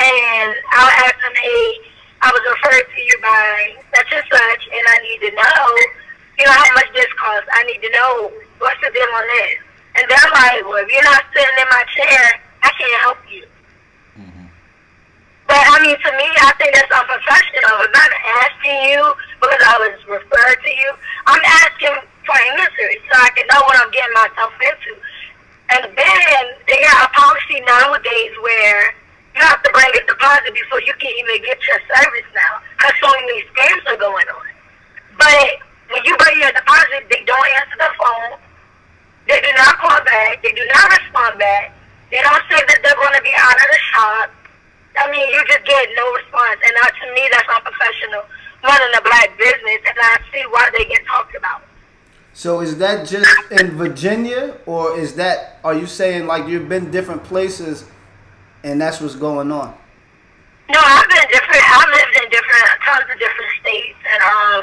and 0.02 0.50
I'll 0.74 0.94
ask 1.06 1.14
them, 1.22 1.34
hey, 1.38 1.78
I 2.24 2.32
was 2.32 2.40
referred 2.56 2.88
to 2.88 3.00
you 3.04 3.16
by 3.20 3.76
such 3.92 4.08
and 4.16 4.24
such, 4.32 4.62
and 4.72 4.84
I 4.88 4.96
need 5.04 5.20
to 5.28 5.30
know, 5.36 5.64
you 6.40 6.44
know, 6.48 6.56
how 6.56 6.72
much 6.72 6.88
this 6.96 7.12
costs. 7.20 7.44
I 7.52 7.68
need 7.68 7.84
to 7.84 7.90
know 7.92 8.32
what's 8.64 8.80
the 8.80 8.88
deal 8.96 9.12
on 9.12 9.28
this. 9.36 9.60
And 10.00 10.08
they're 10.08 10.32
like, 10.32 10.64
well, 10.64 10.80
if 10.80 10.88
you're 10.88 11.04
not 11.04 11.20
sitting 11.36 11.58
in 11.60 11.68
my 11.68 11.84
chair, 11.92 12.40
I 12.64 12.72
can't 12.80 13.00
help 13.04 13.20
you. 13.28 13.44
Mm-hmm. 14.16 14.48
But 15.52 15.62
I 15.68 15.76
mean, 15.84 16.00
to 16.00 16.10
me, 16.16 16.28
I 16.40 16.50
think 16.56 16.72
that's 16.72 16.88
unprofessional. 16.88 17.76
I'm 17.76 17.92
not 17.92 18.12
asking 18.40 18.78
you 18.88 19.00
because 19.44 19.60
I 19.60 19.76
was 19.84 19.96
referred 20.08 20.58
to 20.64 20.72
you. 20.72 20.90
I'm 21.28 21.44
asking 21.60 21.92
for 22.24 22.36
answers 22.56 23.04
so 23.04 23.20
I 23.20 23.28
can 23.36 23.44
know 23.52 23.60
what 23.68 23.76
I'm 23.84 23.92
getting 23.92 24.16
myself 24.16 24.56
into. 24.64 24.96
And 25.76 25.84
then 25.92 26.40
they 26.72 26.80
got 26.88 27.04
a 27.04 27.10
policy 27.12 27.60
nowadays 27.68 28.32
where 28.40 28.96
you 29.34 29.42
have 29.42 29.62
to 29.62 29.70
bring 29.74 29.90
a 29.90 30.02
deposit 30.06 30.54
before 30.54 30.80
you 30.82 30.94
can 31.02 31.10
even 31.10 31.42
get 31.42 31.58
your 31.66 31.80
service 31.90 32.28
now 32.34 32.62
because 32.78 32.94
so 33.02 33.10
many 33.10 33.42
scams 33.50 33.82
are 33.90 33.98
going 33.98 34.28
on. 34.30 34.46
But 35.18 35.58
when 35.90 36.02
you 36.06 36.14
bring 36.16 36.38
your 36.38 36.54
deposit, 36.54 37.10
they 37.10 37.22
don't 37.26 37.48
answer 37.58 37.78
the 37.78 37.90
phone. 37.98 38.38
They 39.26 39.40
do 39.42 39.50
not 39.58 39.78
call 39.82 39.98
back. 40.06 40.42
They 40.42 40.52
do 40.52 40.62
not 40.70 40.86
respond 40.90 41.38
back. 41.38 41.74
They 42.10 42.22
don't 42.22 42.44
say 42.46 42.62
that 42.62 42.78
they're 42.82 42.94
going 42.94 43.16
to 43.16 43.24
be 43.26 43.34
out 43.34 43.58
of 43.58 43.68
the 43.70 43.80
shop. 43.90 44.30
I 44.96 45.10
mean, 45.10 45.26
you 45.26 45.42
just 45.50 45.64
get 45.66 45.88
no 45.96 46.06
response, 46.14 46.60
and 46.62 46.74
uh, 46.78 46.86
to 46.86 47.14
me, 47.14 47.26
that's 47.32 47.48
unprofessional. 47.50 48.22
Running 48.62 48.94
a 48.96 49.02
black 49.02 49.36
business, 49.36 49.80
and 49.82 49.98
I 49.98 50.18
see 50.32 50.42
why 50.50 50.70
they 50.78 50.84
get 50.86 51.04
talked 51.06 51.34
about. 51.34 51.62
So 52.32 52.60
is 52.60 52.78
that 52.78 53.06
just 53.06 53.28
in 53.50 53.72
Virginia, 53.72 54.56
or 54.66 54.98
is 54.98 55.14
that 55.16 55.60
are 55.64 55.74
you 55.74 55.86
saying 55.86 56.26
like 56.26 56.48
you've 56.48 56.68
been 56.68 56.90
different 56.90 57.24
places, 57.24 57.84
and 58.64 58.80
that's 58.80 59.00
what's 59.00 59.14
going 59.14 59.52
on? 59.52 59.76
No, 60.72 60.80
I've 60.80 61.08
been 61.12 61.28
different. 61.28 61.60
I've 61.60 61.92
lived 61.92 62.14
in 62.24 62.26
different 62.32 62.64
tons 62.80 63.04
of 63.12 63.16
different 63.20 63.52
states, 63.60 64.00
and 64.08 64.20
um, 64.24 64.60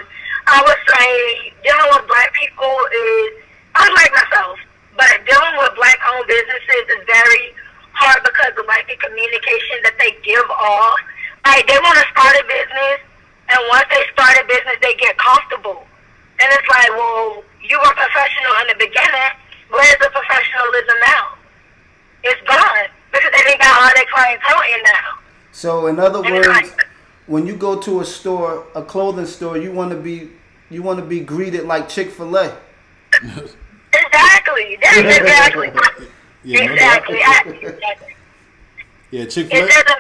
I 0.49 0.57
would 0.65 0.81
say 0.89 1.53
dealing 1.61 1.89
with 1.93 2.09
black 2.09 2.33
people 2.33 2.73
is 2.89 3.45
unlike 3.77 4.11
myself, 4.11 4.57
but 4.97 5.07
dealing 5.29 5.55
with 5.61 5.77
black-owned 5.77 6.25
businesses 6.25 6.83
is 6.97 7.01
very 7.05 7.53
hard 7.93 8.25
because 8.25 8.57
of 8.57 8.65
like 8.65 8.89
the 8.89 8.97
communication 8.97 9.77
that 9.85 9.93
they 10.01 10.17
give 10.25 10.49
off. 10.49 10.97
Like 11.45 11.69
they 11.69 11.77
want 11.77 12.01
to 12.01 12.05
start 12.09 12.33
a 12.33 12.45
business, 12.49 13.05
And 13.53 13.61
once 13.69 13.85
they 13.93 14.01
start 14.17 14.33
a 14.41 14.45
business, 14.49 14.81
they 14.81 14.97
get 14.97 15.13
comfortable. 15.21 15.85
And 16.41 16.47
it's 16.49 16.69
like, 16.73 16.89
well, 16.97 17.45
you 17.61 17.77
were 17.77 17.93
professional 17.93 18.53
in 18.65 18.73
the 18.73 18.79
beginning. 18.81 19.31
Where's 19.69 19.99
the 20.01 20.09
professionalism 20.09 20.97
now? 21.05 21.37
It's 22.25 22.41
gone 22.49 22.89
because 23.11 23.31
they 23.31 23.43
didn't 23.43 23.61
got 23.61 23.75
all 23.75 23.93
their 23.93 24.09
clientele 24.09 24.63
in 24.71 24.81
now. 24.83 25.19
So 25.61 25.85
in 25.85 25.99
other 25.99 26.25
And 26.25 26.33
words, 26.33 26.47
like, 26.47 26.87
when 27.27 27.45
you 27.45 27.55
go 27.55 27.79
to 27.79 28.01
a 28.01 28.05
store, 28.05 28.65
a 28.73 28.81
clothing 28.81 29.27
store, 29.27 29.59
you 29.59 29.71
want 29.71 29.91
to 29.91 29.95
be 29.95 30.31
you 30.71 30.81
want 30.81 30.97
to 30.99 31.05
be 31.05 31.19
greeted 31.19 31.65
like 31.65 31.87
Chick 31.87 32.09
Fil 32.09 32.35
A. 32.35 32.57
exactly. 33.93 34.77
That's 34.81 34.97
exactly. 34.97 35.71
Yeah, 36.43 36.65
no 36.65 36.73
exactly. 36.73 37.19
exactly. 37.19 38.15
Yeah, 39.11 39.25
Chick 39.25 39.51
Fil 39.51 39.67
A. 39.67 39.95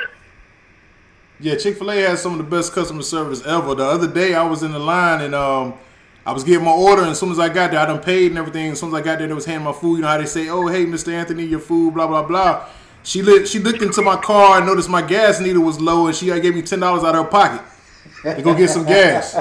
Yeah, 1.39 1.55
Chick 1.57 1.77
Fil 1.77 1.91
A 1.91 1.95
has 1.97 2.23
some 2.23 2.31
of 2.31 2.39
the 2.39 2.55
best 2.57 2.73
customer 2.73 3.03
service 3.03 3.45
ever. 3.45 3.75
The 3.75 3.85
other 3.85 4.07
day, 4.11 4.33
I 4.33 4.41
was 4.41 4.63
in 4.63 4.71
the 4.71 4.79
line 4.79 5.21
and 5.21 5.35
um, 5.35 5.75
I 6.25 6.31
was 6.31 6.43
getting 6.43 6.65
my 6.65 6.71
order, 6.71 7.03
and 7.03 7.11
as 7.11 7.19
soon 7.19 7.31
as 7.31 7.37
I 7.37 7.49
got 7.49 7.69
there, 7.69 7.79
I 7.79 7.85
done 7.85 7.99
paid 7.99 8.31
and 8.31 8.39
everything. 8.39 8.71
As 8.71 8.79
soon 8.79 8.89
as 8.89 8.95
I 8.95 9.01
got 9.01 9.19
there, 9.19 9.27
they 9.27 9.33
was 9.35 9.45
handing 9.45 9.65
my 9.65 9.73
food. 9.73 9.97
You 9.97 10.01
know 10.01 10.07
how 10.07 10.17
they 10.17 10.25
say, 10.25 10.49
"Oh, 10.49 10.65
hey, 10.65 10.87
Mr. 10.87 11.13
Anthony, 11.13 11.45
your 11.45 11.59
food," 11.59 11.93
blah 11.93 12.07
blah 12.07 12.23
blah. 12.23 12.65
She 13.03 13.21
lit, 13.21 13.47
she 13.47 13.59
looked 13.59 13.81
into 13.81 14.01
my 14.01 14.15
car 14.15 14.57
and 14.57 14.67
noticed 14.67 14.89
my 14.89 15.01
gas 15.01 15.39
needle 15.39 15.63
was 15.63 15.79
low, 15.81 16.07
and 16.07 16.15
she 16.15 16.27
gave 16.27 16.55
me 16.55 16.61
ten 16.61 16.79
dollars 16.79 17.03
out 17.03 17.15
of 17.15 17.25
her 17.25 17.31
pocket 17.31 17.61
to 18.23 18.41
go 18.41 18.53
get 18.55 18.69
some 18.69 18.85
gas. 18.85 19.35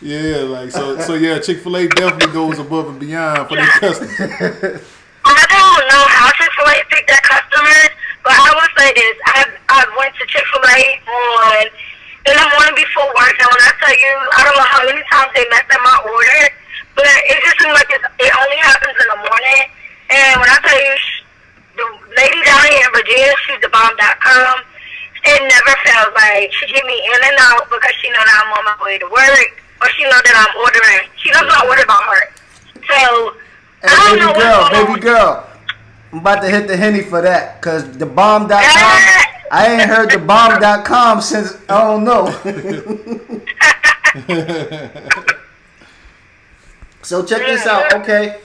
Yeah, 0.00 0.44
like 0.44 0.70
so. 0.70 1.00
So 1.00 1.14
yeah, 1.14 1.38
Chick 1.40 1.60
Fil 1.60 1.76
A 1.76 1.88
definitely 1.88 2.32
goes 2.32 2.58
above 2.58 2.88
and 2.88 3.00
beyond 3.00 3.48
for 3.48 3.56
their 3.56 3.66
customers. 3.80 4.84
I 5.24 5.44
don't 5.48 5.84
know 5.88 6.04
how 6.12 6.28
Chick 6.36 6.52
Fil 6.52 6.68
A 6.68 6.76
picked 6.92 7.08
their 7.08 7.24
customers, 7.24 7.88
but 8.20 8.36
I 8.36 8.52
will 8.52 8.68
say 8.76 8.92
this: 8.92 9.16
I 9.24 9.48
I 9.68 9.84
went 9.96 10.12
to 10.20 10.26
Chick 10.28 10.44
Fil 10.52 10.60
A 10.60 11.00
on 11.08 11.72
in 12.28 12.36
the 12.36 12.46
morning 12.52 12.76
before 12.76 13.08
work, 13.16 13.32
and 13.32 13.48
when 13.48 13.62
I 13.64 13.72
tell 13.80 13.96
you, 13.96 14.12
I 14.36 14.44
don't 14.44 14.56
know 14.56 14.68
how 14.68 14.84
many 14.84 15.00
times 15.08 15.32
they 15.32 15.48
messed 15.48 15.72
up 15.72 15.80
my 15.80 15.96
order, 16.04 16.52
but 16.94 17.04
it 17.06 17.38
just 17.44 17.58
seems 17.60 17.74
like 17.74 17.90
it's, 17.90 18.04
it 18.18 18.32
only 18.38 18.58
happens 18.62 18.96
in 18.96 19.08
the 19.10 19.20
morning. 19.26 19.62
And 20.10 20.40
when 20.40 20.48
I 20.50 20.58
tell 20.62 20.78
you, 20.78 20.94
sh- 20.96 21.22
the 21.76 21.86
lady 22.16 22.38
down 22.46 22.62
here 22.70 22.86
in 22.86 22.92
Virginia, 22.94 23.32
she's 23.46 23.60
the 23.60 23.68
bomb.com. 23.68 24.56
It 25.26 25.40
never 25.48 25.72
fails. 25.82 26.12
Like 26.14 26.52
she 26.52 26.66
get 26.70 26.84
me 26.86 26.96
in 27.00 27.20
and 27.24 27.36
out 27.40 27.66
because 27.70 27.94
she 28.02 28.10
know 28.10 28.20
that 28.22 28.36
I'm 28.44 28.52
on 28.54 28.64
my 28.68 28.76
way 28.84 28.98
to 28.98 29.08
work, 29.08 29.50
or 29.82 29.88
she 29.96 30.04
know 30.04 30.20
that 30.20 30.36
I'm 30.36 30.52
ordering. 30.60 31.08
She 31.18 31.30
knows 31.32 31.48
I 31.48 31.66
order 31.66 31.86
by 31.86 31.98
heart. 31.98 32.30
So. 32.84 33.34
I 33.86 33.88
Hey, 33.88 34.16
don't 34.16 34.16
baby 34.16 34.24
what's 34.26 34.70
girl, 34.70 34.86
baby 34.86 35.00
girl. 35.00 35.46
I'm 36.12 36.18
about 36.20 36.40
to 36.42 36.48
hit 36.48 36.68
the 36.68 36.76
henny 36.76 37.02
for 37.02 37.20
that, 37.20 37.60
cause 37.60 37.84
the 37.98 38.06
bomb.com. 38.06 38.60
I 39.50 39.66
ain't 39.68 39.82
heard 39.82 40.10
the 40.10 40.18
bomb.com 40.18 41.20
since 41.20 41.56
I 41.68 41.82
don't 41.82 42.04
know. 42.04 42.30
so 47.04 47.24
check 47.24 47.46
this 47.46 47.66
out, 47.66 47.92
okay? 47.94 48.40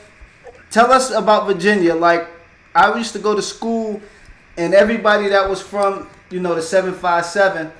Tell 0.70 0.92
us 0.92 1.12
about 1.12 1.48
Virginia. 1.48 1.96
Like 1.96 2.28
I 2.76 2.96
used 2.98 3.14
to 3.14 3.20
go 3.20 3.34
to 3.34 3.42
school, 3.42 4.02
and 4.58 4.74
everybody 4.74 5.30
that 5.30 5.50
was 5.50 5.62
from 5.62 6.10
you 6.30 6.40
know 6.40 6.56
the 6.56 6.62
seven 6.62 6.94
five 6.94 7.26
seven, 7.26 7.72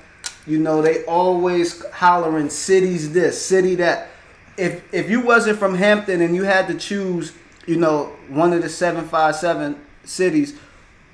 you 0.46 0.58
know 0.58 0.80
they 0.80 1.04
always 1.04 1.84
hollering 1.92 2.48
cities 2.48 3.12
this, 3.12 3.44
city 3.44 3.74
that. 3.76 4.08
If 4.56 4.92
if 4.92 5.08
you 5.08 5.20
wasn't 5.22 5.58
from 5.58 5.74
Hampton 5.74 6.20
and 6.20 6.34
you 6.34 6.42
had 6.42 6.66
to 6.68 6.74
choose, 6.74 7.32
you 7.66 7.76
know 7.76 8.12
one 8.28 8.52
of 8.52 8.62
the 8.62 8.68
seven 8.68 9.06
five 9.06 9.36
seven 9.36 9.80
cities, 10.04 10.58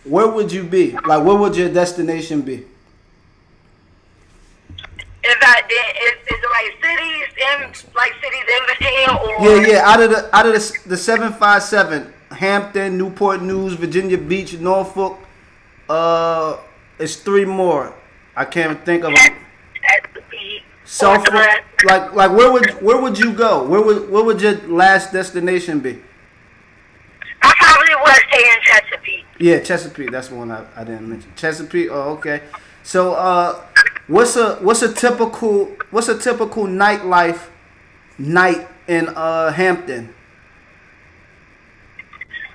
where 0.05 0.27
would 0.27 0.51
you 0.51 0.65
be? 0.65 0.93
Like 0.93 1.25
where 1.25 1.37
would 1.37 1.57
your 1.57 1.69
destination 1.69 2.43
be? 2.43 2.65
if 5.27 5.43
I 5.43 5.59
did, 5.67 5.89
is, 6.07 6.15
is 6.31 6.39
it 6.39 6.51
like 6.55 6.71
cities 6.79 7.27
in 7.35 7.59
like 7.95 8.15
Virginia 8.87 9.19
or 9.19 9.45
Yeah, 9.45 9.67
yeah. 9.67 9.91
Out 9.91 10.03
of 10.03 10.11
the 10.11 10.37
out 10.37 10.47
of 10.47 10.53
the 10.53 10.79
the 10.87 10.97
seven 10.97 11.33
five 11.33 11.63
seven, 11.63 12.13
Hampton, 12.31 12.99
Newport 12.99 13.43
News, 13.43 13.75
Virginia 13.75 14.19
Beach, 14.19 14.59
Norfolk. 14.59 15.19
Uh, 15.89 16.59
it's 16.99 17.17
three 17.17 17.45
more. 17.45 17.95
I 18.35 18.45
can't 18.45 18.85
think 18.85 19.05
of 19.05 19.15
them. 19.15 19.37
Chesapeake, 19.75 20.63
Suffolk. 20.85 21.33
Like 21.85 22.13
like 22.15 22.33
where 22.33 22.51
would 22.53 22.71
where 22.83 23.01
would 23.01 23.19
you 23.19 23.33
go? 23.33 23.65
Where 23.65 23.81
would 23.81 24.11
where 24.11 24.25
would 24.25 24.41
your 24.41 24.57
last 24.67 25.13
destination 25.13 25.81
be? 25.81 26.03
I 27.43 27.55
probably 27.59 27.95
would 27.95 28.23
stay 28.29 28.45
in 28.45 28.61
Chesapeake. 28.63 29.25
Yeah, 29.39 29.61
Chesapeake. 29.61 30.11
That's 30.11 30.31
one 30.31 30.51
I, 30.51 30.65
I 30.75 30.85
didn't 30.85 31.09
mention. 31.09 31.31
Chesapeake. 31.37 31.91
Oh, 31.91 32.13
okay. 32.13 32.43
So 32.83 33.15
uh, 33.15 33.63
what's 34.07 34.37
a 34.37 34.57
what's 34.57 34.83
a 34.83 34.93
typical 34.93 35.71
what's 35.91 36.09
a 36.09 36.19
typical 36.19 36.65
nightlife 36.65 37.49
night 38.19 38.69
in 38.89 39.09
uh 39.09 39.53
Hampton? 39.53 40.15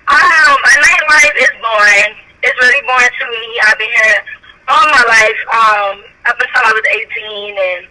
Um, 0.08 0.58
a 0.60 0.74
nightlife 0.84 1.36
is 1.40 1.52
boring. 1.62 2.14
It's 2.44 2.58
really 2.60 2.82
boring 2.88 3.10
to 3.20 3.26
me. 3.32 3.60
I've 3.68 3.78
been 3.78 3.88
here 3.88 4.24
all 4.68 4.86
my 4.92 5.04
life, 5.08 5.42
um, 5.52 5.96
up 6.28 6.36
until 6.40 6.64
I 6.64 6.72
was 6.72 6.86
18, 6.90 7.56
and 7.56 7.88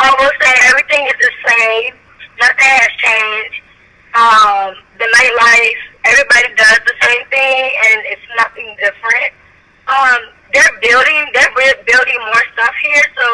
I 0.00 0.08
will 0.16 0.32
say 0.40 0.52
everything 0.68 1.04
is 1.06 1.18
the 1.20 1.32
same. 1.48 1.92
Nothing 2.40 2.72
has 2.80 2.92
changed. 3.00 3.60
Um, 4.14 4.68
the 4.98 5.08
nightlife, 5.08 5.80
everybody 6.04 6.48
does 6.56 6.80
the 6.84 6.96
same 7.00 7.24
thing, 7.28 7.62
and 7.92 7.98
it's 8.08 8.28
nothing 8.36 8.68
different. 8.80 9.30
Um, 9.88 10.20
they're 10.52 10.76
building, 10.80 11.22
they're 11.34 11.54
re- 11.56 11.82
building 11.84 12.18
more 12.24 12.44
stuff 12.56 12.74
here, 12.82 13.04
so 13.16 13.26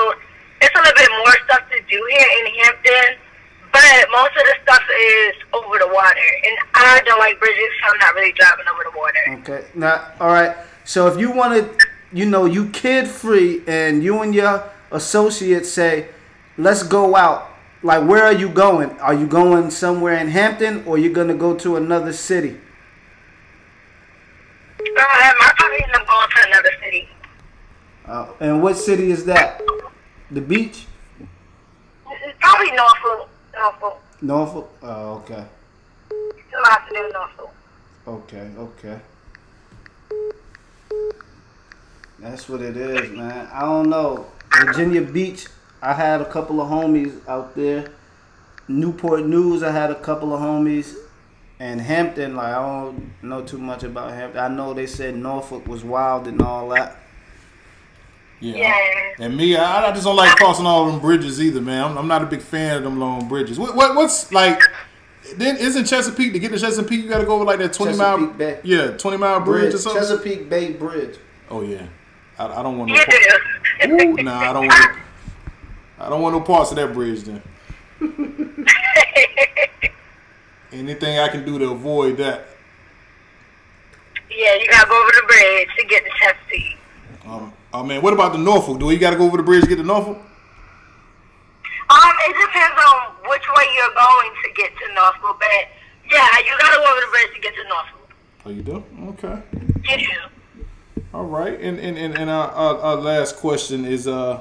it's 0.63 0.75
a 0.75 0.81
little 0.83 0.99
bit 0.99 1.11
more 1.23 1.37
stuff 1.47 1.63
to 1.71 1.79
do 1.87 1.99
here 2.11 2.31
in 2.43 2.45
Hampton. 2.63 3.11
But 3.75 4.07
most 4.13 4.31
of 4.37 4.45
the 4.47 4.55
stuff 4.63 4.83
is 4.89 5.35
over 5.53 5.79
the 5.81 5.89
water, 5.89 6.29
and 6.47 6.57
I 6.75 7.03
don't 7.05 7.19
like 7.19 7.41
bridges, 7.41 7.59
so 7.83 7.93
I'm 7.93 7.99
not 7.99 8.15
really 8.15 8.33
driving 8.33 8.67
over 8.73 8.85
the 8.85 8.97
water. 8.97 9.19
Okay. 9.41 9.67
Now, 9.75 10.13
all 10.21 10.29
right. 10.29 10.57
So 10.85 11.09
if 11.09 11.19
you 11.19 11.33
wanted, 11.33 11.69
you 12.13 12.25
know, 12.25 12.45
you 12.45 12.69
kid 12.69 13.09
free, 13.09 13.63
and 13.67 14.05
you 14.05 14.23
and 14.23 14.33
your 14.33 14.63
associates 14.93 15.73
say, 15.73 16.07
"Let's 16.57 16.85
go 16.85 17.17
out." 17.17 17.51
Like, 17.83 18.07
where 18.09 18.23
are 18.23 18.33
you 18.33 18.49
going? 18.49 18.91
Are 19.01 19.13
you 19.13 19.27
going 19.27 19.73
somewhere 19.73 20.15
in 20.19 20.29
Hampton, 20.29 20.85
or 20.87 20.97
you're 20.97 21.13
gonna 21.13 21.35
go 21.35 21.53
to 21.57 21.75
another 21.75 22.13
city? 22.13 22.61
Um, 24.79 24.95
I 24.97 25.53
probably 25.57 25.83
end 25.83 25.95
up 25.97 26.07
going 26.07 26.31
to 26.31 26.47
another 26.47 26.71
city. 26.81 27.09
Uh, 28.07 28.27
and 28.39 28.63
what 28.63 28.77
city 28.77 29.11
is 29.11 29.25
that? 29.25 29.61
The 30.31 30.41
beach, 30.41 30.87
Probably 32.41 32.71
Norfolk. 32.73 33.31
Norfolk. 33.57 34.03
Norfolk. 34.21 34.71
Oh, 34.83 35.15
okay. 35.15 35.45
Do 36.11 36.97
in 36.97 37.13
Norfolk. 37.13 37.55
Okay. 38.07 38.51
Okay. 38.59 39.01
That's 42.19 42.49
what 42.49 42.63
it 42.63 42.77
is, 42.77 43.11
man. 43.11 43.49
I 43.53 43.61
don't 43.61 43.91
know. 43.91 44.27
Virginia 44.53 45.03
Beach, 45.03 45.47
I 45.83 45.93
had 45.93 46.21
a 46.21 46.25
couple 46.25 46.61
of 46.61 46.69
homies 46.69 47.27
out 47.29 47.55
there. 47.55 47.91
Newport 48.67 49.27
News, 49.27 49.63
I 49.63 49.73
had 49.73 49.91
a 49.91 50.01
couple 50.01 50.33
of 50.33 50.41
homies. 50.41 50.95
And 51.59 51.81
Hampton, 51.81 52.37
like 52.37 52.55
I 52.55 52.83
don't 52.83 53.13
know 53.23 53.43
too 53.45 53.59
much 53.59 53.83
about 53.83 54.13
Hampton. 54.13 54.41
I 54.41 54.49
know 54.49 54.75
they 54.75 54.87
said 54.87 55.17
Norfolk 55.17 55.67
was 55.67 55.85
wild 55.85 56.27
and 56.27 56.41
all 56.43 56.69
that. 56.71 56.97
Yeah. 58.45 58.57
Yeah. 58.57 59.25
And 59.25 59.37
me, 59.37 59.57
I, 59.57 59.89
I 59.89 59.93
just 59.93 60.05
don't 60.05 60.17
like 60.17 60.37
crossing 60.37 60.67
all 60.67 60.91
them 60.91 61.01
bridges 61.01 61.41
either, 61.41 61.63
man. 61.63 61.83
I'm, 61.83 61.97
I'm 61.97 62.09
not 62.09 62.23
a 62.23 62.27
big 62.27 62.43
fan 62.43 62.77
of 62.77 62.83
them 62.83 63.01
long 63.01 63.27
bridges. 63.27 63.59
What, 63.59 63.75
what 63.75 63.95
what's 63.97 64.31
like? 64.33 64.61
Then 65.37 65.57
isn't 65.57 65.87
Chesapeake 65.87 66.35
to 66.35 66.39
get 66.39 66.51
to 66.53 66.59
Chesapeake? 66.59 67.05
You 67.05 67.09
got 67.09 67.21
to 67.21 67.25
go 67.25 67.37
over 67.37 67.45
like 67.45 67.59
that 67.61 67.73
20 67.73 67.97
mile, 67.97 68.27
Bay. 68.27 68.61
yeah, 68.63 68.89
20 68.89 69.17
mile 69.17 69.41
bridge, 69.41 69.63
Bridge, 69.63 69.75
or 69.75 69.79
something. 69.79 70.03
Chesapeake 70.03 70.51
Bay 70.51 70.73
Bridge. 70.73 71.17
Oh 71.49 71.63
yeah, 71.63 71.87
I, 72.39 72.61
I 72.61 72.63
don't 72.63 72.77
want 72.77 72.91
no. 72.91 72.97
You 72.97 73.05
Part. 73.07 73.91
Ooh, 74.03 74.23
nah, 74.23 74.39
I 74.39 74.53
don't 74.53 74.67
want. 74.67 74.99
I 75.99 76.09
don't 76.11 76.21
want 76.21 76.35
no 76.35 76.43
parts 76.43 76.71
of 76.71 76.77
that 76.77 76.93
bridge. 76.93 77.23
Then 77.23 77.41
anything 80.73 81.19
I 81.19 81.29
can 81.29 81.47
do 81.47 81.59
to 81.59 81.71
avoid 81.71 82.19
that. 82.19 82.47
yeah, 84.31 84.55
you 84.57 84.69
gotta 84.71 84.87
go 84.87 85.01
over 85.01 85.13
the 85.13 85.23
bridge 85.27 85.69
to 85.79 85.85
get 85.87 86.05
to 86.05 86.11
Chesapeake. 86.21 86.77
Um, 87.25 87.53
oh 87.75 87.83
man, 87.83 88.01
what 88.01 88.15
about 88.15 88.33
the 88.33 88.39
Norfolk? 88.39 88.79
Do 88.79 88.91
you 88.91 88.99
got 88.99 89.11
to 89.11 89.17
go 89.17 89.27
over 89.27 89.37
the 89.37 89.43
bridge 89.43 89.65
to 89.65 89.69
get 89.69 89.77
to 89.77 89.83
Norfolk? 89.83 90.17
Um, 90.17 92.13
it 92.27 92.37
depends 92.47 92.81
on 92.89 93.29
which 93.29 93.43
way 93.57 93.65
you're 93.75 93.95
going 93.95 94.31
to 94.43 94.51
get 94.57 94.71
to 94.79 94.95
Norfolk, 94.95 95.37
but 95.39 95.69
yeah, 96.11 96.39
you 96.39 96.53
gotta 96.59 96.79
go 96.79 96.91
over 96.91 97.01
the 97.01 97.11
bridge 97.11 97.35
to 97.35 97.41
get 97.41 97.55
to 97.55 97.69
Norfolk. 97.69 98.15
Oh, 98.47 98.51
you 98.51 98.63
do? 98.63 98.85
Okay. 99.11 99.43
You 99.91 100.07
do. 100.07 101.03
All 101.13 101.25
right, 101.25 101.61
and 101.61 101.79
and 101.79 101.99
and, 101.99 102.17
and 102.17 102.31
our, 102.31 102.49
our, 102.51 102.79
our 102.79 102.97
last 102.97 103.37
question 103.37 103.85
is, 103.85 104.09
uh, 104.09 104.41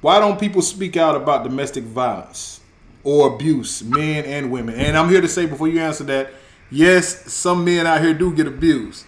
why 0.00 0.18
don't 0.18 0.38
people 0.38 0.62
speak 0.62 0.96
out 0.96 1.16
about 1.16 1.44
domestic 1.44 1.84
violence 1.84 2.60
or 3.02 3.34
abuse, 3.34 3.82
men 3.82 4.24
and 4.24 4.50
women? 4.52 4.74
And 4.74 4.96
I'm 4.96 5.08
here 5.08 5.20
to 5.20 5.28
say 5.28 5.46
before 5.46 5.68
you 5.68 5.80
answer 5.80 6.04
that, 6.04 6.30
yes, 6.70 7.32
some 7.32 7.64
men 7.64 7.86
out 7.86 8.00
here 8.00 8.14
do 8.14 8.32
get 8.34 8.46
abused, 8.46 9.06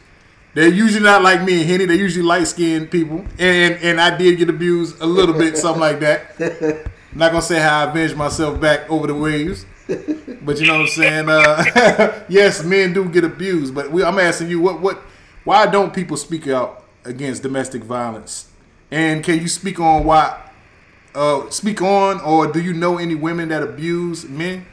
They're 0.54 0.68
usually 0.68 1.02
not 1.02 1.22
like 1.22 1.42
me 1.42 1.60
and 1.60 1.68
Henny. 1.68 1.84
They're 1.84 1.96
usually 1.96 2.24
light 2.24 2.46
skinned 2.46 2.90
people, 2.90 3.24
and 3.38 3.74
and 3.82 4.00
I 4.00 4.16
did 4.16 4.38
get 4.38 4.48
abused 4.48 5.00
a 5.00 5.06
little 5.06 5.34
bit, 5.34 5.58
something 5.58 5.80
like 5.80 5.98
that. 6.00 6.36
I'm 6.40 6.90
not 7.18 7.32
gonna 7.32 7.42
say 7.42 7.60
how 7.60 7.80
I 7.80 7.90
avenged 7.90 8.16
myself 8.16 8.60
back 8.60 8.88
over 8.88 9.08
the 9.08 9.14
waves, 9.14 9.66
but 9.88 10.60
you 10.60 10.66
know 10.68 10.74
what 10.74 10.82
I'm 10.82 10.86
saying. 10.86 11.28
Uh, 11.28 12.24
yes, 12.28 12.62
men 12.62 12.92
do 12.92 13.08
get 13.08 13.24
abused, 13.24 13.74
but 13.74 13.90
we, 13.90 14.04
I'm 14.04 14.18
asking 14.20 14.48
you, 14.48 14.60
what 14.60 14.80
what, 14.80 15.02
why 15.42 15.66
don't 15.66 15.92
people 15.92 16.16
speak 16.16 16.46
out 16.46 16.84
against 17.04 17.42
domestic 17.42 17.82
violence? 17.82 18.48
And 18.92 19.24
can 19.24 19.40
you 19.40 19.48
speak 19.48 19.80
on 19.80 20.04
why? 20.04 20.40
Uh, 21.16 21.50
speak 21.50 21.82
on, 21.82 22.20
or 22.20 22.46
do 22.46 22.60
you 22.60 22.72
know 22.72 22.98
any 22.98 23.16
women 23.16 23.48
that 23.48 23.62
abuse 23.64 24.28
men? 24.28 24.66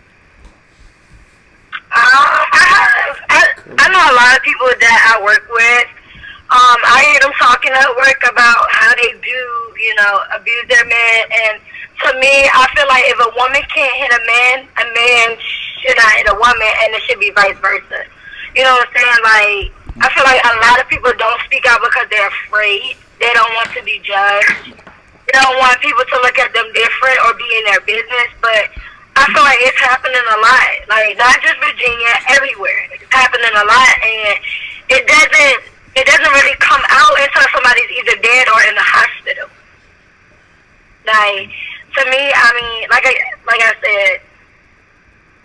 Um, 1.95 2.40
I 3.77 3.85
know 3.89 4.01
a 4.01 4.15
lot 4.15 4.33
of 4.37 4.41
people 4.41 4.67
that 4.67 4.97
I 5.11 5.23
work 5.23 5.45
with. 5.49 5.87
Um, 6.51 6.79
I 6.83 7.07
hear 7.07 7.19
them 7.23 7.35
talking 7.39 7.71
at 7.71 7.87
work 7.95 8.19
about 8.27 8.67
how 8.75 8.91
they 8.99 9.15
do, 9.23 9.43
you 9.79 9.93
know, 9.95 10.13
abuse 10.35 10.67
their 10.67 10.83
man. 10.83 11.19
And 11.31 11.55
to 12.03 12.09
me, 12.19 12.49
I 12.51 12.67
feel 12.75 12.87
like 12.91 13.07
if 13.07 13.19
a 13.23 13.31
woman 13.39 13.63
can't 13.71 13.95
hit 13.95 14.11
a 14.11 14.21
man, 14.27 14.55
a 14.81 14.85
man 14.91 15.27
should 15.79 15.95
not 15.95 16.11
hit 16.19 16.27
a 16.27 16.37
woman, 16.37 16.71
and 16.83 16.89
it 16.91 17.01
should 17.07 17.23
be 17.23 17.31
vice 17.31 17.55
versa. 17.63 18.03
You 18.51 18.67
know 18.67 18.75
what 18.75 18.89
I'm 18.89 18.99
saying? 18.99 19.21
Like, 19.23 19.63
I 20.03 20.07
feel 20.11 20.27
like 20.27 20.43
a 20.43 20.55
lot 20.59 20.83
of 20.83 20.91
people 20.91 21.13
don't 21.15 21.39
speak 21.47 21.63
out 21.71 21.79
because 21.79 22.07
they're 22.11 22.27
afraid. 22.27 22.99
They 23.23 23.31
don't 23.31 23.53
want 23.55 23.71
to 23.77 23.81
be 23.87 24.01
judged. 24.03 24.75
They 24.75 25.35
don't 25.39 25.55
want 25.55 25.79
people 25.79 26.03
to 26.03 26.17
look 26.19 26.35
at 26.35 26.51
them 26.51 26.67
different 26.75 27.17
or 27.23 27.31
be 27.39 27.47
in 27.47 27.63
their 27.71 27.83
business. 27.87 28.29
But 28.43 28.75
I 29.15 29.27
feel 29.33 29.43
like 29.43 29.59
it's 29.61 29.79
happening 29.79 30.23
a 30.23 30.39
lot. 30.39 30.71
Like 30.87 31.17
not 31.17 31.35
just 31.43 31.57
Virginia, 31.59 32.13
everywhere. 32.29 32.87
It's 32.95 33.05
happening 33.11 33.51
a 33.51 33.65
lot, 33.65 33.93
and 34.01 34.39
it 34.89 35.03
doesn't. 35.07 35.59
It 35.91 36.07
doesn't 36.07 36.31
really 36.31 36.55
come 36.63 36.79
out 36.87 37.15
until 37.19 37.43
somebody's 37.51 37.91
either 37.99 38.15
dead 38.23 38.47
or 38.47 38.59
in 38.71 38.75
the 38.75 38.87
hospital. 38.87 39.47
Like 41.03 41.51
to 41.51 42.01
me, 42.07 42.21
I 42.31 42.49
mean, 42.55 42.87
like 42.87 43.03
I 43.03 43.13
like 43.43 43.59
I 43.59 43.73
said, 43.83 44.23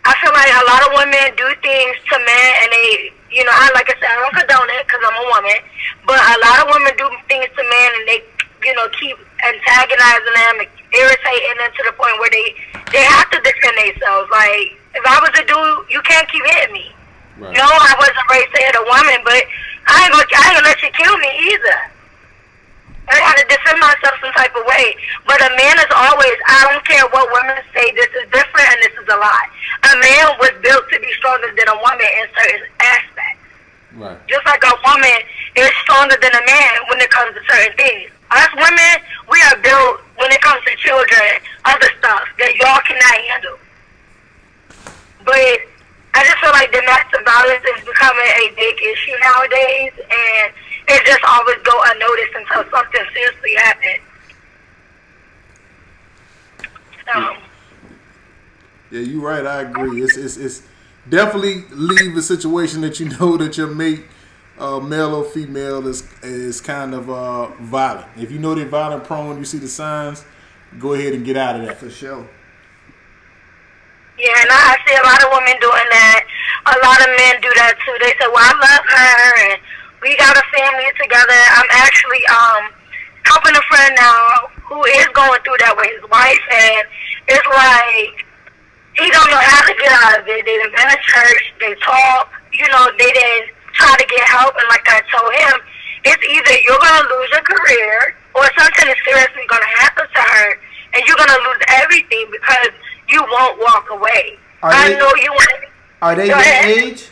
I 0.07 0.15
feel 0.23 0.31
like 0.31 0.53
a 0.55 0.67
lot 0.71 0.81
of 0.87 0.91
women 0.95 1.35
do 1.35 1.49
things 1.67 1.99
to 2.07 2.17
men, 2.23 2.51
and 2.63 2.71
they, 2.71 3.11
you 3.35 3.43
know, 3.43 3.51
I 3.51 3.75
like 3.75 3.91
I 3.91 3.99
said, 3.99 4.07
I 4.07 4.23
don't 4.23 4.37
condone 4.39 4.71
it 4.79 4.87
because 4.87 5.03
I'm 5.03 5.19
a 5.19 5.27
woman, 5.35 5.59
but 6.07 6.15
a 6.15 6.37
lot 6.47 6.57
of 6.63 6.67
women 6.71 6.95
do 6.95 7.11
things 7.27 7.51
to 7.51 7.63
men, 7.67 7.91
and 7.99 8.05
they, 8.07 8.21
you 8.63 8.75
know, 8.79 8.87
keep 8.95 9.19
antagonizing 9.43 10.37
them, 10.39 10.55
irritating 10.93 11.57
them 11.59 11.71
to 11.75 11.83
the 11.89 11.95
point 11.99 12.15
where 12.19 12.31
they 12.31 12.55
they 12.93 13.03
have 13.03 13.29
to 13.31 13.39
defend 13.43 13.75
themselves. 13.79 14.31
Like 14.31 14.79
if 14.95 15.05
I 15.05 15.17
was 15.21 15.33
a 15.39 15.45
dude, 15.45 15.91
you 15.91 16.01
can't 16.03 16.29
keep 16.31 16.45
hitting 16.45 16.75
me. 16.75 16.93
Right. 17.37 17.53
No, 17.53 17.67
I 17.67 17.93
wasn't 18.01 18.27
raised 18.33 18.53
to 18.55 18.61
hit 18.65 18.75
a 18.81 18.85
woman, 18.89 19.21
but 19.21 19.45
I 19.87 20.09
ain't 20.09 20.13
gonna, 20.13 20.25
I 20.25 20.43
ain't 20.49 20.57
gonna 20.57 20.69
let 20.73 20.81
you 20.81 20.91
kill 20.97 21.17
me 21.21 21.31
either. 21.53 21.79
I 23.07 23.23
gotta 23.23 23.47
defend 23.47 23.79
myself 23.79 24.19
some 24.19 24.35
type 24.35 24.51
of 24.57 24.67
way. 24.67 24.97
But 25.31 25.39
a 25.39 25.51
man 25.55 25.77
is 25.79 25.93
always, 25.95 26.37
I 26.49 26.67
don't 26.67 26.83
care 26.83 27.07
what 27.15 27.31
women 27.31 27.63
say, 27.71 27.95
this 27.95 28.11
is 28.19 28.27
different 28.35 28.67
and 28.67 28.79
this 28.83 28.95
is 28.99 29.07
a 29.07 29.19
lie. 29.21 29.49
A 29.87 29.95
man 30.01 30.27
was 30.43 30.51
built 30.59 30.91
to 30.91 30.97
be 30.99 31.11
stronger 31.15 31.55
than 31.55 31.71
a 31.71 31.79
woman 31.79 32.09
in 32.19 32.27
certain 32.35 32.67
aspects. 32.83 33.47
Right. 33.95 34.19
Just 34.27 34.45
like 34.45 34.63
a 34.67 34.75
woman 34.83 35.19
is 35.55 35.71
stronger 35.87 36.19
than 36.19 36.35
a 36.35 36.45
man 36.45 36.73
when 36.91 36.99
it 36.99 37.11
comes 37.11 37.31
to 37.39 37.43
certain 37.47 37.77
things. 37.79 38.11
Us 38.35 38.51
women, 38.59 38.95
we 39.31 39.39
are 39.55 39.59
built 39.63 40.03
when 40.17 40.33
it 40.33 40.41
comes 40.41 40.63
to 40.65 40.77
children, 40.77 41.41
other 41.65 41.89
stuff 41.99 42.29
that 42.39 42.55
y'all 42.57 42.81
cannot 42.85 43.19
handle. 43.29 43.59
But 45.25 45.61
I 46.15 46.25
just 46.25 46.39
feel 46.39 46.51
like 46.51 46.73
domestic 46.73 47.25
violence 47.25 47.65
is 47.77 47.85
becoming 47.85 48.31
a 48.41 48.53
big 48.57 48.81
issue 48.81 49.17
nowadays, 49.21 49.93
and 49.97 50.53
it 50.89 51.05
just 51.05 51.25
always 51.25 51.57
go 51.63 51.77
unnoticed 51.93 52.35
until 52.35 52.71
something 52.71 53.05
seriously 53.13 53.55
happens. 53.57 54.03
So, 57.13 57.37
Yeah, 58.91 59.01
you're 59.01 59.21
right. 59.21 59.45
I 59.45 59.63
agree. 59.63 60.03
It's 60.03 60.17
it's, 60.17 60.37
it's 60.37 60.63
definitely 61.09 61.65
leave 61.71 62.17
a 62.17 62.23
situation 62.23 62.81
that 62.81 62.99
you 62.99 63.09
know 63.21 63.37
that 63.37 63.57
your 63.57 63.69
mate, 63.69 64.05
uh, 64.59 64.81
male 64.81 65.15
or 65.15 65.25
female, 65.25 65.87
is 65.87 66.05
is 66.23 66.61
kind 66.61 66.95
of 66.95 67.11
uh, 67.11 67.49
violent. 67.61 68.09
If 68.17 68.31
you 68.31 68.39
know 68.39 68.55
they're 68.55 68.67
violent 68.67 69.05
prone, 69.05 69.39
you 69.39 69.45
see 69.45 69.59
the 69.59 69.69
signs, 69.69 70.25
go 70.79 70.95
ahead 70.95 71.13
and 71.15 71.25
get 71.25 71.37
out 71.37 71.61
of 71.61 71.67
that. 71.67 71.77
For 71.79 71.91
sure. 71.91 72.27
yeah, 74.19 74.33
and 74.43 74.51
I, 74.51 74.61
I 74.73 74.77
see 74.87 74.97
a 74.97 75.05
lot 75.05 75.21
of 75.25 75.29
women 75.33 75.57
doing 75.61 75.89
that. 75.93 76.21
A 76.73 76.77
lot 76.85 76.99
of 77.01 77.09
men 77.17 77.41
do 77.43 77.53
that 77.61 77.77
too. 77.85 77.97
They 78.01 78.13
say, 78.17 78.29
"Well, 78.33 78.41
I 78.41 78.55
love 78.57 78.85
her, 78.89 79.53
and 79.53 79.61
we 80.03 80.17
got 80.17 80.37
a 80.37 80.45
family 80.57 80.89
together." 81.01 81.41
I'm 81.53 81.71
actually 81.71 82.25
um 82.33 82.73
helping 83.29 83.57
a 83.57 83.65
friend 83.69 83.93
now 83.97 84.49
who 84.65 84.83
is 84.85 85.09
going 85.13 85.41
through 85.45 85.61
that 85.61 85.75
with 85.77 85.91
his 85.93 86.05
wife, 86.11 86.45
and 86.49 86.85
it's 87.29 87.49
like 87.53 88.25
he 88.97 89.11
don't 89.13 89.29
know 89.31 89.43
how 89.43 89.63
to 89.69 89.75
get 89.77 89.93
out 89.93 90.21
of 90.21 90.25
it. 90.29 90.45
They 90.45 90.57
done 90.59 90.73
been 90.73 90.89
to 90.89 90.99
church, 91.05 91.45
they 91.61 91.75
talk, 91.85 92.33
you 92.53 92.67
know, 92.69 92.89
they 92.99 93.13
didn't 93.13 93.53
try 93.77 93.95
to 93.97 94.07
get 94.09 94.25
help, 94.29 94.55
and 94.57 94.67
like 94.69 94.87
I 94.89 95.01
told 95.13 95.33
him, 95.35 95.61
it's 96.05 96.23
either 96.25 96.55
you're 96.65 96.79
gonna 96.81 97.09
lose 97.09 97.29
your 97.33 97.43
career 97.43 98.17
or 98.35 98.45
something 98.59 98.89
is 98.89 98.97
seriously 99.05 99.43
gonna 99.49 99.73
happen 99.81 100.07
to 100.07 100.21
her, 100.21 100.49
and 100.95 101.01
you're 101.07 101.17
gonna 101.17 101.41
lose 101.49 101.63
everything 101.69 102.27
because 102.31 102.73
you 103.09 103.21
won't 103.31 103.59
walk 103.61 103.87
away. 103.91 104.39
Are 104.63 104.73
I 104.73 104.89
they- 104.91 104.99
know 104.99 105.13
you 105.23 105.33
want. 105.33 105.65
Are 106.03 106.15
they 106.15 106.27
your 106.29 106.39
age? 106.41 107.07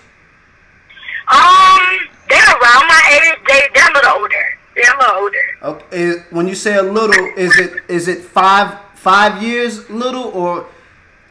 Um, 1.29 1.99
they're 2.29 2.39
around 2.61 2.87
my 2.87 3.03
age. 3.23 3.39
They 3.49 3.69
they're 3.75 3.91
a 3.91 3.95
little 3.95 4.13
older. 4.21 4.45
They're 4.77 4.95
a 4.95 4.99
little 4.99 5.17
older. 5.23 5.45
Okay. 5.63 6.13
When 6.31 6.47
you 6.49 6.55
say 6.55 6.77
a 6.77 6.83
little, 6.83 7.25
is 7.37 7.59
it 7.59 7.73
is 7.89 8.09
it 8.09 8.21
five 8.23 8.79
five 8.95 9.43
years 9.43 9.89
little 9.89 10.25
or 10.25 10.67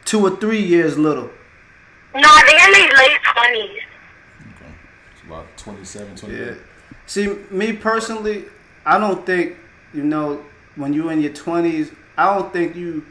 two 0.05 0.25
or 0.25 0.35
three 0.37 0.61
years 0.61 0.97
little? 0.97 1.29
No, 2.15 2.29
they're 2.47 2.65
in 2.67 2.71
their 2.73 2.97
late 2.97 3.19
twenties. 3.33 3.82
It's 5.67 5.95
about 5.95 6.05
27, 6.07 6.15
28. 6.15 6.57
See, 7.05 7.27
me 7.51 7.73
personally, 7.73 8.45
I 8.85 8.97
don't 8.97 9.25
think 9.25 9.55
you 9.93 10.03
know 10.03 10.43
when 10.75 10.93
you're 10.93 11.11
in 11.11 11.21
your 11.21 11.33
twenties. 11.33 11.91
I 12.17 12.33
don't 12.33 12.51
think 12.51 12.75
you. 12.75 13.05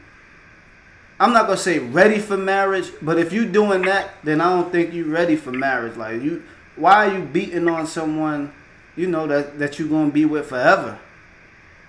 I'm 1.20 1.32
not 1.32 1.46
gonna 1.46 1.56
say 1.56 1.78
ready 1.78 2.18
for 2.18 2.36
marriage, 2.36 2.90
but 3.00 3.18
if 3.18 3.32
you're 3.32 3.44
doing 3.46 3.82
that, 3.82 4.10
then 4.24 4.40
I 4.40 4.50
don't 4.50 4.72
think 4.72 4.92
you're 4.92 5.06
ready 5.06 5.36
for 5.36 5.52
marriage. 5.52 5.96
Like 5.96 6.22
you, 6.22 6.42
why 6.76 7.06
are 7.06 7.18
you 7.18 7.24
beating 7.24 7.68
on 7.68 7.86
someone, 7.86 8.52
you 8.96 9.06
know 9.06 9.26
that 9.26 9.58
that 9.58 9.78
you're 9.78 9.88
gonna 9.88 10.10
be 10.10 10.24
with 10.24 10.46
forever? 10.48 10.98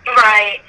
Right. 0.06 0.60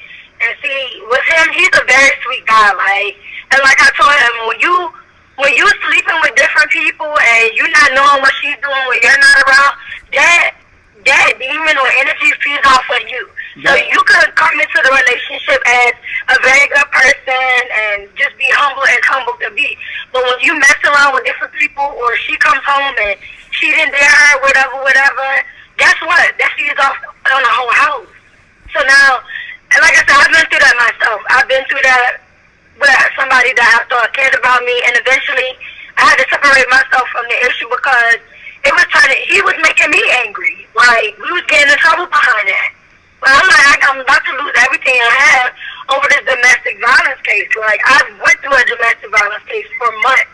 And 0.41 0.57
see, 0.63 1.03
with 1.09 1.23
him, 1.23 1.53
he's 1.55 1.69
a 1.69 1.85
very 1.87 2.13
sweet 2.25 2.47
guy. 2.47 2.73
Like, 2.75 3.17
and 3.51 3.61
like 3.63 3.81
I 3.81 3.91
told 3.97 4.13
him, 4.13 4.49
when 4.49 4.61
you 4.61 4.93
when 5.37 5.53
you 5.55 5.67
sleeping 5.67 6.19
with 6.23 6.35
different 6.37 6.71
people 6.71 7.11
and 7.11 7.51
you 7.55 7.67
not 7.71 7.91
knowing 7.95 8.23
what 8.23 8.33
she's 8.41 8.57
doing 8.63 8.85
when 8.87 8.99
you're 9.03 9.19
not 9.19 9.37
around, 9.47 9.75
that 10.15 10.55
that 11.05 11.37
demon 11.37 11.77
or 11.77 11.89
energy 12.01 12.33
feeds 12.41 12.65
off 12.65 12.89
of 12.89 13.05
you. 13.05 13.29
So 13.61 13.71
you 13.77 14.01
could 14.09 14.33
come 14.35 14.57
into 14.57 14.79
the 14.81 14.89
relationship 14.89 15.61
as 15.63 15.93
a 16.33 16.37
very 16.41 16.67
good 16.73 16.89
person 16.91 17.61
and 17.71 18.09
just 18.17 18.33
be 18.41 18.49
humble 18.57 18.83
and 18.89 19.01
humble 19.05 19.37
to 19.45 19.53
be. 19.53 19.77
But 20.11 20.25
when 20.25 20.41
you 20.41 20.57
mess 20.59 20.81
around 20.83 21.13
with 21.13 21.29
different 21.29 21.53
people 21.55 21.85
or 21.85 22.17
she 22.25 22.35
comes 22.41 22.65
home 22.65 22.97
and 23.05 23.21
she 23.53 23.69
didn't 23.71 23.93
dare 23.93 24.11
her, 24.11 24.43
whatever, 24.43 24.81
whatever, 24.81 25.29
guess 25.77 25.95
what? 26.03 26.35
That 26.41 26.51
feeds 26.57 26.81
off 26.81 26.97
on 27.31 27.43
the 27.45 27.53
whole 27.53 27.75
house. 27.85 28.11
So 28.73 28.81
now, 28.83 29.21
and 29.77 29.81
like 29.85 29.95
I 29.95 30.03
said, 30.03 30.17
I've 30.19 30.33
been 30.33 30.47
through 30.49 30.65
that 30.65 30.77
myself. 30.81 31.21
I've 31.31 31.49
been 31.53 31.65
through 31.69 31.85
that 31.85 32.24
with 32.85 33.17
somebody 33.17 33.57
that 33.57 33.81
I 33.81 33.89
thought 33.89 34.13
cared 34.13 34.37
about 34.37 34.61
me, 34.69 34.77
and 34.85 35.01
eventually 35.01 35.57
I 35.97 36.13
had 36.13 36.17
to 36.21 36.27
separate 36.29 36.69
myself 36.69 37.09
from 37.09 37.25
the 37.33 37.39
issue 37.49 37.69
because 37.73 38.21
it 38.65 38.73
was 38.73 38.85
trying 38.93 39.13
to, 39.13 39.19
he 39.25 39.41
was 39.41 39.57
making 39.65 39.89
me 39.89 40.03
angry. 40.25 40.69
Like, 40.77 41.17
we 41.17 41.29
was 41.33 41.45
getting 41.49 41.73
in 41.73 41.79
trouble 41.81 42.09
behind 42.09 42.49
that. 42.49 42.71
But 43.21 43.33
I'm 43.33 43.49
like, 43.49 43.81
I'm 43.89 44.01
about 44.05 44.21
to 44.29 44.33
lose 44.37 44.53
everything 44.69 45.01
I 45.01 45.17
have 45.33 45.51
over 45.97 46.05
this 46.13 46.25
domestic 46.29 46.77
violence 46.81 47.21
case. 47.25 47.49
Like, 47.57 47.81
I 47.89 48.05
went 48.21 48.37
through 48.45 48.53
a 48.53 48.65
domestic 48.69 49.09
violence 49.09 49.45
case 49.49 49.69
for 49.81 49.89
months. 50.05 50.33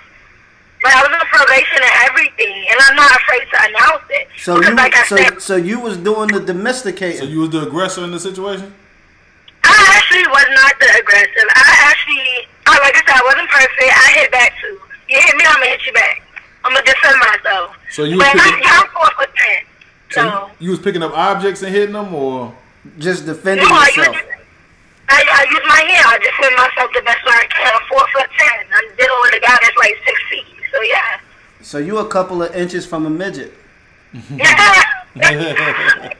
But 0.82 0.96
I 0.96 1.05
was 1.05 1.12
on 1.12 1.26
probation 1.28 1.76
and 1.76 1.96
everything, 2.09 2.57
and 2.72 2.78
I'm 2.80 2.96
not 2.96 3.12
afraid 3.14 3.44
to 3.53 3.59
announce 3.68 4.07
it. 4.09 4.28
So 4.38 4.62
you, 4.62 4.74
like 4.74 4.96
I 4.96 5.05
so 5.05 5.16
said, 5.16 5.42
so 5.42 5.57
you 5.57 5.78
was 5.78 5.98
doing 5.98 6.28
the 6.28 6.40
domesticating. 6.40 7.20
So 7.20 7.26
you 7.26 7.40
was 7.40 7.51
the 7.51 7.66
aggressor 7.66 8.03
in 8.03 8.12
the 8.12 8.18
situation? 8.18 8.72
I 9.81 9.97
actually 9.97 10.26
was 10.28 10.47
not 10.53 10.72
the 10.81 10.89
aggressive. 11.01 11.47
I 11.57 11.72
actually, 11.89 12.47
I, 12.68 12.76
like 12.85 12.95
I 12.97 13.03
said, 13.07 13.16
I 13.16 13.24
wasn't 13.24 13.49
perfect. 13.49 13.91
I 13.91 14.09
hit 14.20 14.31
back 14.33 14.53
too. 14.61 14.76
You 15.09 15.16
hit 15.20 15.37
me, 15.37 15.45
I'm 15.49 15.55
gonna 15.57 15.66
hit 15.72 15.87
you 15.87 15.93
back. 15.93 16.22
I'm 16.64 16.72
gonna 16.72 16.85
defend 16.85 17.16
myself. 17.18 17.76
So 17.91 18.05
you 18.05 18.18
was 18.18 18.26
picking- 18.28 18.62
I'm, 18.68 18.85
I'm 18.85 18.89
four 18.93 19.11
foot 19.16 19.31
ten. 19.35 19.59
So 20.11 20.20
So, 20.20 20.22
you, 20.26 20.64
you 20.66 20.70
was 20.70 20.81
picking 20.81 21.03
up 21.03 21.12
objects 21.16 21.62
and 21.62 21.74
hitting 21.74 21.95
them, 21.95 22.14
or 22.14 22.55
just 22.99 23.26
defending 23.26 23.66
no, 23.68 23.74
I 23.74 23.89
yourself. 23.97 24.16
use, 24.16 24.24
I, 25.09 25.24
I 25.26 25.43
use 25.51 25.64
my 25.66 25.81
hand. 25.83 26.05
I 26.07 26.18
defend 26.18 26.55
myself 26.57 26.91
the 26.95 27.03
best 27.03 27.24
way 27.24 27.33
I 27.35 27.47
can. 27.51 27.72
I'm 27.74 27.87
four 27.89 28.05
foot 28.12 28.28
ten. 28.39 28.66
I'm 28.72 28.97
dealing 28.97 29.18
with 29.22 29.35
a 29.35 29.41
guy 29.41 29.57
that's 29.61 29.76
like 29.76 29.97
six 30.07 30.20
feet. 30.31 30.47
So 30.72 30.81
yeah. 30.83 31.20
So 31.62 31.78
you 31.78 31.99
a 31.99 32.07
couple 32.09 32.43
of 32.43 32.55
inches 32.55 32.85
from 32.87 33.07
a 33.07 33.11
midget. 33.11 33.53
Yeah. 34.37 34.83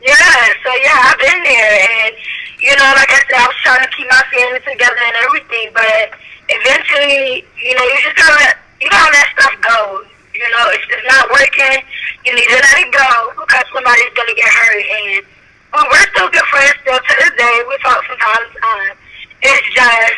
Yeah, 0.00 0.40
so 0.64 0.70
yeah, 0.80 1.12
I've 1.12 1.20
been 1.20 1.42
there, 1.44 1.74
and 2.04 2.16
you 2.60 2.72
know, 2.76 2.88
like 2.96 3.12
I 3.12 3.20
said, 3.28 3.40
I 3.40 3.46
was 3.48 3.60
trying 3.64 3.84
to 3.84 3.90
keep 3.92 4.08
my 4.08 4.24
family 4.32 4.60
together 4.64 5.00
and 5.00 5.16
everything, 5.28 5.72
but 5.72 6.16
eventually, 6.48 7.44
you 7.56 7.72
know, 7.76 7.84
you 7.84 7.98
just 8.04 8.16
gotta, 8.16 8.56
you 8.80 8.88
gotta 8.88 9.12
let 9.12 9.28
stuff 9.36 9.56
go. 9.60 10.04
You 10.32 10.48
know, 10.56 10.64
if 10.72 10.80
it's 10.88 11.08
not 11.08 11.28
working, 11.28 11.84
you 12.24 12.32
need 12.32 12.48
to 12.48 12.58
let 12.60 12.76
it 12.80 12.92
go 12.92 13.10
because 13.44 13.64
somebody's 13.72 14.12
gonna 14.16 14.36
get 14.36 14.48
hurt. 14.48 14.84
And 14.88 15.24
well, 15.72 15.84
we're 15.92 16.08
still 16.16 16.28
good 16.32 16.48
friends 16.48 16.76
still 16.80 16.96
to 16.96 17.12
this 17.20 17.32
day. 17.36 17.56
We 17.68 17.76
talk 17.84 18.00
from 18.04 18.16
time 18.16 18.44
to 18.44 18.60
time. 18.60 18.94
It's 19.42 19.68
just 19.76 20.16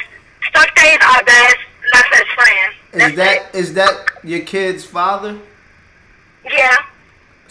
stuff 0.51 0.71
days 0.75 0.99
are 1.03 1.23
best 1.27 1.59
left 1.95 2.13
as 2.15 2.29
friends. 2.39 2.75
Is 2.93 3.17
that 3.17 3.37
it. 3.51 3.59
is 3.59 3.75
that 3.75 3.95
your 4.23 4.41
kid's 4.41 4.85
father? 4.85 5.39
Yeah. 6.45 6.77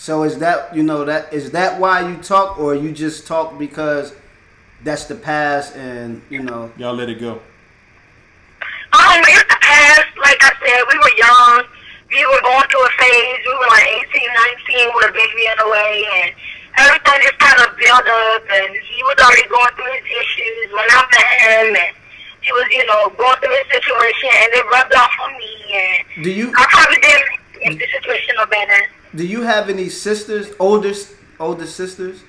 So 0.01 0.23
is 0.23 0.39
that 0.39 0.73
you 0.75 0.81
know 0.81 1.05
that 1.05 1.31
is 1.31 1.51
that 1.51 1.79
why 1.79 2.01
you 2.01 2.17
talk, 2.17 2.57
or 2.57 2.73
you 2.73 2.89
just 2.91 3.27
talk 3.27 3.59
because 3.61 4.17
that's 4.81 5.05
the 5.05 5.13
past, 5.13 5.77
and 5.77 6.25
you 6.25 6.41
know 6.41 6.73
Y'all 6.73 6.97
let 6.97 7.05
it 7.05 7.21
go. 7.21 7.37
Um, 8.97 9.21
it's 9.29 9.45
the 9.45 9.61
past. 9.61 10.09
Like 10.17 10.41
I 10.41 10.57
said, 10.57 10.81
we 10.89 10.97
were 10.97 11.15
young. 11.21 11.69
We 12.09 12.17
were 12.25 12.41
going 12.41 12.65
through 12.73 12.81
a 12.81 12.93
phase. 12.97 13.45
We 13.45 13.53
were 13.53 13.69
like 13.69 14.09
18, 14.09 14.89
19 14.89 14.89
with 14.97 15.05
a 15.05 15.13
baby 15.13 15.45
in 15.45 15.57
the 15.61 15.69
way, 15.69 15.93
and 16.17 16.33
everything 16.81 17.21
just 17.21 17.37
kind 17.37 17.61
of 17.61 17.69
built 17.77 18.01
up. 18.01 18.41
And 18.57 18.73
he 18.73 19.05
was 19.05 19.21
already 19.21 19.45
going 19.53 19.69
through 19.77 19.93
his 20.01 20.07
issues 20.17 20.65
when 20.73 20.87
I 20.97 21.05
met 21.13 21.29
him, 21.45 21.65
and 21.77 21.93
he 22.41 22.49
was, 22.49 22.65
you 22.73 22.81
know, 22.89 23.13
going 23.21 23.37
through 23.37 23.53
his 23.53 23.69
situation, 23.69 24.33
and 24.33 24.49
it 24.49 24.65
rubbed 24.65 24.97
off 24.97 25.13
on 25.29 25.37
me. 25.37 25.53
And 25.77 26.25
do 26.25 26.33
you 26.33 26.49
I 26.57 26.65
probably 26.73 26.97
didn't 27.05 27.29
make 27.61 27.77
the 27.77 27.89
situation 28.01 28.33
no 28.41 28.49
better. 28.49 28.89
Do 29.15 29.25
you 29.25 29.41
have 29.41 29.69
any 29.69 29.89
sisters, 29.89 30.47
older 30.59 30.93
older 31.39 31.65
sisters? 31.67 32.21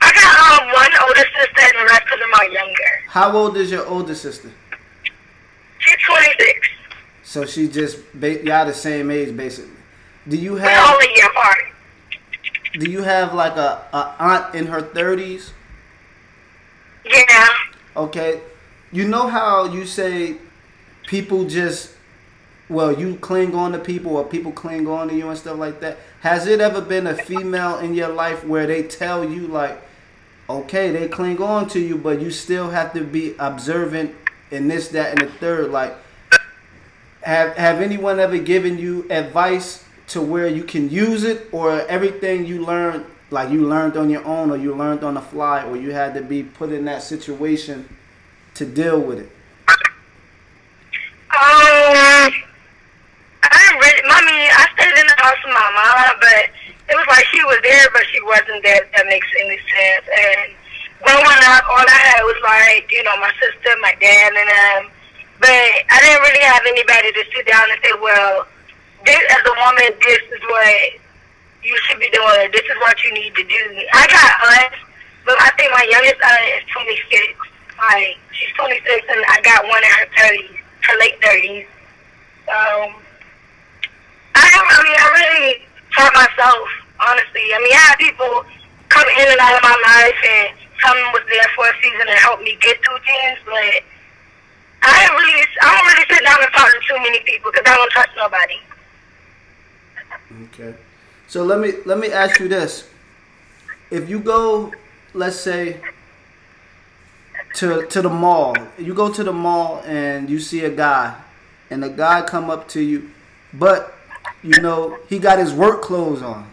I 0.00 0.12
got 0.12 0.60
um 0.60 0.72
one 0.72 0.90
older 1.08 1.24
sister, 1.38 1.60
and 1.62 1.78
the 1.80 1.84
rest 1.92 2.02
of 2.12 2.18
them 2.18 2.30
are 2.34 2.46
younger. 2.48 2.90
How 3.08 3.32
old 3.36 3.56
is 3.56 3.70
your 3.70 3.86
older 3.86 4.14
sister? 4.14 4.50
She's 5.78 5.96
26. 6.06 6.68
So 7.24 7.44
she 7.46 7.68
just 7.68 7.98
ba- 8.14 8.44
y'all 8.44 8.66
the 8.66 8.74
same 8.74 9.10
age 9.10 9.36
basically. 9.36 9.70
Do 10.28 10.36
you 10.36 10.52
We're 10.54 10.60
have 10.60 10.94
only 10.94 11.06
a 11.06 11.16
year 11.16 11.26
apart. 11.26 11.64
do 12.78 12.90
you 12.90 13.02
have 13.02 13.34
like 13.34 13.56
a, 13.56 13.86
a 13.92 14.14
aunt 14.18 14.54
in 14.54 14.66
her 14.66 14.82
thirties? 14.82 15.52
Yeah. 17.04 17.48
Okay, 17.96 18.40
you 18.92 19.08
know 19.08 19.26
how 19.28 19.64
you 19.64 19.86
say 19.86 20.36
people 21.06 21.44
just 21.44 21.90
well 22.72 22.98
you 22.98 23.16
cling 23.16 23.54
on 23.54 23.72
to 23.72 23.78
people 23.78 24.16
or 24.16 24.24
people 24.24 24.52
cling 24.52 24.88
on 24.88 25.08
to 25.08 25.14
you 25.14 25.28
and 25.28 25.38
stuff 25.38 25.58
like 25.58 25.80
that. 25.80 25.98
Has 26.20 26.46
it 26.46 26.60
ever 26.60 26.80
been 26.80 27.06
a 27.06 27.14
female 27.14 27.78
in 27.78 27.94
your 27.94 28.08
life 28.08 28.44
where 28.44 28.66
they 28.66 28.82
tell 28.82 29.28
you 29.28 29.46
like, 29.46 29.80
okay, 30.48 30.90
they 30.90 31.08
cling 31.08 31.40
on 31.40 31.68
to 31.68 31.80
you, 31.80 31.96
but 31.96 32.20
you 32.20 32.30
still 32.30 32.70
have 32.70 32.92
to 32.92 33.02
be 33.02 33.34
observant 33.38 34.14
in 34.50 34.68
this, 34.68 34.88
that, 34.88 35.18
and 35.18 35.28
the 35.28 35.32
third. 35.34 35.70
Like, 35.70 35.96
have 37.22 37.56
have 37.56 37.80
anyone 37.80 38.18
ever 38.20 38.38
given 38.38 38.78
you 38.78 39.06
advice 39.10 39.84
to 40.08 40.20
where 40.20 40.48
you 40.48 40.64
can 40.64 40.90
use 40.90 41.24
it, 41.24 41.48
or 41.52 41.80
everything 41.86 42.44
you 42.44 42.64
learned, 42.64 43.06
like 43.30 43.50
you 43.50 43.66
learned 43.66 43.96
on 43.96 44.10
your 44.10 44.24
own, 44.26 44.50
or 44.50 44.56
you 44.56 44.74
learned 44.74 45.02
on 45.04 45.14
the 45.14 45.20
fly, 45.20 45.64
or 45.64 45.76
you 45.76 45.92
had 45.92 46.14
to 46.14 46.20
be 46.20 46.42
put 46.42 46.70
in 46.70 46.84
that 46.84 47.02
situation 47.02 47.88
to 48.54 48.66
deal 48.66 49.00
with 49.00 49.20
it? 49.20 49.30
Um, 51.32 52.32
I 53.42 53.56
didn't 53.56 53.80
really, 53.80 54.02
mommy, 54.06 54.48
I 54.52 54.66
house 55.22 55.38
with 55.46 55.54
my 55.54 55.70
mom, 55.70 56.18
but 56.18 56.50
it 56.90 56.94
was 56.98 57.06
like 57.06 57.24
she 57.30 57.38
was 57.46 57.62
there, 57.62 57.86
but 57.94 58.02
she 58.10 58.18
wasn't 58.26 58.60
there. 58.66 58.82
If 58.82 58.90
that 58.92 59.06
makes 59.06 59.30
any 59.38 59.58
sense. 59.70 60.06
And 60.10 60.50
growing 61.06 61.42
up, 61.46 61.62
all 61.70 61.86
I 61.86 62.00
had 62.10 62.22
was 62.26 62.40
like, 62.42 62.90
you 62.90 63.02
know, 63.06 63.14
my 63.22 63.30
sister, 63.38 63.70
my 63.78 63.94
dad, 64.02 64.34
and 64.34 64.50
um. 64.50 64.82
But 65.38 65.50
I 65.90 65.98
didn't 65.98 66.22
really 66.22 66.44
have 66.46 66.62
anybody 66.62 67.10
to 67.18 67.22
sit 67.34 67.50
down 67.50 67.66
and 67.66 67.78
say, 67.82 67.90
well, 67.98 68.46
this 69.02 69.18
as 69.18 69.42
a 69.42 69.54
woman, 69.58 69.90
this 69.98 70.22
is 70.30 70.42
what 70.46 71.02
you 71.66 71.74
should 71.82 71.98
be 71.98 72.10
doing. 72.14 72.46
This 72.54 72.62
is 72.62 72.78
what 72.78 72.94
you 73.02 73.10
need 73.14 73.34
to 73.34 73.42
do. 73.42 73.62
I 73.90 74.06
got 74.06 74.30
aunts, 74.38 74.78
but 75.26 75.34
I 75.42 75.50
think 75.58 75.70
my 75.74 75.82
youngest 75.90 76.22
aunt 76.22 76.46
is 76.54 76.64
26. 76.70 77.34
Like 77.74 78.18
she's 78.30 78.54
26, 78.54 78.86
and 78.86 79.22
I 79.26 79.42
got 79.42 79.66
one 79.66 79.82
in 79.82 79.90
her 79.90 80.08
30s, 80.14 80.54
her 80.86 80.96
late 81.02 81.18
30s. 81.18 81.66
Um, 82.46 83.01
I, 84.34 84.44
I 84.44 84.78
mean, 84.82 84.98
I 84.98 85.06
really 85.12 85.62
taught 85.94 86.14
myself, 86.14 86.68
honestly. 87.00 87.52
I 87.54 87.58
mean, 87.62 87.72
I 87.72 87.82
had 87.92 87.98
people 87.98 88.44
come 88.88 89.08
in 89.08 89.26
and 89.28 89.40
out 89.40 89.56
of 89.56 89.62
my 89.62 89.76
life, 89.76 90.20
and 90.20 90.56
some 90.82 90.96
was 91.12 91.22
there 91.28 91.48
for 91.54 91.64
a 91.68 91.74
season 91.82 92.06
and 92.08 92.18
helped 92.18 92.42
me 92.42 92.56
get 92.60 92.76
through 92.84 92.98
things, 93.04 93.38
but 93.44 93.84
I 94.82 95.06
don't 95.06 95.16
really, 95.16 95.46
I 95.62 95.66
don't 95.72 95.86
really 95.92 96.06
sit 96.10 96.24
down 96.24 96.38
and 96.42 96.52
talk 96.52 96.68
to 96.72 96.80
too 96.88 96.98
many 97.02 97.20
people 97.20 97.50
because 97.52 97.66
I 97.66 97.76
don't 97.76 97.92
trust 97.92 98.10
nobody. 98.16 98.58
Okay. 100.48 100.74
So 101.28 101.44
let 101.44 101.60
me 101.60 101.72
let 101.86 101.98
me 101.98 102.10
ask 102.10 102.40
you 102.40 102.48
this: 102.48 102.88
If 103.90 104.10
you 104.10 104.18
go, 104.20 104.72
let's 105.14 105.36
say, 105.36 105.80
to 107.54 107.86
to 107.86 108.02
the 108.02 108.10
mall, 108.10 108.56
you 108.78 108.92
go 108.92 109.12
to 109.12 109.24
the 109.24 109.32
mall 109.32 109.82
and 109.86 110.28
you 110.28 110.38
see 110.40 110.64
a 110.64 110.70
guy, 110.70 111.16
and 111.70 111.82
the 111.82 111.88
guy 111.88 112.22
come 112.22 112.50
up 112.50 112.68
to 112.70 112.80
you, 112.80 113.10
but 113.54 113.94
you 114.42 114.60
know 114.60 114.98
he 115.08 115.18
got 115.18 115.38
his 115.38 115.52
work 115.52 115.82
clothes 115.82 116.22
on, 116.22 116.50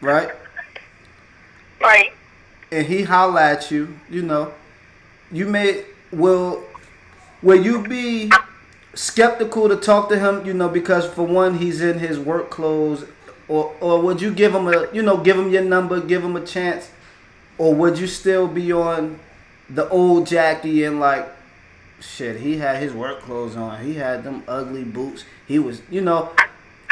right? 0.00 0.30
Right. 1.80 2.12
and 2.72 2.86
he 2.86 3.02
holla 3.02 3.42
at 3.52 3.70
you, 3.70 3.98
you 4.10 4.22
know, 4.22 4.52
you 5.30 5.46
may 5.46 5.84
will 6.10 6.64
will 7.42 7.62
you 7.62 7.82
be 7.82 8.30
skeptical 8.94 9.68
to 9.68 9.76
talk 9.76 10.08
to 10.08 10.18
him, 10.18 10.44
you 10.44 10.52
know, 10.54 10.68
because 10.68 11.06
for 11.06 11.24
one 11.26 11.58
he's 11.58 11.80
in 11.80 11.98
his 12.00 12.18
work 12.18 12.50
clothes 12.50 13.04
or 13.46 13.74
or 13.80 14.00
would 14.02 14.20
you 14.20 14.32
give 14.32 14.54
him 14.54 14.66
a 14.66 14.92
you 14.92 15.02
know, 15.02 15.16
give 15.16 15.38
him 15.38 15.50
your 15.50 15.64
number, 15.64 16.00
give 16.00 16.22
him 16.24 16.36
a 16.36 16.44
chance 16.44 16.90
or 17.58 17.74
would 17.74 17.98
you 17.98 18.06
still 18.06 18.46
be 18.48 18.72
on 18.72 19.18
the 19.70 19.88
old 19.88 20.26
Jackie 20.26 20.84
and 20.84 20.98
like 20.98 21.28
shit, 22.00 22.40
he 22.40 22.58
had 22.58 22.82
his 22.82 22.92
work 22.92 23.20
clothes 23.22 23.56
on. 23.56 23.84
He 23.84 23.94
had 23.94 24.24
them 24.24 24.42
ugly 24.46 24.84
boots. 24.84 25.24
He 25.46 25.58
was, 25.58 25.82
you 25.90 26.00
know, 26.00 26.30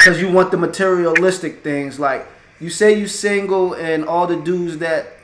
cuz 0.07 0.21
you 0.21 0.31
want 0.31 0.51
the 0.51 0.57
materialistic 0.57 1.63
things 1.63 1.99
like 1.99 2.25
you 2.59 2.69
say 2.69 2.97
you 2.97 3.07
single 3.07 3.73
and 3.73 4.05
all 4.05 4.27
the 4.27 4.37
dudes 4.37 4.77
that 4.79 5.17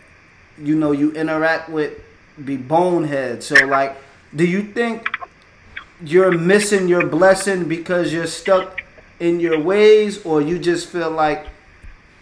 you 0.58 0.76
know 0.76 0.92
you 0.92 1.12
interact 1.14 1.70
with 1.70 2.00
be 2.44 2.58
boneheads. 2.58 3.48
So 3.48 3.66
like, 3.66 3.98
do 4.36 4.46
you 4.46 4.64
think 4.64 5.10
you're 6.04 6.32
missing 6.32 6.88
your 6.88 7.06
blessing 7.06 7.66
because 7.66 8.12
you're 8.14 8.28
stuck 8.28 8.82
in 9.20 9.40
your 9.40 9.60
ways, 9.60 10.26
or 10.26 10.42
you 10.42 10.60
just 10.60 10.88
feel 10.88 11.12
like 11.12 11.48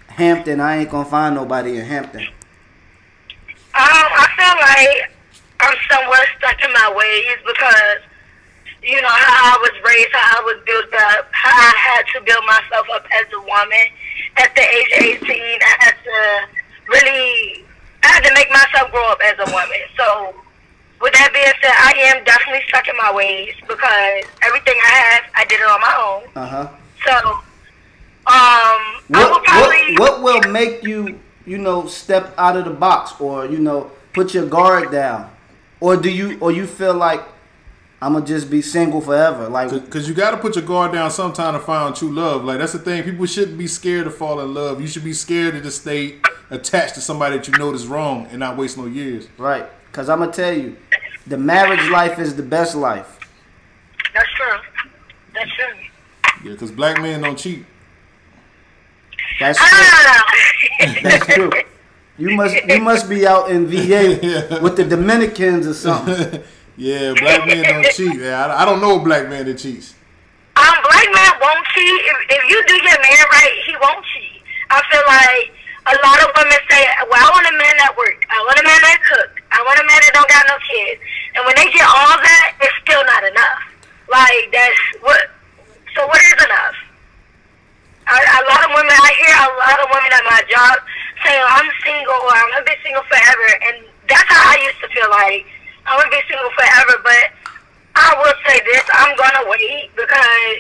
Hampton? 0.08 0.60
I 0.60 0.78
ain't 0.80 0.90
gonna 0.90 1.10
find 1.10 1.36
nobody 1.36 1.78
in 1.78 1.86
Hampton. 1.86 2.22
Um, 2.22 2.28
I 3.74 4.28
feel 4.36 4.56
like 4.60 5.12
I'm 5.62 5.78
somewhere 5.90 6.26
stuck 6.38 6.62
in 6.64 6.74
my 6.74 6.94
ways 6.96 7.38
because, 7.46 8.02
you 8.84 9.02
know, 9.02 9.08
how 9.10 9.56
I 9.56 9.58
was 9.62 9.72
raised, 9.86 10.10
how 10.14 10.42
I 10.42 10.44
was 10.44 10.58
built 10.66 10.94
up, 10.94 11.30
how 11.32 11.54
I 11.54 11.74
had 11.78 12.04
to 12.16 12.22
build 12.26 12.44
myself 12.46 12.88
up 12.94 13.06
as 13.14 13.28
a 13.34 13.40
woman. 13.40 13.86
At 14.38 14.56
the 14.56 14.62
age 14.62 15.22
of 15.22 15.28
18, 15.30 15.38
I 15.62 15.76
had 15.80 15.96
to 16.04 16.48
really, 16.88 17.66
I 18.04 18.08
had 18.08 18.24
to 18.24 18.34
make 18.34 18.50
myself 18.50 18.92
grow 18.92 19.06
up 19.12 19.20
as 19.24 19.38
a 19.40 19.52
woman. 19.52 19.82
So, 19.98 20.34
with 21.02 21.14
that 21.14 21.30
being 21.34 21.54
said, 21.62 21.74
I 21.78 21.94
am 22.16 22.24
definitely 22.24 22.62
stuck 22.70 22.88
in 22.88 22.96
my 22.98 23.14
ways 23.14 23.54
because 23.68 24.24
everything 24.42 24.76
I 24.82 24.90
have, 24.90 25.24
I 25.36 25.46
did 25.46 25.60
it 25.60 25.68
on 25.70 25.82
my 25.82 25.96
own. 26.02 26.24
Uh 26.36 26.48
huh. 26.48 26.68
So, 27.06 27.14
um, 28.28 29.02
I 29.14 29.26
will 29.26 29.30
What, 29.32 29.44
probably. 29.44 29.98
what 29.98 30.22
what 30.22 30.44
will 30.44 30.52
make 30.52 30.84
you 30.84 31.20
you 31.46 31.58
know 31.58 31.88
step 31.88 32.34
out 32.38 32.56
of 32.56 32.66
the 32.66 32.72
box, 32.72 33.14
or 33.20 33.46
you 33.46 33.60
know 33.60 33.92
put 34.14 34.34
your 34.34 34.46
guard 34.46 34.92
down, 34.92 35.30
or 35.80 35.98
do 35.98 36.10
you 36.12 36.38
or 36.40 36.52
you 36.52 36.68
feel 36.68 36.94
like 36.94 37.22
I'm 38.02 38.14
gonna 38.14 38.26
just 38.26 38.50
be 38.50 38.62
single 38.64 39.00
forever? 39.00 39.48
Like 39.48 39.70
Because 39.70 40.08
you 40.08 40.16
got 40.16 40.32
to 40.32 40.38
put 40.38 40.56
your 40.56 40.66
guard 40.66 40.92
down 40.92 41.12
sometime 41.12 41.54
to 41.54 41.60
find 41.60 41.96
true 41.96 42.12
love. 42.12 42.44
Like, 42.44 42.58
that's 42.58 42.74
the 42.74 42.80
thing. 42.80 43.04
People 43.04 43.28
shouldn't 43.28 43.58
be 43.60 43.68
scared 43.68 44.06
to 44.06 44.12
fall 44.12 44.40
in 44.40 44.54
love. 44.56 44.82
You 44.82 44.88
should 44.88 45.04
be 45.04 45.14
scared 45.14 45.54
to 45.54 45.62
just 45.62 45.82
stay 45.84 46.16
attached 46.50 46.96
to 46.96 47.02
somebody 47.02 47.38
that 47.38 47.48
you 47.48 47.54
know 47.60 47.72
is 47.74 47.86
wrong 47.86 48.26
and 48.32 48.40
not 48.40 48.58
waste 48.58 48.78
no 48.78 48.88
years. 48.88 49.28
right? 49.38 49.66
Because 49.92 50.10
I'm 50.10 50.20
gonna 50.20 50.32
tell 50.32 50.52
you, 50.54 50.78
the 51.28 51.38
marriage 51.38 51.88
life 51.90 52.18
is 52.18 52.36
the 52.36 52.44
best 52.44 52.76
life. 52.76 53.20
That's 54.14 54.30
true. 54.30 54.60
That's 55.34 55.52
true. 55.52 55.66
Yeah, 56.44 56.52
because 56.54 56.72
black 56.72 57.00
men 57.02 57.22
don't 57.22 57.38
cheat. 57.38 57.66
That's 59.40 59.60
true. 59.60 59.68
Ah! 59.70 60.24
That's 61.04 61.26
true. 61.28 61.52
You 62.18 62.36
must 62.36 62.56
you 62.66 62.82
must 62.82 63.10
be 63.10 63.26
out 63.28 63.50
in 63.52 63.68
VA 63.68 64.60
with 64.62 64.76
the 64.76 64.86
Dominicans 64.86 65.68
or 65.68 65.74
something. 65.74 66.44
yeah, 66.82 67.14
black 67.14 67.46
men 67.46 67.62
don't 67.62 67.86
cheat. 67.98 68.18
Yeah, 68.18 68.42
I, 68.42 68.62
I 68.62 68.66
don't 68.66 68.82
know 68.82 68.98
a 68.98 69.04
black 69.06 69.30
man 69.30 69.46
that 69.46 69.62
cheats. 69.62 69.94
Um, 70.58 70.74
black 70.82 71.08
man 71.14 71.32
won't 71.38 71.66
cheat. 71.78 71.94
If, 72.10 72.18
if 72.34 72.44
you 72.50 72.58
do 72.66 72.76
your 72.82 73.00
man 73.06 73.22
right, 73.30 73.56
he 73.70 73.74
won't 73.78 74.02
cheat. 74.10 74.42
I 74.74 74.82
feel 74.90 75.06
like 75.06 75.54
a 75.94 75.96
lot 76.02 76.18
of 76.26 76.34
women 76.34 76.58
say, 76.74 76.82
"Well, 77.06 77.22
I 77.22 77.30
want 77.30 77.46
a 77.46 77.54
man 77.54 77.76
that 77.86 77.94
work. 77.94 78.26
I 78.34 78.42
want 78.50 78.58
a 78.58 78.66
man 78.66 78.82
that 78.82 78.98
cook. 79.06 79.32
I 79.54 79.62
want 79.62 79.78
a 79.78 79.86
man 79.86 80.00
that 80.10 80.14
don't 80.18 80.26
got 80.26 80.42
no 80.50 80.58
kids." 80.66 81.00
And 81.38 81.46
when 81.46 81.54
they 81.54 81.70
get 81.70 81.86
all 81.86 82.18
that, 82.18 82.58
it's 82.66 82.78
still 82.82 83.06
not 83.06 83.30
enough. 83.30 83.62
Like 84.10 84.50
that's 84.50 84.82
what. 85.06 85.22
So 85.94 86.02
what 86.10 86.18
is 86.18 86.40
enough? 86.50 86.78
A, 88.10 88.18
a 88.18 88.42
lot 88.50 88.62
of 88.66 88.74
women, 88.74 88.90
I 88.90 89.12
hear 89.22 89.36
a 89.38 89.52
lot 89.54 89.78
of 89.78 89.88
women 89.94 90.12
at 90.18 90.26
my 90.26 90.42
job 90.50 90.82
saying, 91.22 91.46
"I'm 91.46 91.70
single 91.86 92.26
or 92.26 92.34
I'm 92.34 92.50
gonna 92.58 92.66
be 92.66 92.74
single 92.82 93.06
forever," 93.06 93.48
and 93.70 93.86
that's 94.10 94.26
how 94.26 94.50
I 94.50 94.58
used 94.66 94.82
to 94.82 94.90
feel 94.90 95.10
like 95.14 95.46
I'm 95.86 95.98
gonna 96.00 96.12
be 96.12 96.22
single 96.28 96.52
forever. 96.58 97.02
But 97.04 97.26
I 97.96 98.16
will 98.20 98.38
say 98.46 98.58
this: 98.66 98.84
I'm 98.94 99.16
gonna 99.16 99.50
wait 99.50 99.92
because 99.96 100.58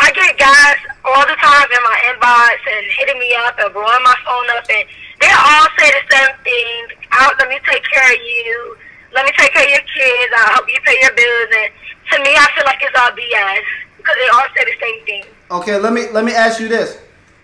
I 0.00 0.10
get 0.12 0.38
guys 0.38 0.80
all 1.04 1.24
the 1.26 1.36
time 1.38 1.68
in 1.70 1.82
my 1.82 1.98
inbox 2.10 2.58
and 2.66 2.84
hitting 2.98 3.18
me 3.18 3.34
up 3.46 3.58
and 3.58 3.72
blowing 3.72 4.04
my 4.04 4.16
phone 4.24 4.48
up, 4.56 4.64
and 4.68 4.84
they 5.20 5.32
all 5.32 5.68
say 5.78 5.88
the 5.90 6.04
same 6.10 6.34
thing. 6.42 6.78
I'll, 7.12 7.32
let 7.38 7.48
me 7.48 7.58
take 7.68 7.84
care 7.84 8.10
of 8.12 8.20
you. 8.20 8.76
Let 9.14 9.24
me 9.24 9.32
take 9.38 9.52
care 9.52 9.64
of 9.64 9.70
your 9.70 9.86
kids. 9.86 10.30
I'll 10.36 10.58
help 10.58 10.66
you 10.68 10.80
pay 10.84 10.98
your 11.00 11.14
bills. 11.14 11.50
And 11.54 11.70
to 12.10 12.16
me, 12.26 12.34
I 12.34 12.48
feel 12.54 12.66
like 12.66 12.82
it's 12.82 12.98
all 12.98 13.14
BS 13.14 13.64
because 13.96 14.16
they 14.18 14.28
all 14.34 14.48
say 14.56 14.64
the 14.64 14.76
same 14.82 15.00
thing. 15.06 15.24
Okay, 15.50 15.76
let 15.78 15.92
me 15.92 16.10
let 16.10 16.24
me 16.24 16.32
ask 16.32 16.60
you 16.60 16.68
this. 16.68 16.98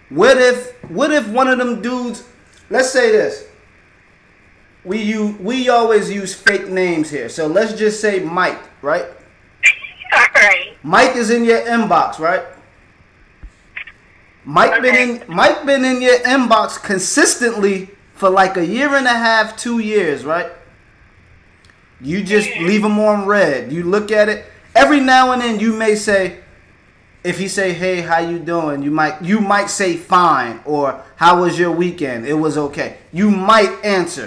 What 0.08 0.38
if 0.38 0.74
what 0.90 1.12
if 1.12 1.28
one 1.28 1.46
of 1.46 1.58
them 1.58 1.80
dudes 1.80 2.24
let's 2.70 2.90
say 2.90 3.10
this. 3.10 3.46
We 4.84 5.02
you 5.02 5.36
we 5.40 5.68
always 5.68 6.10
use 6.10 6.34
fake 6.34 6.68
names 6.68 7.10
here. 7.10 7.28
So 7.28 7.46
let's 7.46 7.74
just 7.74 8.00
say 8.00 8.20
Mike, 8.20 8.60
right? 8.82 9.04
All 10.12 10.26
right. 10.34 10.76
Mike 10.82 11.16
is 11.16 11.30
in 11.30 11.44
your 11.44 11.60
inbox, 11.60 12.18
right? 12.18 12.42
Mike 14.44 14.80
been 14.80 14.96
in 14.96 15.22
Mike 15.28 15.66
been 15.66 15.84
in 15.84 16.00
your 16.00 16.18
inbox 16.20 16.82
consistently 16.82 17.90
for 18.14 18.30
like 18.30 18.56
a 18.56 18.64
year 18.64 18.94
and 18.94 19.06
a 19.06 19.10
half, 19.10 19.56
two 19.56 19.78
years, 19.80 20.24
right? 20.24 20.50
You 22.00 22.22
just 22.22 22.48
leave 22.56 22.82
him 22.82 22.98
on 22.98 23.26
red. 23.26 23.70
You 23.70 23.84
look 23.84 24.10
at 24.10 24.28
it 24.30 24.46
every 24.74 25.00
now 25.00 25.32
and 25.32 25.42
then. 25.42 25.60
You 25.60 25.74
may 25.74 25.94
say, 25.94 26.38
if 27.22 27.38
he 27.38 27.48
say, 27.48 27.74
"Hey, 27.74 28.00
how 28.00 28.18
you 28.18 28.38
doing?" 28.38 28.82
You 28.82 28.90
might 28.90 29.20
you 29.22 29.40
might 29.40 29.68
say, 29.68 29.96
"Fine," 29.96 30.60
or 30.64 31.02
"How 31.16 31.42
was 31.42 31.58
your 31.58 31.70
weekend?" 31.70 32.26
It 32.26 32.34
was 32.34 32.56
okay. 32.56 32.96
You 33.12 33.30
might 33.30 33.84
answer. 33.84 34.24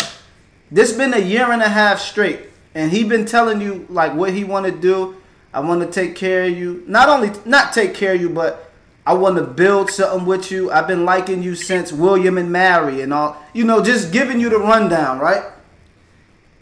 This 0.73 0.91
been 0.91 1.13
a 1.13 1.19
year 1.19 1.51
and 1.51 1.61
a 1.61 1.69
half 1.69 1.99
straight, 1.99 2.39
and 2.73 2.91
he 2.91 3.03
been 3.03 3.25
telling 3.27 3.61
you 3.61 3.85
like 3.89 4.15
what 4.15 4.33
he 4.33 4.43
want 4.43 4.65
to 4.65 4.71
do. 4.71 5.15
I 5.53 5.59
want 5.59 5.81
to 5.81 5.87
take 5.87 6.15
care 6.15 6.45
of 6.45 6.57
you. 6.57 6.83
Not 6.87 7.09
only 7.09 7.29
not 7.45 7.73
take 7.73 7.93
care 7.93 8.15
of 8.15 8.21
you, 8.21 8.29
but 8.29 8.71
I 9.05 9.13
want 9.13 9.35
to 9.37 9.43
build 9.43 9.91
something 9.91 10.25
with 10.25 10.51
you. 10.51 10.71
I've 10.71 10.87
been 10.87 11.05
liking 11.05 11.43
you 11.43 11.53
since 11.53 11.93
William 11.93 12.39
and 12.39 12.51
Mary 12.51 13.01
and 13.01 13.13
all. 13.13 13.37
You 13.53 13.65
know, 13.65 13.83
just 13.83 14.11
giving 14.11 14.39
you 14.39 14.49
the 14.49 14.57
rundown, 14.57 15.19
right? 15.19 15.43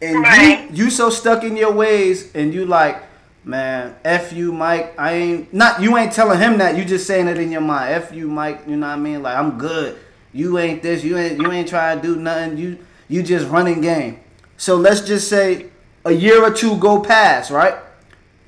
And 0.01 0.19
Right. 0.19 0.69
you 0.73 0.85
you 0.85 0.89
so 0.89 1.09
stuck 1.09 1.45
in 1.45 1.55
your 1.55 1.71
ways, 1.71 2.35
and 2.35 2.53
you 2.53 2.65
like, 2.65 3.01
man, 3.45 3.95
f 4.03 4.33
you, 4.33 4.51
Mike. 4.51 4.93
I 4.97 5.13
ain't 5.13 5.53
not 5.53 5.81
you 5.81 5.95
ain't 5.97 6.11
telling 6.11 6.37
him 6.37 6.57
that. 6.57 6.75
You 6.75 6.83
just 6.83 7.07
saying 7.07 7.29
it 7.29 7.37
in 7.37 7.49
your 7.49 7.61
mind. 7.61 7.93
F 7.93 8.11
you, 8.13 8.27
Mike. 8.27 8.63
You 8.67 8.75
know 8.75 8.87
what 8.87 8.93
I 8.93 8.97
mean? 8.97 9.23
Like 9.23 9.37
I'm 9.37 9.57
good. 9.57 9.97
You 10.33 10.57
ain't 10.59 10.83
this. 10.83 11.01
You 11.01 11.17
ain't 11.17 11.39
you 11.39 11.49
ain't 11.49 11.69
trying 11.69 12.01
to 12.01 12.03
do 12.05 12.17
nothing. 12.17 12.57
You 12.57 12.77
you 13.11 13.21
just 13.21 13.47
running 13.49 13.81
game. 13.81 14.19
So 14.57 14.75
let's 14.75 15.01
just 15.01 15.27
say 15.27 15.67
a 16.05 16.11
year 16.11 16.41
or 16.43 16.51
two 16.51 16.77
go 16.77 17.01
past, 17.01 17.51
right? 17.51 17.75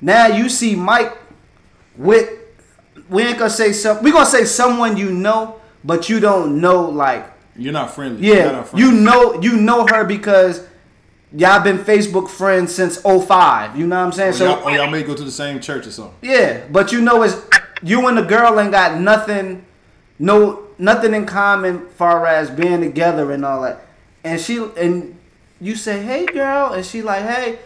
Now 0.00 0.26
you 0.28 0.48
see 0.48 0.74
Mike 0.74 1.16
with 1.96 2.30
we 3.08 3.22
ain't 3.22 3.38
gonna 3.38 3.50
say 3.50 3.72
some 3.72 4.02
we 4.02 4.10
gonna 4.10 4.24
say 4.26 4.44
someone 4.44 4.96
you 4.96 5.10
know, 5.12 5.60
but 5.84 6.08
you 6.08 6.18
don't 6.20 6.60
know 6.60 6.88
like 6.88 7.30
You're 7.56 7.72
not 7.72 7.94
friendly. 7.94 8.26
Yeah, 8.26 8.50
not 8.52 8.68
friendly. 8.68 8.86
you 8.88 8.92
know 9.00 9.40
you 9.42 9.56
know 9.58 9.86
her 9.86 10.04
because 10.04 10.66
y'all 11.36 11.62
been 11.62 11.78
Facebook 11.78 12.28
friends 12.30 12.74
since 12.74 12.96
05. 13.02 13.76
You 13.76 13.86
know 13.86 13.96
what 13.98 14.06
I'm 14.06 14.12
saying? 14.12 14.30
Or 14.30 14.32
So 14.34 14.44
y'all, 14.46 14.64
or 14.64 14.70
y'all 14.70 14.90
may 14.90 15.02
go 15.02 15.14
to 15.14 15.24
the 15.24 15.30
same 15.30 15.60
church 15.60 15.86
or 15.86 15.90
something. 15.90 16.16
yeah, 16.22 16.64
but 16.70 16.90
you 16.90 17.00
know 17.02 17.22
it's 17.22 17.36
you 17.82 18.06
and 18.08 18.16
the 18.16 18.22
girl 18.22 18.58
ain't 18.58 18.72
got 18.72 18.98
nothing, 19.00 19.64
no 20.18 20.68
nothing 20.78 21.12
in 21.14 21.26
common 21.26 21.86
far 21.90 22.26
as 22.26 22.50
being 22.50 22.80
together 22.80 23.30
and 23.30 23.44
all 23.44 23.62
that. 23.62 23.80
And 24.24 24.40
she 24.40 24.56
and 24.76 25.16
you 25.60 25.76
say, 25.76 26.02
"Hey, 26.02 26.26
girl," 26.26 26.72
and 26.72 26.84
she 26.84 27.02
like, 27.02 27.22
"Hey," 27.22 27.58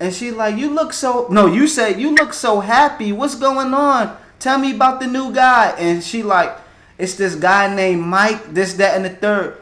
and 0.00 0.12
she 0.14 0.30
like, 0.30 0.56
"You 0.56 0.70
look 0.70 0.92
so." 0.92 1.26
No, 1.30 1.46
you 1.46 1.68
say, 1.68 1.98
"You 1.98 2.14
look 2.14 2.32
so 2.32 2.60
happy. 2.60 3.12
What's 3.12 3.34
going 3.34 3.74
on? 3.74 4.16
Tell 4.38 4.58
me 4.58 4.74
about 4.74 5.00
the 5.00 5.06
new 5.06 5.32
guy." 5.32 5.74
And 5.78 6.02
she 6.02 6.22
like, 6.22 6.56
"It's 6.98 7.14
this 7.14 7.34
guy 7.34 7.72
named 7.74 8.02
Mike. 8.02 8.54
This, 8.54 8.74
that, 8.74 8.96
and 8.96 9.04
the 9.04 9.10
third. 9.10 9.58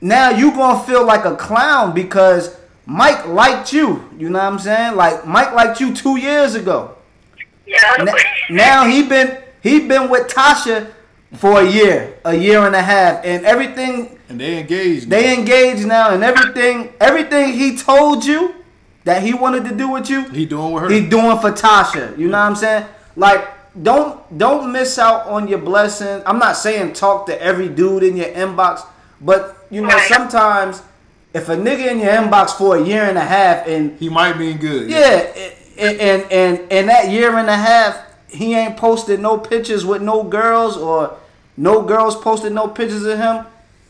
Now 0.00 0.28
you 0.30 0.52
gonna 0.52 0.84
feel 0.84 1.04
like 1.04 1.24
a 1.24 1.34
clown 1.34 1.94
because 1.94 2.54
Mike 2.84 3.26
liked 3.26 3.72
you. 3.72 4.04
You 4.18 4.28
know 4.28 4.38
what 4.38 4.52
I'm 4.52 4.58
saying? 4.58 4.96
Like 4.96 5.26
Mike 5.26 5.52
liked 5.54 5.80
you 5.80 5.94
two 5.94 6.18
years 6.18 6.54
ago. 6.54 6.96
Yeah. 7.66 7.96
N- 7.98 8.08
now 8.50 8.84
he 8.86 9.02
been 9.08 9.38
he 9.62 9.80
been 9.88 10.10
with 10.10 10.28
Tasha 10.28 10.88
for 11.36 11.60
a 11.60 11.64
year, 11.70 12.14
a 12.24 12.34
year 12.34 12.60
and 12.66 12.74
a 12.74 12.82
half, 12.82 13.24
and 13.24 13.44
everything 13.44 14.18
And 14.28 14.40
they 14.40 14.58
engaged. 14.58 15.10
they 15.10 15.34
engaged 15.38 15.86
now, 15.86 16.10
and 16.14 16.22
everything 16.24 16.92
everything 17.00 17.52
he 17.52 17.76
told 17.76 18.24
you 18.24 18.54
that 19.04 19.22
he 19.22 19.34
wanted 19.34 19.64
to 19.66 19.74
do 19.74 19.88
with 19.90 20.08
you, 20.08 20.24
he 20.30 20.46
doing 20.46 20.72
with 20.72 20.84
her. 20.84 20.90
he 20.90 21.06
doing 21.06 21.38
for 21.38 21.52
Tasha. 21.52 22.16
You 22.16 22.28
know 22.28 22.38
what 22.38 22.46
I'm 22.46 22.56
saying? 22.56 22.86
Like 23.16 23.46
don't 23.82 24.38
don't 24.38 24.70
miss 24.72 24.98
out 24.98 25.26
on 25.26 25.48
your 25.48 25.58
blessings. 25.58 26.22
I'm 26.26 26.38
not 26.38 26.56
saying 26.56 26.92
talk 26.94 27.26
to 27.26 27.42
every 27.42 27.68
dude 27.68 28.02
in 28.02 28.16
your 28.16 28.28
inbox, 28.28 28.86
but 29.20 29.66
you 29.70 29.80
know 29.82 29.88
Right. 29.88 30.08
sometimes 30.08 30.82
if 31.34 31.48
a 31.48 31.56
nigga 31.56 31.90
in 31.90 31.98
your 31.98 32.12
inbox 32.12 32.50
for 32.52 32.76
a 32.76 32.82
year 32.82 33.02
and 33.02 33.18
a 33.18 33.24
half 33.24 33.66
and 33.66 33.98
he 33.98 34.08
might 34.08 34.38
mean 34.38 34.56
good. 34.58 34.88
yeah, 34.88 35.26
and 35.76 36.00
and 36.00 36.32
and 36.32 36.60
and 36.72 36.88
that 36.88 37.08
year 37.10 37.36
and 37.36 37.50
a 37.50 37.56
half, 37.56 37.98
he 38.28 38.54
ain't 38.54 38.76
posted 38.76 39.18
no 39.20 39.36
pictures 39.38 39.84
with 39.84 40.00
no 40.02 40.22
girls 40.22 40.76
or 40.76 41.16
no 41.56 41.82
girls 41.82 42.16
posted 42.16 42.52
no 42.52 42.68
pictures 42.68 43.04
of 43.04 43.18
him. 43.18 43.46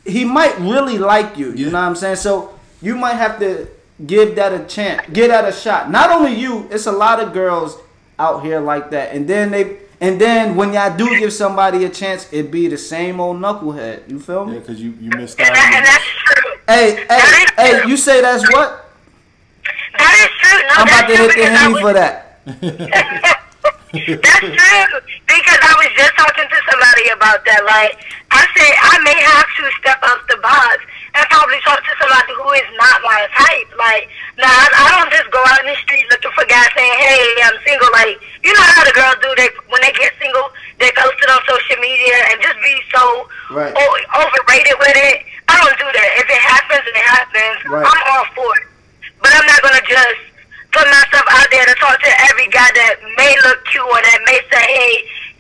He 0.07 0.25
might 0.25 0.59
really 0.61 0.99
like 0.99 1.37
you. 1.39 1.51
You 1.53 1.67
Yeah. 1.67 1.73
know 1.73 1.81
what 1.81 1.87
I'm 1.89 1.97
saying? 1.97 2.17
So 2.17 2.59
you 2.83 2.95
might 2.97 3.15
have 3.15 3.39
to 3.41 3.67
give 4.07 4.35
that 4.37 4.53
a 4.53 4.65
chance, 4.65 5.03
get 5.13 5.29
that 5.29 5.49
a 5.49 5.53
shot. 5.53 5.91
Not 5.91 6.11
only 6.11 6.35
you, 6.35 6.69
it's 6.71 6.87
a 6.87 6.93
lot 6.93 7.21
of 7.21 7.33
girls 7.33 7.79
out 8.19 8.43
here 8.43 8.61
like 8.61 8.91
that. 8.91 9.13
And 9.15 9.27
then 9.29 9.51
they 9.51 9.79
and 10.01 10.21
then 10.21 10.57
when 10.57 10.73
y'all 10.75 10.95
do 10.95 11.09
give 11.19 11.33
somebody 11.33 11.85
a 11.85 11.89
chance, 11.89 12.29
it 12.33 12.51
be 12.51 12.67
the 12.69 12.77
same 12.77 13.21
old 13.21 13.39
knucklehead. 13.39 14.11
You 14.11 14.19
feel 14.21 14.45
me? 14.45 14.55
Yeah, 14.55 14.59
because 14.61 14.81
you, 14.83 14.93
you 15.01 15.11
missed 15.11 15.39
And, 15.41 15.49
out. 15.49 15.55
that, 15.55 15.73
and 15.77 15.87
that's 15.87 16.05
true. 16.05 16.53
Hey, 16.67 17.07
hey, 17.09 17.81
hey! 17.83 17.89
You 17.89 17.97
say 17.97 18.21
that's 18.21 18.43
what? 18.53 18.91
That 19.97 20.15
is 20.21 20.31
true. 20.41 20.61
No, 20.61 20.75
I'm 20.75 20.89
about 20.89 21.09
to 21.09 21.17
hit 21.17 21.29
the 21.29 21.35
because 21.35 21.59
henny 21.59 21.81
for 21.81 21.93
that. 21.95 23.31
That's 23.95 24.43
true 24.43 25.01
because 25.31 25.61
I 25.63 25.73
was 25.79 25.91
just 25.95 26.15
talking 26.19 26.49
to 26.51 26.59
somebody 26.71 27.07
about 27.15 27.41
that. 27.47 27.63
Like 27.63 27.95
I 28.35 28.43
said, 28.59 28.75
I 28.75 28.95
may 29.07 29.19
have 29.23 29.47
to 29.47 29.65
step 29.79 30.01
up 30.03 30.21
the 30.27 30.39
box 30.43 30.83
and 31.15 31.23
probably 31.31 31.63
talk 31.63 31.79
to 31.79 31.95
somebody 32.03 32.35
who 32.35 32.49
is 32.59 32.67
not 32.75 32.99
my 33.07 33.23
type. 33.39 33.71
Like, 33.79 34.11
now 34.35 34.51
I, 34.51 34.67
I 34.75 34.87
don't 34.99 35.13
just 35.15 35.31
go 35.31 35.39
out 35.47 35.63
in 35.63 35.71
the 35.71 35.79
street 35.87 36.03
looking 36.11 36.35
for 36.35 36.43
guys 36.51 36.67
saying, 36.75 36.97
"Hey, 36.99 37.23
I'm 37.47 37.55
single." 37.63 37.87
Like, 37.95 38.19
you 38.43 38.51
know 38.51 38.67
how 38.75 38.83
the 38.83 38.95
girls 38.97 39.19
do? 39.23 39.31
They 39.39 39.47
when 39.71 39.79
they 39.87 39.95
get 39.95 40.11
single, 40.19 40.51
they 40.83 40.91
post 40.99 41.15
it 41.23 41.31
on 41.31 41.39
social 41.47 41.79
media 41.79 42.17
and 42.35 42.43
just 42.43 42.59
be 42.59 42.75
so 42.91 43.03
Right. 43.55 43.71
o- 43.71 44.03
overrated 44.27 44.75
with 44.83 44.97
it. 44.99 45.23
I 45.47 45.55
don't 45.63 45.77
do 45.79 45.87
that. 45.87 46.09
If 46.19 46.27
it 46.27 46.43
happens, 46.43 46.83
and 46.83 46.97
it 46.99 47.07
happens. 47.07 47.59
Right. 47.71 47.87
I'm 47.87 48.01
all 48.11 48.27
for 48.35 48.51
it, 48.59 48.67
but 49.23 49.31
I'm 49.31 49.47
not 49.47 49.63
gonna 49.63 49.85
just 49.87 50.19
put 50.75 50.87
myself 50.91 51.27
out 51.31 51.47
there 51.51 51.65
to 51.67 51.75
talk 51.81 51.97
to 52.03 52.11
every 52.31 52.49
guy 52.49 52.69
that 52.75 52.97
may 53.17 53.35
look 53.47 53.65
cute 53.71 53.83
or 53.83 54.01
that 54.03 54.21
may 54.27 54.39
say, 54.53 54.63
"Hey, 54.67 54.93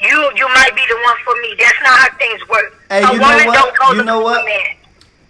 you 0.09 0.17
you 0.37 0.47
might 0.55 0.75
be 0.75 0.83
the 0.89 0.97
one 1.05 1.19
for 1.25 1.35
me." 1.43 1.55
That's 1.59 1.81
not 1.83 1.99
how 1.99 2.09
things 2.17 2.41
work. 2.49 2.71
Hey, 2.89 3.03
a 3.03 3.13
you 3.13 3.19
know 3.19 3.29
woman 3.29 3.47
what? 3.47 3.55
don't 3.55 3.77
go 3.79 3.87
You 3.93 3.99
to 3.99 4.05
know 4.05 4.21
a 4.21 4.25
what? 4.25 4.45
man. 4.45 4.77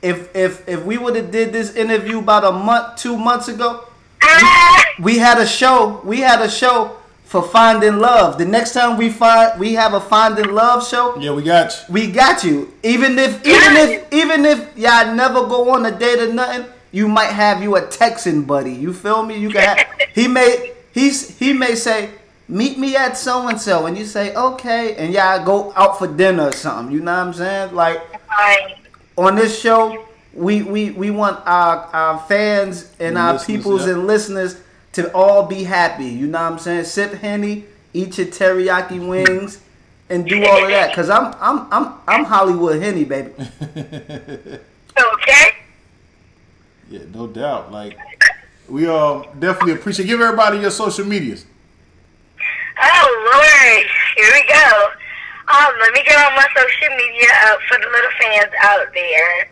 if 0.02 0.34
if 0.36 0.68
if 0.68 0.84
we 0.84 0.98
would 0.98 1.16
have 1.16 1.30
did 1.30 1.52
this 1.52 1.74
interview 1.74 2.18
about 2.18 2.44
a 2.44 2.52
month, 2.52 2.96
two 2.96 3.16
months 3.16 3.48
ago, 3.48 3.84
Ah, 4.22 4.84
we 5.00 5.18
had 5.18 5.38
a 5.38 5.46
show. 5.46 6.00
We 6.04 6.20
had 6.20 6.40
a 6.40 6.48
show 6.50 6.96
for 7.24 7.42
finding 7.42 7.98
love. 7.98 8.38
The 8.38 8.44
next 8.44 8.72
time 8.74 8.96
we 8.96 9.08
find 9.10 9.58
we 9.58 9.74
have 9.74 9.92
a 9.94 10.00
finding 10.00 10.52
love 10.54 10.86
show, 10.86 11.16
Yeah, 11.18 11.32
we 11.32 11.42
got 11.42 11.72
you. 11.88 11.92
we 11.92 12.10
got 12.10 12.44
you. 12.44 12.72
Even 12.82 13.18
if 13.18 13.44
even 13.46 13.76
if 13.76 14.12
even 14.12 14.44
if 14.44 14.76
y'all 14.76 15.14
never 15.14 15.46
go 15.46 15.70
on 15.70 15.84
a 15.86 15.90
date 15.90 16.20
or 16.20 16.32
nothing, 16.32 16.66
you 16.94 17.08
might 17.08 17.32
have 17.32 17.62
you 17.62 17.74
a 17.76 17.84
Texan 17.86 18.42
buddy. 18.42 18.72
You 18.72 18.92
feel 18.92 19.22
me? 19.24 19.36
You 19.36 19.50
can. 19.50 19.76
Have, 19.76 19.86
he 20.14 20.28
may 20.28 20.72
he's 20.92 21.36
he 21.38 21.52
may 21.52 21.74
say. 21.74 22.10
Meet 22.46 22.78
me 22.78 22.94
at 22.94 23.16
so 23.16 23.48
and 23.48 23.58
so, 23.58 23.86
and 23.86 23.96
you 23.96 24.04
say 24.04 24.34
okay, 24.34 24.94
and 24.96 25.14
y'all 25.14 25.42
go 25.42 25.72
out 25.76 25.98
for 25.98 26.06
dinner 26.06 26.48
or 26.48 26.52
something. 26.52 26.94
You 26.94 27.00
know 27.00 27.12
what 27.16 27.26
I'm 27.28 27.32
saying? 27.32 27.74
Like 27.74 28.02
Right. 28.30 28.76
on 29.16 29.34
this 29.34 29.58
show, 29.58 30.04
we 30.34 30.62
we, 30.62 30.90
we 30.90 31.10
want 31.10 31.40
our, 31.46 31.86
our 31.92 32.18
fans 32.28 32.92
and 33.00 33.16
The 33.16 33.20
our 33.20 33.38
peoples 33.38 33.86
yeah. 33.86 33.94
and 33.94 34.06
listeners 34.06 34.60
to 34.92 35.10
all 35.14 35.46
be 35.46 35.64
happy. 35.64 36.04
You 36.04 36.26
know 36.26 36.42
what 36.42 36.52
I'm 36.52 36.58
saying? 36.58 36.84
Sip 36.84 37.14
Henny, 37.14 37.64
eat 37.94 38.18
your 38.18 38.26
teriyaki 38.26 39.00
wings, 39.08 39.60
and 40.10 40.28
do 40.28 40.44
all 40.44 40.64
of 40.64 40.68
that. 40.70 40.94
Cause 40.94 41.08
I'm 41.08 41.34
I'm 41.40 41.66
I'm 41.72 41.94
I'm 42.06 42.24
Hollywood 42.24 42.80
Henny, 42.82 43.04
baby. 43.04 43.32
Okay. 44.96 45.63
Yeah, 46.90 47.00
no 47.12 47.26
doubt. 47.26 47.72
Like 47.72 47.98
we 48.68 48.86
uh 48.86 49.22
definitely 49.38 49.74
appreciate. 49.74 50.06
Give 50.06 50.20
everybody 50.20 50.58
your 50.58 50.70
social 50.70 51.04
medias. 51.04 51.46
Oh 52.82 53.30
Lord, 53.32 53.86
here 54.16 54.30
we 54.32 54.44
go. 54.52 54.90
Um, 55.46 55.72
let 55.78 55.92
me 55.92 56.02
get 56.04 56.16
on 56.16 56.34
my 56.34 56.46
social 56.56 56.96
media 56.96 57.28
up 57.52 57.60
for 57.68 57.76
the 57.78 57.84
little 57.84 58.10
fans 58.18 58.52
out 58.62 58.86
there. 58.94 59.48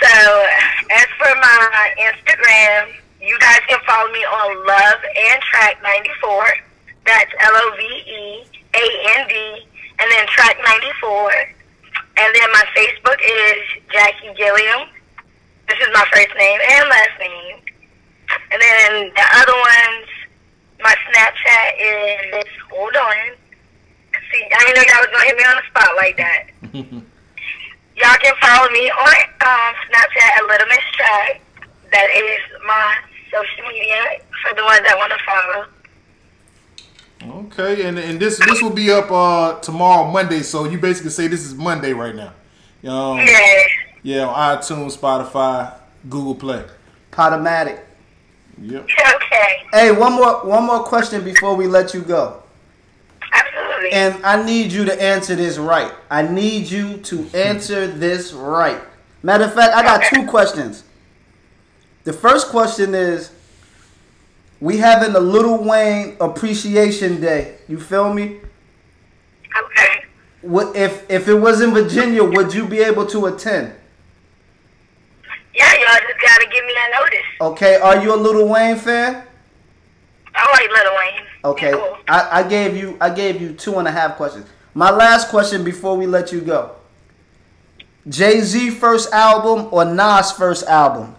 So, 0.00 0.46
as 0.90 1.06
for 1.18 1.32
my 1.36 1.94
Instagram, 2.00 2.92
you 3.20 3.38
guys 3.38 3.60
can 3.68 3.78
follow 3.86 4.10
me 4.12 4.24
on 4.24 4.66
Love 4.66 5.00
and 5.04 5.42
Track 5.42 5.82
94. 5.82 6.44
That's 7.04 7.30
L 7.40 7.52
O 7.54 7.76
V 7.76 7.82
E 7.82 8.44
A 8.74 9.18
N 9.20 9.28
D, 9.28 9.66
and 9.98 10.10
then 10.10 10.26
Track 10.28 10.56
94. 10.64 11.32
And 12.18 12.34
then 12.34 12.50
my 12.52 12.64
Facebook 12.74 13.20
is 13.20 13.82
Jackie 13.92 14.32
Gilliam. 14.36 14.88
This 15.68 15.78
is 15.80 15.88
my 15.92 16.04
first 16.12 16.30
name 16.38 16.60
and 16.70 16.88
last 16.88 17.18
name. 17.18 17.56
And 18.52 18.62
then 18.62 19.10
the 19.14 19.26
other 19.34 19.54
ones, 19.54 20.06
my 20.80 20.94
Snapchat 21.10 21.68
is 21.80 22.46
hold 22.70 22.94
on. 22.96 23.34
See, 24.32 24.42
I 24.42 24.58
didn't 24.60 24.76
know 24.76 24.82
y'all 24.90 25.00
was 25.00 25.10
gonna 25.12 25.24
hit 25.24 25.36
me 25.36 25.44
on 25.44 25.56
the 25.56 25.66
spot 25.70 25.96
like 25.96 26.16
that. 26.16 26.42
y'all 27.96 28.18
can 28.22 28.34
follow 28.40 28.70
me 28.70 28.90
on 28.90 29.14
um, 29.42 29.74
Snapchat 29.90 30.30
at 30.38 30.46
Little 30.46 30.66
Miss 30.68 30.84
Track. 30.92 31.40
That 31.92 32.10
is 32.14 32.40
my 32.66 32.96
social 33.30 33.68
media 33.68 34.20
for 34.42 34.54
the 34.54 34.64
ones 34.64 34.80
that 34.82 34.96
want 34.98 35.12
to 35.12 35.18
follow. 35.24 35.66
Okay, 37.46 37.86
and 37.86 37.98
and 37.98 38.20
this 38.20 38.38
this 38.38 38.62
will 38.62 38.70
be 38.70 38.90
up 38.92 39.10
uh 39.10 39.58
tomorrow 39.60 40.10
Monday. 40.10 40.40
So 40.40 40.64
you 40.64 40.78
basically 40.78 41.10
say 41.10 41.26
this 41.28 41.44
is 41.44 41.54
Monday 41.54 41.92
right 41.92 42.14
now. 42.14 42.32
Um, 42.88 43.18
Yeah. 43.18 43.62
Yeah, 44.06 44.28
on 44.28 44.58
iTunes, 44.58 44.96
Spotify, 44.96 45.74
Google 46.08 46.36
Play. 46.36 46.64
Podomatic. 47.10 47.80
Yep. 48.62 48.84
Okay. 48.84 49.62
Hey, 49.72 49.90
one 49.90 50.12
more 50.12 50.46
one 50.46 50.62
more 50.64 50.84
question 50.84 51.24
before 51.24 51.56
we 51.56 51.66
let 51.66 51.92
you 51.92 52.02
go. 52.02 52.40
Absolutely. 53.32 53.90
And 53.90 54.24
I 54.24 54.44
need 54.44 54.70
you 54.70 54.84
to 54.84 55.02
answer 55.02 55.34
this 55.34 55.58
right. 55.58 55.92
I 56.08 56.22
need 56.22 56.70
you 56.70 56.98
to 56.98 57.28
answer 57.34 57.88
this 57.88 58.32
right. 58.32 58.80
Matter 59.24 59.42
of 59.42 59.54
fact, 59.54 59.74
I 59.74 59.82
got 59.82 60.04
two 60.14 60.24
questions. 60.26 60.84
The 62.04 62.12
first 62.12 62.46
question 62.46 62.94
is 62.94 63.32
we 64.60 64.76
having 64.76 65.16
a 65.16 65.20
Lil 65.20 65.64
Wayne 65.64 66.16
Appreciation 66.20 67.20
Day. 67.20 67.56
You 67.66 67.80
feel 67.80 68.14
me? 68.14 68.36
okay. 69.64 70.04
What 70.42 70.76
if 70.76 71.10
if 71.10 71.26
it 71.26 71.34
was 71.34 71.60
in 71.60 71.74
Virginia, 71.74 72.22
would 72.22 72.54
you 72.54 72.68
be 72.68 72.78
able 72.78 73.06
to 73.06 73.26
attend? 73.26 73.72
Yeah, 75.56 75.72
y'all 75.72 76.00
just 76.06 76.20
gotta 76.20 76.46
give 76.52 76.64
me 76.66 76.74
a 76.76 77.00
notice. 77.00 77.26
Okay, 77.40 77.76
are 77.76 78.02
you 78.02 78.14
a 78.14 78.16
Lil 78.16 78.46
Wayne 78.46 78.76
fan? 78.76 79.24
I 80.34 80.52
like 80.52 80.70
Lil 80.70 80.96
Wayne. 80.98 81.26
Okay, 81.44 81.72
cool. 81.72 81.98
I, 82.06 82.40
I 82.40 82.48
gave 82.48 82.76
you 82.76 82.98
I 83.00 83.08
gave 83.08 83.40
you 83.40 83.54
two 83.54 83.78
and 83.78 83.88
a 83.88 83.90
half 83.90 84.16
questions. 84.16 84.46
My 84.74 84.90
last 84.90 85.30
question 85.30 85.64
before 85.64 85.96
we 85.96 86.06
let 86.06 86.30
you 86.30 86.42
go. 86.42 86.72
Jay 88.06 88.40
Z 88.40 88.70
first 88.70 89.10
album 89.12 89.68
or 89.72 89.86
Nas 89.86 90.30
first 90.30 90.66
album? 90.66 91.16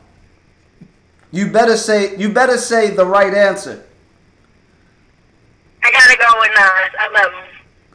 You 1.31 1.51
better 1.51 1.75
say 1.75 2.15
you 2.17 2.29
better 2.29 2.57
say 2.57 2.91
the 2.91 3.05
right 3.05 3.33
answer. 3.33 3.83
I 5.81 5.91
gotta 5.91 6.15
go 6.15 6.39
with 6.39 6.51
Nas. 6.51 6.91
I 6.99 7.09
love 7.11 7.33
him. 7.33 7.46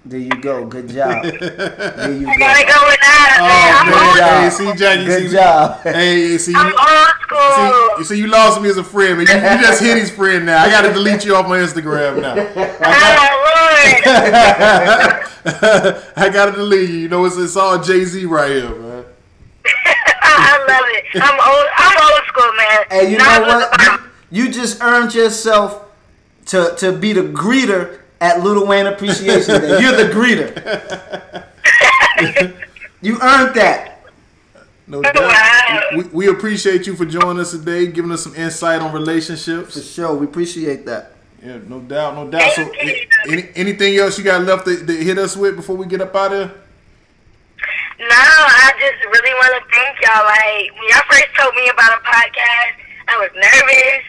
There 0.05 0.19
you 0.19 0.31
go. 0.31 0.65
Good 0.67 0.89
job. 0.89 1.23
There 1.33 2.13
you 2.13 2.29
I 2.29 2.37
gotta 2.37 2.67
go. 2.67 2.73
go 2.75 2.87
with 2.89 2.99
Nas. 2.99 3.39
Oh 3.39 3.47
man. 3.47 3.75
I'm 3.79 3.87
man, 3.91 3.95
old, 3.95 4.15
hey, 4.15 4.19
job. 4.19 4.53
see 4.53 4.73
Jackie, 4.79 5.05
Good 5.07 5.31
see, 5.31 5.37
job. 5.37 5.81
Hey, 5.83 6.39
see 6.39 6.55
I'm 6.57 6.67
you. 6.67 6.75
old 6.75 7.09
school. 7.23 7.99
See, 7.99 8.05
see, 8.05 8.19
you 8.19 8.27
lost 8.27 8.61
me 8.61 8.69
as 8.69 8.77
a 8.79 8.85
friend, 8.85 9.19
man. 9.19 9.27
You, 9.29 9.35
you 9.35 9.63
just 9.65 9.81
hit 9.81 9.97
his 9.97 10.11
friend 10.11 10.45
now. 10.47 10.65
I 10.65 10.71
got 10.71 10.83
to 10.83 10.93
delete 10.93 11.25
you 11.25 11.37
off 11.37 11.47
my 11.49 11.59
Instagram 11.59 12.21
now. 12.21 12.35
oh, 12.37 12.43
Lord. 13.47 15.23
I 16.17 16.29
got 16.33 16.47
to 16.47 16.53
delete 16.53 16.91
you. 16.91 16.97
You 16.97 17.09
know, 17.09 17.25
it's, 17.25 17.37
it's 17.37 17.57
all 17.57 17.81
Jay 17.81 18.05
Z 18.05 18.25
right 18.27 18.51
here, 18.51 18.71
man. 18.71 19.05
I 19.65 20.59
love 20.67 20.85
it. 20.89 21.05
I'm 21.15 21.39
old. 21.41 21.69
I'm 21.77 22.13
old 22.13 22.25
school, 22.27 22.53
man. 22.57 22.85
Hey, 22.91 23.11
you 23.13 23.19
Nas 23.19 23.27
know 23.27 23.43
what? 23.47 24.11
You, 24.33 24.45
you 24.47 24.51
just 24.53 24.83
earned 24.83 25.15
yourself 25.15 25.85
to 26.47 26.75
to 26.79 26.93
be 26.93 27.13
the 27.13 27.23
greeter 27.23 28.01
at 28.23 28.41
Lil 28.43 28.67
Wayne 28.67 28.87
Appreciation 28.87 29.61
Day. 29.61 29.81
You're 29.81 29.97
the 29.97 30.13
greeter. 30.15 31.45
you 33.03 33.19
earned 33.21 33.55
that. 33.57 34.05
No 34.87 35.01
Wow. 35.01 35.13
doubt. 35.13 35.97
We, 35.97 36.05
we 36.05 36.29
appreciate 36.29 36.87
you 36.87 36.95
for 36.95 37.05
joining 37.05 37.41
us 37.41 37.51
today, 37.51 37.87
giving 37.89 38.13
us 38.13 38.23
some 38.23 38.35
insight 38.37 38.81
on 38.81 38.93
relationships. 38.93 39.75
For 39.75 39.81
sure, 39.83 40.15
we 40.15 40.27
appreciate 40.27 40.87
that. 40.87 41.13
Yeah, 41.43 41.59
no 41.67 41.81
doubt, 41.81 42.15
no 42.15 42.31
doubt. 42.31 42.53
So, 42.53 42.63
you. 42.63 43.07
any, 43.29 43.49
anything 43.57 43.97
else 43.97 44.17
you 44.19 44.23
got 44.25 44.43
left 44.43 44.67
to, 44.67 44.87
to 44.87 44.93
hit 44.93 45.19
us 45.19 45.37
with 45.37 45.57
before 45.57 45.77
we 45.77 45.87
get 45.87 46.01
up 46.01 46.15
out 46.15 46.33
of 46.33 46.39
here? 46.51 46.59
No, 47.99 48.07
I 48.15 48.71
just 48.79 49.03
really 49.05 49.35
want 49.35 49.55
to 49.59 49.63
thank 49.75 49.99
y'all. 50.03 50.25
Like, 50.25 50.71
when 50.79 50.87
y'all 50.91 51.07
first 51.11 51.27
told 51.39 51.55
me 51.57 51.69
about 51.69 51.99
a 51.99 52.03
podcast, 52.07 52.75
I 53.09 53.17
was 53.19 53.31
nervous. 53.35 54.05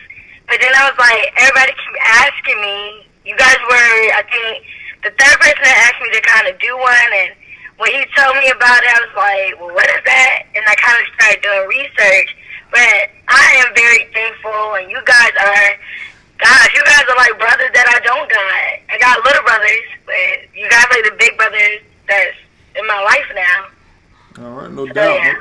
But 0.47 0.57
then 0.61 0.72
I 0.76 0.89
was 0.89 0.97
like, 0.99 1.34
everybody 1.38 1.72
keep 1.72 1.97
asking 2.05 2.61
me. 2.61 3.07
You 3.26 3.36
guys 3.38 3.58
were, 3.70 3.96
I 4.20 4.24
think, 4.28 4.66
the 5.04 5.12
third 5.16 5.38
person 5.40 5.64
that 5.64 5.78
asked 5.92 6.02
me 6.04 6.10
to 6.12 6.22
kind 6.24 6.48
of 6.48 6.60
do 6.60 6.72
one. 6.78 7.10
And 7.24 7.32
when 7.80 7.92
he 7.92 8.04
told 8.16 8.36
me 8.40 8.48
about 8.52 8.84
it, 8.84 8.92
I 8.92 9.00
was 9.04 9.16
like, 9.16 9.50
well, 9.60 9.74
what 9.76 9.88
is 9.88 10.04
that? 10.04 10.44
And 10.56 10.64
I 10.68 10.76
kind 10.76 10.98
of 11.00 11.06
started 11.16 11.40
doing 11.44 11.64
research. 11.72 12.30
But 12.72 13.12
I 13.30 13.46
am 13.64 13.70
very 13.76 14.10
thankful, 14.14 14.76
and 14.82 14.90
you 14.90 14.98
guys 15.06 15.32
are, 15.40 15.70
gosh, 16.42 16.70
you 16.74 16.84
guys 16.84 17.06
are 17.08 17.18
like 17.18 17.38
brothers 17.38 17.70
that 17.74 17.88
I 17.88 18.00
don't 18.02 18.26
got. 18.28 18.64
I 18.90 18.98
got 19.00 19.24
little 19.24 19.44
brothers, 19.44 19.88
but 20.06 20.50
you 20.58 20.68
guys 20.70 20.86
are 20.90 21.04
the 21.12 21.16
big 21.20 21.38
brothers 21.38 21.80
that's 22.08 22.36
in 22.76 22.86
my 22.88 23.00
life 23.04 23.30
now. 23.36 23.60
All 24.44 24.52
right, 24.58 24.72
no 24.72 24.88
So, 24.88 24.94
doubt. 24.94 25.16
yeah. 25.22 25.36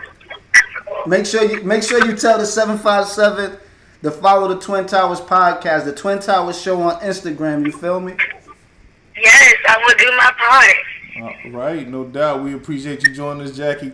Make 1.07 1.25
sure 1.27 1.43
you 1.45 1.63
make 1.65 1.83
sure 1.83 2.05
you 2.05 2.15
tell 2.17 2.37
the 2.39 2.45
seven 2.47 2.77
five 2.79 3.07
seven 3.09 3.57
to 4.03 4.11
follow 4.11 4.49
the 4.49 4.61
Twin 4.61 4.87
Towers 4.87 5.21
podcast, 5.21 5.85
the 5.85 5.93
Twin 5.93 6.19
Towers 6.19 6.61
show 6.61 6.81
on 6.83 7.01
Instagram. 7.01 7.65
You 7.65 7.73
feel 7.73 8.01
me? 8.01 8.15
Yes, 9.17 9.55
I 9.69 9.79
will 9.79 9.97
do 9.97 10.11
my 10.17 10.33
part. 10.39 10.75
All 11.45 11.51
right, 11.53 11.89
no 11.89 12.05
doubt. 12.05 12.43
We 12.43 12.55
appreciate 12.55 13.03
you 13.05 13.15
joining 13.15 13.47
us, 13.47 13.57
Jackie. 13.57 13.93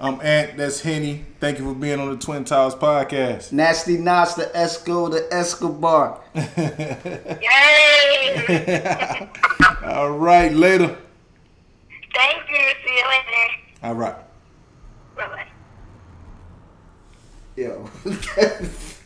I'm 0.00 0.20
Aunt, 0.20 0.56
that's 0.56 0.80
Henny. 0.80 1.24
Thank 1.40 1.58
you 1.58 1.64
for 1.64 1.74
being 1.74 1.98
on 1.98 2.10
the 2.10 2.16
Twin 2.16 2.44
Towers 2.44 2.76
podcast. 2.76 3.50
Nasty 3.50 3.98
Nas, 3.98 4.36
the 4.36 4.44
Esco, 4.54 5.10
the 5.10 5.26
Escobar. 5.34 6.20
Yay! 8.46 9.28
All 9.84 10.12
right, 10.12 10.52
later. 10.52 10.96
Thank 12.14 12.48
you. 12.48 12.56
See 12.86 12.94
you 12.96 13.04
later. 13.08 13.54
All 13.82 13.94
right. 13.94 14.16
Bye 15.16 15.26
bye. 15.26 15.46
Yo. 17.56 17.90